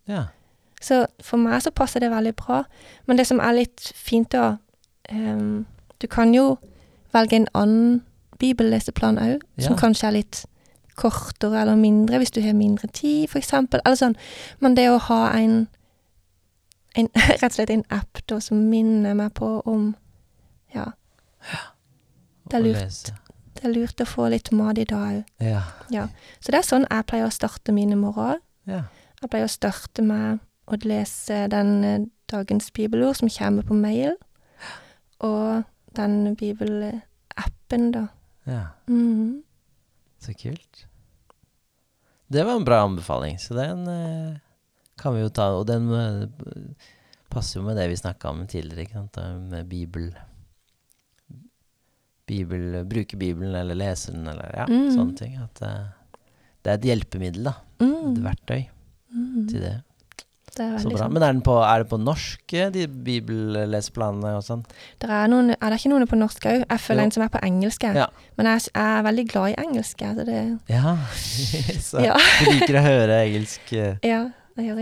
ja. 0.07 0.23
Så 0.83 1.05
for 1.21 1.37
meg 1.37 1.61
så 1.63 1.71
passer 1.71 1.99
det 1.99 2.09
veldig 2.11 2.35
bra. 2.35 2.63
Men 3.07 3.17
det 3.17 3.27
som 3.27 3.39
er 3.39 3.53
litt 3.53 3.79
fint 3.95 4.29
da 4.31 4.57
um, 5.11 5.65
Du 6.01 6.07
kan 6.07 6.33
jo 6.33 6.57
velge 7.13 7.33
en 7.35 7.47
annen 7.55 8.01
bibelleseplan 8.39 9.17
òg, 9.17 9.39
som 9.59 9.77
kanskje 9.77 10.07
er 10.07 10.11
litt 10.11 10.45
kortere 10.97 11.61
eller 11.61 11.75
mindre, 11.75 12.17
hvis 12.17 12.31
du 12.31 12.41
har 12.41 12.53
mindre 12.53 12.87
tid, 12.87 13.29
eksempel. 13.35 13.79
Eller 13.85 13.95
sånn. 13.95 14.15
Men 14.59 14.75
det 14.75 14.89
å 14.89 14.97
ha 14.99 15.31
en, 15.31 15.67
en 16.95 17.07
Rett 17.15 17.43
og 17.43 17.51
slett 17.55 17.69
en 17.69 17.85
app 17.89 18.19
da, 18.27 18.39
som 18.41 18.69
minner 18.69 19.13
meg 19.13 19.33
på 19.33 19.61
om 19.65 19.95
Ja. 20.75 20.91
Det 22.49 22.59
er 22.59 22.59
lurt. 22.59 23.13
Det 23.63 23.69
er 23.69 23.76
lurt 23.78 24.02
å 24.04 24.06
få 24.06 24.26
litt 24.28 24.49
mat 24.52 24.76
i 24.78 24.84
dag 24.84 25.21
òg. 25.21 25.45
Ja. 25.93 26.10
Så 26.43 26.52
det 26.52 26.58
er 26.60 26.65
sånn 26.67 26.84
jeg 26.89 27.06
pleier 27.08 27.30
å 27.30 27.32
starte 27.32 27.71
mine 27.71 27.95
morgener. 27.95 28.41
ja. 28.67 28.82
Jeg 29.23 29.30
pleier 29.32 29.47
å 29.47 29.54
starte 29.54 30.04
med 30.04 30.41
å 30.67 30.76
lese 30.84 31.45
den 31.47 31.69
eh, 31.88 32.02
dagens 32.28 32.65
bibelord 32.76 33.15
som 33.21 33.30
kommer 33.32 33.63
på 33.63 33.78
mail, 33.80 34.17
og 35.23 35.63
den 35.95 36.36
bibelappen, 36.36 37.86
da. 37.95 38.08
ja. 38.45 38.65
Mhm. 38.91 39.43
Så 40.19 40.34
kult. 40.39 40.86
Det 42.28 42.43
var 42.43 42.56
en 42.60 42.65
bra 42.67 42.82
anbefaling, 42.84 43.39
så 43.39 43.56
den 43.56 43.88
eh, 43.88 44.36
kan 44.99 45.15
vi 45.15 45.21
jo 45.23 45.30
ta. 45.32 45.49
Og 45.56 45.67
den 45.67 45.88
eh, 45.95 46.28
passer 47.32 47.60
jo 47.62 47.65
med 47.65 47.80
det 47.80 47.88
vi 47.91 47.95
snakka 47.99 48.30
om 48.32 48.43
tidligere, 48.47 48.84
ikke 48.88 48.99
sant? 48.99 49.17
med 49.52 49.67
Bibel 49.71 50.12
Bibel 52.27 52.83
Bruke 52.88 53.17
Bibelen 53.19 53.55
eller 53.55 53.75
lese 53.75 54.12
den, 54.13 54.27
eller 54.27 54.53
ja, 54.55 54.65
Mm. 54.69 54.91
sånne 54.95 55.17
ting. 55.19 55.36
At 55.43 55.62
uh, 55.62 55.89
det 56.63 56.71
er 56.71 56.77
et 56.79 56.86
hjelpemiddel, 56.91 57.43
da. 57.49 57.53
Mm. 57.83 58.13
Et 58.13 58.21
verktøy 58.23 58.62
mm. 59.12 59.47
til 59.49 59.59
det. 59.65 59.73
Det 60.53 60.62
er 60.67 60.77
Så 60.77 60.89
bra. 60.93 61.07
Men 61.09 61.23
er, 61.23 61.31
den 61.33 61.41
på, 61.41 61.55
er 61.65 61.81
det 61.81 61.88
på 61.89 61.97
norsk, 61.97 62.53
eh, 62.53 62.69
de 62.69 62.83
bibelleseplanene 62.88 64.36
og 64.38 64.43
sånn? 64.45 64.59
Det 65.01 65.09
er, 65.09 65.27
noen, 65.31 65.49
er 65.55 65.73
det 65.73 65.79
ikke 65.79 65.89
noen 65.89 66.05
på 66.12 66.19
norsk 66.19 66.45
òg? 66.45 66.65
Jeg 66.69 66.79
følger 66.83 67.01
Jo. 67.01 67.05
en 67.09 67.13
som 67.15 67.23
er 67.25 67.31
på 67.33 67.41
engelsk. 67.47 67.88
Ja. 67.97 68.05
Men 68.38 68.49
jeg, 68.51 68.67
jeg 68.69 68.99
er 68.99 69.07
veldig 69.07 69.25
glad 69.31 69.49
i 69.49 69.55
engelsk. 69.63 69.97
Så 70.05 70.25
det, 70.29 70.59
Ja. 70.69 70.93
så 71.89 72.03
Ja. 72.05 72.17
du 72.39 72.51
liker 72.51 72.77
å 72.77 72.86
høre 72.86 73.17
engelsk 73.25 73.73
eh, 73.73 73.97
ja, 74.13 74.21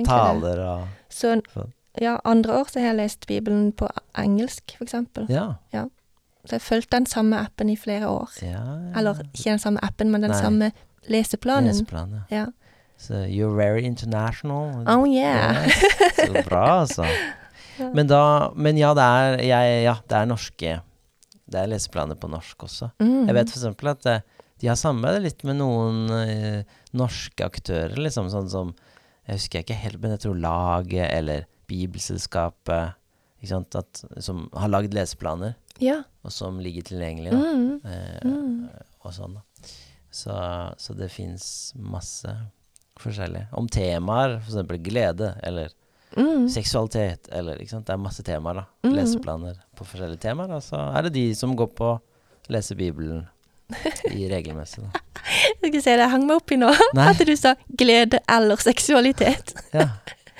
taler 0.05 0.59
og 0.59 0.87
Så 1.09 1.39
Sånn. 1.53 1.71
ja, 2.01 2.19
andre 2.25 2.59
år 2.59 2.67
så 2.67 2.79
har 2.83 2.91
jeg 2.91 2.99
lest 2.99 3.27
Bibelen 3.27 3.71
på 3.71 3.87
engelsk, 4.19 4.75
for 4.77 4.83
eksempel. 4.85 5.29
Ja. 5.31 5.55
Så 6.45 6.55
jeg 6.55 6.59
har 6.59 6.65
fulgt 6.65 6.91
den 6.91 7.05
samme 7.05 7.37
appen 7.37 7.69
i 7.69 7.75
flere 7.77 8.09
år. 8.09 8.31
ja. 8.41 8.63
Eller 8.97 9.21
ikke 9.29 9.51
den 9.51 9.61
samme 9.61 9.83
appen, 9.85 10.11
men 10.11 10.23
den 10.25 10.33
Nei. 10.33 10.39
samme 10.41 10.71
leseplanen. 11.09 11.69
leseplanen 11.69 12.23
ja. 12.29 12.37
Ja. 12.37 12.47
Så 13.01 13.13
you're 13.25 13.55
very 13.55 13.81
international. 13.81 14.85
Oh 14.87 15.07
yeah. 15.09 15.65
Yes, 15.65 16.15
så 16.15 16.43
bra, 16.45 16.65
altså. 16.81 17.05
Men 17.95 18.05
da 18.07 18.51
Men 18.55 18.77
ja, 18.77 18.91
det 18.93 19.01
er, 19.03 19.39
jeg, 19.41 19.83
ja, 19.87 19.95
det 20.05 20.17
er 20.17 20.27
norske 20.29 20.75
Det 21.49 21.57
er 21.57 21.71
leseplaner 21.71 22.19
på 22.19 22.29
norsk 22.29 22.67
også. 22.67 22.91
Mm. 23.01 23.25
Jeg 23.25 23.37
vet 23.39 23.55
eksempel 23.55 23.89
at 23.89 24.03
det, 24.05 24.15
de 24.61 24.69
har 24.69 24.77
samarbeidet 24.77 25.23
litt 25.25 25.43
med 25.47 25.57
noen 25.57 26.03
uh, 26.13 26.77
norske 26.93 27.45
aktører, 27.47 27.97
liksom, 27.97 28.29
sånn 28.29 28.49
som 28.51 28.75
Jeg 29.25 29.39
husker 29.39 29.63
ikke 29.65 29.79
helt, 29.81 30.01
men 30.01 30.13
jeg 30.13 30.25
tror 30.27 30.37
Laget 30.37 31.07
eller 31.09 31.47
Bibelselskapet 31.71 32.97
ikke 33.41 33.49
sant, 33.55 33.75
at, 33.79 34.03
som 34.21 34.45
har 34.53 34.69
lagd 34.69 34.93
leseplaner, 34.93 35.55
Ja. 35.81 36.03
og 36.23 36.31
som 36.31 36.59
ligger 36.61 36.83
tilgjengelig. 36.85 37.31
Da. 37.31 37.37
Mm. 37.37 37.81
Eh, 37.85 38.19
Mm. 38.27 38.69
og 39.03 39.13
sånn, 39.13 39.33
da. 39.39 39.41
Så, 40.11 40.33
så 40.77 40.93
det 40.97 41.09
fins 41.11 41.73
masse 41.75 42.29
forskjellig. 42.99 43.47
Om 43.57 43.67
temaer, 43.71 44.37
f.eks. 44.41 44.77
glede, 44.83 45.35
eller 45.43 45.69
Mm. 46.17 46.49
seksualitet, 46.51 47.29
eller 47.31 47.55
ikke 47.57 47.69
sant. 47.71 47.85
Det 47.87 47.93
er 47.93 47.97
masse 48.03 48.21
temaer, 48.27 48.53
da. 48.59 48.63
Mm. 48.83 48.95
Leseplaner 48.97 49.55
på 49.79 49.85
forskjellige 49.87 50.19
temaer. 50.19 50.51
Og 50.57 50.61
Så 50.61 50.75
er 50.97 51.01
det 51.03 51.13
de 51.13 51.33
som 51.33 51.55
går 51.55 51.69
på 51.77 51.85
å 51.93 52.01
lese 52.51 52.75
Bibelen 52.75 53.27
i 54.11 54.27
regelmessig, 54.33 54.83
da. 54.83 54.99
Jeg 55.63 55.71
skal 55.71 55.81
se, 55.81 55.95
det 56.01 56.09
hang 56.11 56.25
meg 56.27 56.35
opp 56.41 56.51
i 56.51 56.57
nå. 56.59 56.73
Nei, 56.97 57.07
At 57.13 57.17
du 57.25 57.35
sa 57.39 57.55
glede 57.79 58.19
eller 58.27 58.57
seksualitet. 58.59 59.53
ja. 59.73 59.87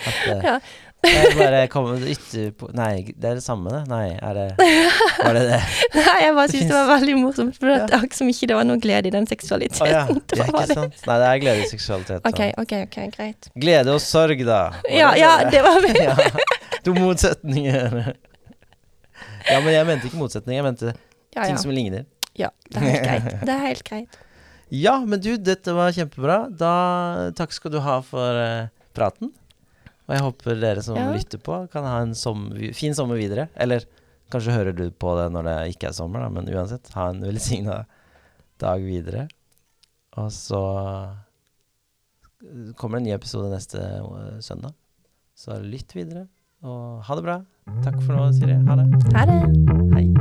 At, 0.06 0.28
eh, 0.28 0.42
Ja. 0.44 0.60
Jeg 1.02 1.32
bare 1.34 1.60
kom 1.74 1.88
ytter 1.98 2.52
på 2.54 2.68
Nei, 2.78 3.02
det 3.18 3.26
er 3.32 3.38
det 3.40 3.44
samme, 3.44 3.72
det. 3.74 3.80
Nei, 3.90 4.12
er 4.22 4.36
det 4.38 4.44
Var 5.26 5.34
det 5.38 5.42
det? 5.50 5.60
Nei, 5.96 6.18
jeg 6.22 6.36
bare 6.38 6.46
Det 6.46 6.54
syntes 6.54 6.68
det 6.70 6.76
var 6.78 6.92
veldig 6.92 7.16
morsomt. 7.18 7.58
For 7.58 7.72
det 7.72 7.78
var 7.90 8.06
som 8.14 8.30
ikke 8.30 8.50
det 8.52 8.58
var 8.60 8.68
noe 8.70 8.82
glede 8.84 9.10
i 9.10 9.14
den 9.16 9.26
seksualiteten. 9.30 9.88
Oh, 9.88 9.90
ja. 9.90 10.04
Det 10.30 10.38
er 10.38 10.52
Ikke 10.52 10.68
sant? 10.78 11.00
Nei, 11.10 11.18
det 11.24 11.30
er 11.32 11.42
glede 11.42 11.64
i 11.66 11.70
seksualitet. 11.72 12.28
OK, 12.30 12.42
OK, 12.62 12.76
ok, 12.86 13.00
greit. 13.18 13.50
Glede 13.66 13.96
og 13.98 14.02
sorg, 14.06 14.46
da. 14.46 14.60
Ja, 14.94 15.10
Ja, 15.18 15.34
ja, 15.42 15.50
det 15.50 15.64
var 15.66 15.90
ja. 16.06 16.16
To 16.86 16.94
motsetninger. 16.98 17.98
Ja, 19.50 19.58
men 19.62 19.72
jeg 19.74 19.86
mente 19.90 20.10
ikke 20.12 20.22
motsetninger. 20.22 20.60
Jeg 20.62 20.68
mente 20.70 20.94
Ja, 21.36 21.48
ting 21.48 21.58
som 21.62 21.74
ligner. 21.74 22.06
ja. 22.38 22.54
Det 22.70 22.78
er 22.78 22.88
helt 22.92 23.06
greit. 23.10 23.42
Det 23.42 23.54
er 23.58 23.66
helt 23.66 23.84
greit. 23.90 24.22
Ja, 24.72 25.00
men 25.04 25.20
du, 25.20 25.34
dette 25.36 25.74
var 25.76 25.92
kjempebra. 25.98 26.44
Da 26.56 26.74
Takk 27.36 27.52
skal 27.58 27.74
du 27.74 27.82
ha 27.84 27.98
for 28.06 28.38
uh, 28.40 28.70
praten. 28.96 29.34
Og 30.12 30.18
jeg 30.18 30.24
håper 30.26 30.58
dere 30.60 30.82
som 30.84 30.98
Ja. 31.00 31.08
lytter 31.16 31.40
på, 31.40 31.56
kan 31.72 31.86
ha 31.88 32.02
en 32.04 32.12
som, 32.14 32.50
fin 32.76 32.92
sommer 32.94 33.16
videre. 33.16 33.48
Eller 33.56 33.86
kanskje 34.32 34.52
hører 34.52 34.76
du 34.76 34.90
på 34.92 35.14
det 35.16 35.30
når 35.32 35.48
det 35.48 35.56
ikke 35.78 35.88
er 35.88 35.96
sommer, 35.96 36.20
da, 36.26 36.28
men 36.36 36.50
uansett, 36.52 36.92
ha 36.98 37.08
en 37.14 37.22
velsigna 37.24 37.86
dag 38.60 38.84
videre. 38.84 39.30
Og 40.20 40.28
så 40.36 40.60
kommer 42.76 43.00
det 43.00 43.04
en 43.06 43.10
ny 43.12 43.16
episode 43.16 43.48
neste 43.54 43.80
eh, 43.80 44.40
søndag. 44.44 44.76
Så 45.38 45.56
lytt 45.64 45.96
videre, 45.96 46.28
og 46.62 47.02
ha 47.08 47.16
det 47.16 47.24
bra. 47.24 47.40
Takk 47.86 48.02
for 48.04 48.18
nå, 48.20 48.28
Siri. 48.36 48.60
Ha 48.68 48.76
det. 48.82 48.90
Ha 49.16 49.26
det. 49.32 49.40
Hei. 49.96 50.21